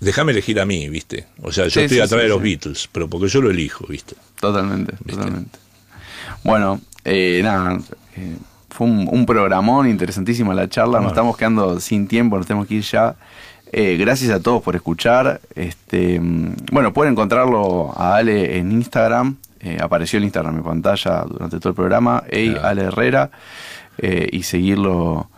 [0.00, 1.26] Déjame elegir a mí, ¿viste?
[1.42, 2.40] O sea, yo estoy atrás de los.
[2.40, 4.14] Beatles, pero porque yo lo elijo, ¿viste?
[4.38, 5.58] Totalmente, totalmente.
[6.46, 7.78] Bueno, eh, nada,
[8.16, 8.36] eh,
[8.70, 12.74] fue un, un programón interesantísima la charla, nos estamos quedando sin tiempo, nos tenemos que
[12.74, 13.16] ir ya.
[13.72, 15.40] Eh, gracias a todos por escuchar.
[15.54, 19.36] Este, mm, bueno, pueden encontrarlo a Ale en Instagram.
[19.60, 22.22] eh, apareció el Instagram en pantalla durante todo el programa.
[22.30, 22.56] Ey.
[22.62, 23.30] Ale Herrera.
[23.98, 25.28] eh, y seguirlo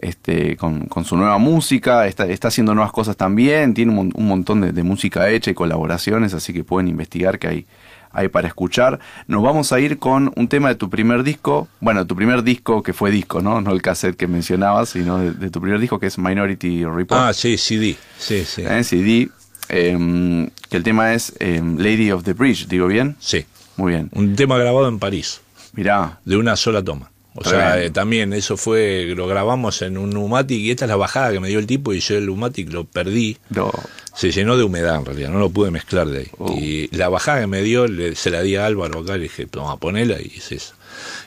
[0.00, 2.06] este, con, con su nueva música.
[2.08, 3.74] Está, está haciendo nuevas cosas también.
[3.74, 7.48] Tiene un, un montón de, de música hecha y colaboraciones, así que pueden investigar que
[7.48, 7.66] hay,
[8.12, 8.98] hay para escuchar.
[9.26, 11.68] Nos vamos a ir con un tema de tu primer disco.
[11.80, 13.60] Bueno, tu primer disco que fue disco, ¿no?
[13.60, 17.20] No el cassette que mencionabas, sino de, de tu primer disco que es Minority Report.
[17.20, 17.96] Ah, sí, CD.
[18.18, 18.62] Sí, sí.
[18.62, 18.84] ¿eh?
[18.84, 19.28] CD.
[19.68, 23.16] em, que el tema es em, Lady of the Bridge, ¿digo bien?
[23.20, 23.44] Sí.
[23.76, 24.10] Muy bien.
[24.12, 25.40] Un tema grabado en París.
[25.72, 27.10] Mirá, de una sola toma.
[27.34, 30.96] O sea, eh, también eso fue, lo grabamos en un Numatic y esta es la
[30.96, 33.36] bajada que me dio el tipo y yo el Numatic lo perdí.
[33.50, 33.72] lo,
[34.18, 36.28] Se llenó de humedad en realidad, no lo pude mezclar de ahí.
[36.38, 36.52] Oh.
[36.58, 39.46] Y la bajada que me dio le- se la di a Álvaro acá, le dije,
[39.46, 40.74] toma, ponela y es eso.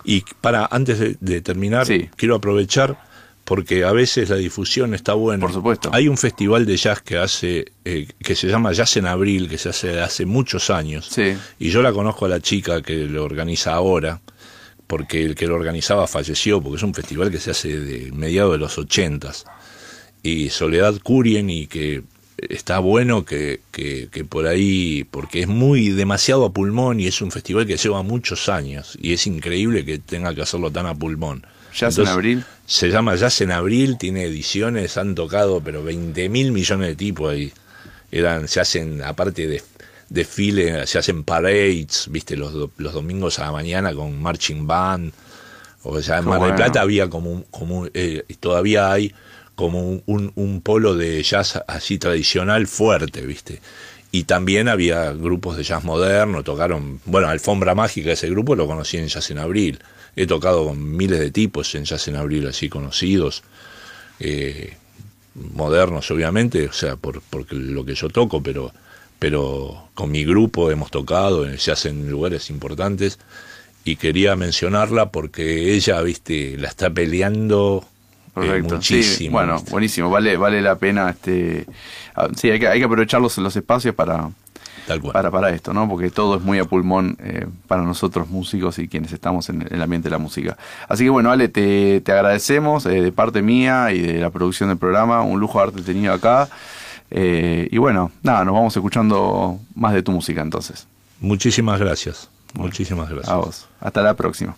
[0.04, 2.10] Y para, antes de, de terminar, Sí.
[2.18, 2.98] quiero aprovechar
[3.46, 5.40] porque a veces la difusión está buena.
[5.42, 5.90] Por supuesto.
[5.94, 9.58] Hay un festival de jazz que hace, eh, que se llama Jazz en Abril, que
[9.58, 11.08] se hace hace muchos años.
[11.10, 11.38] Sí.
[11.60, 14.20] Y yo la conozco a la chica que lo organiza ahora,
[14.88, 18.52] porque el que lo organizaba falleció, porque es un festival que se hace de mediados
[18.52, 19.46] de los ochentas.
[20.24, 22.04] Y Soledad Curien, y que
[22.50, 27.22] está bueno que, que, que por ahí, porque es muy demasiado a pulmón y es
[27.22, 30.96] un festival que lleva muchos años, y es increíble que tenga que hacerlo tan a
[30.96, 31.46] pulmón.
[31.74, 32.44] Jazz en Abril.
[32.66, 37.32] Se llama Jazz en Abril, tiene ediciones, han tocado pero 20 mil millones de tipos
[37.32, 37.54] ahí.
[38.12, 39.64] Eran, se hacen, aparte de
[40.10, 45.14] desfile, se hacen parades, viste, los, los domingos a la mañana con marching band.
[45.84, 46.56] O sea, en Mar del bueno.
[46.58, 49.14] Plata había como como eh, todavía hay
[49.62, 53.62] como un, un, polo de jazz así tradicional fuerte, viste.
[54.12, 58.98] Y también había grupos de jazz moderno, tocaron, bueno, Alfombra Mágica, ese grupo lo conocí
[58.98, 59.80] en Jazz en Abril.
[60.16, 63.44] He tocado con miles de tipos en Jazz en Abril, así conocidos,
[64.20, 64.74] eh,
[65.36, 68.74] modernos obviamente, o sea, por, por lo que yo toco, pero,
[69.20, 73.20] pero con mi grupo hemos tocado, eh, se hacen lugares importantes
[73.86, 77.86] y quería mencionarla porque ella, viste, la está peleando
[78.32, 78.76] eh, Correcto.
[78.76, 79.18] muchísimo.
[79.18, 79.72] Sí, bueno, ¿viste?
[79.72, 80.10] buenísimo.
[80.10, 81.66] Vale, vale la pena este
[82.16, 84.30] ah, sí, hay que, hay que aprovechar los, los espacios para,
[84.88, 85.14] Tal cual.
[85.14, 85.88] para, para esto, ¿no?
[85.88, 89.82] Porque todo es muy a pulmón eh, para nosotros músicos y quienes estamos en el
[89.82, 90.58] ambiente de la música.
[90.88, 94.70] Así que bueno, Ale, te, te agradecemos eh, de parte mía y de la producción
[94.70, 95.22] del programa.
[95.22, 96.50] Un lujo haberte tenido acá.
[97.12, 100.88] Eh, y bueno, nada, nos vamos escuchando más de tu música entonces.
[101.20, 102.30] Muchísimas gracias.
[102.54, 103.30] Muchísimas gracias.
[103.30, 103.68] A vos.
[103.80, 104.56] Hasta la próxima.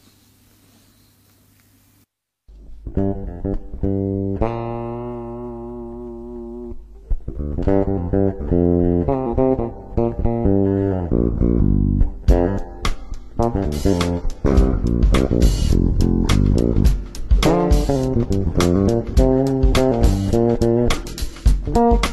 [21.74, 22.13] Thank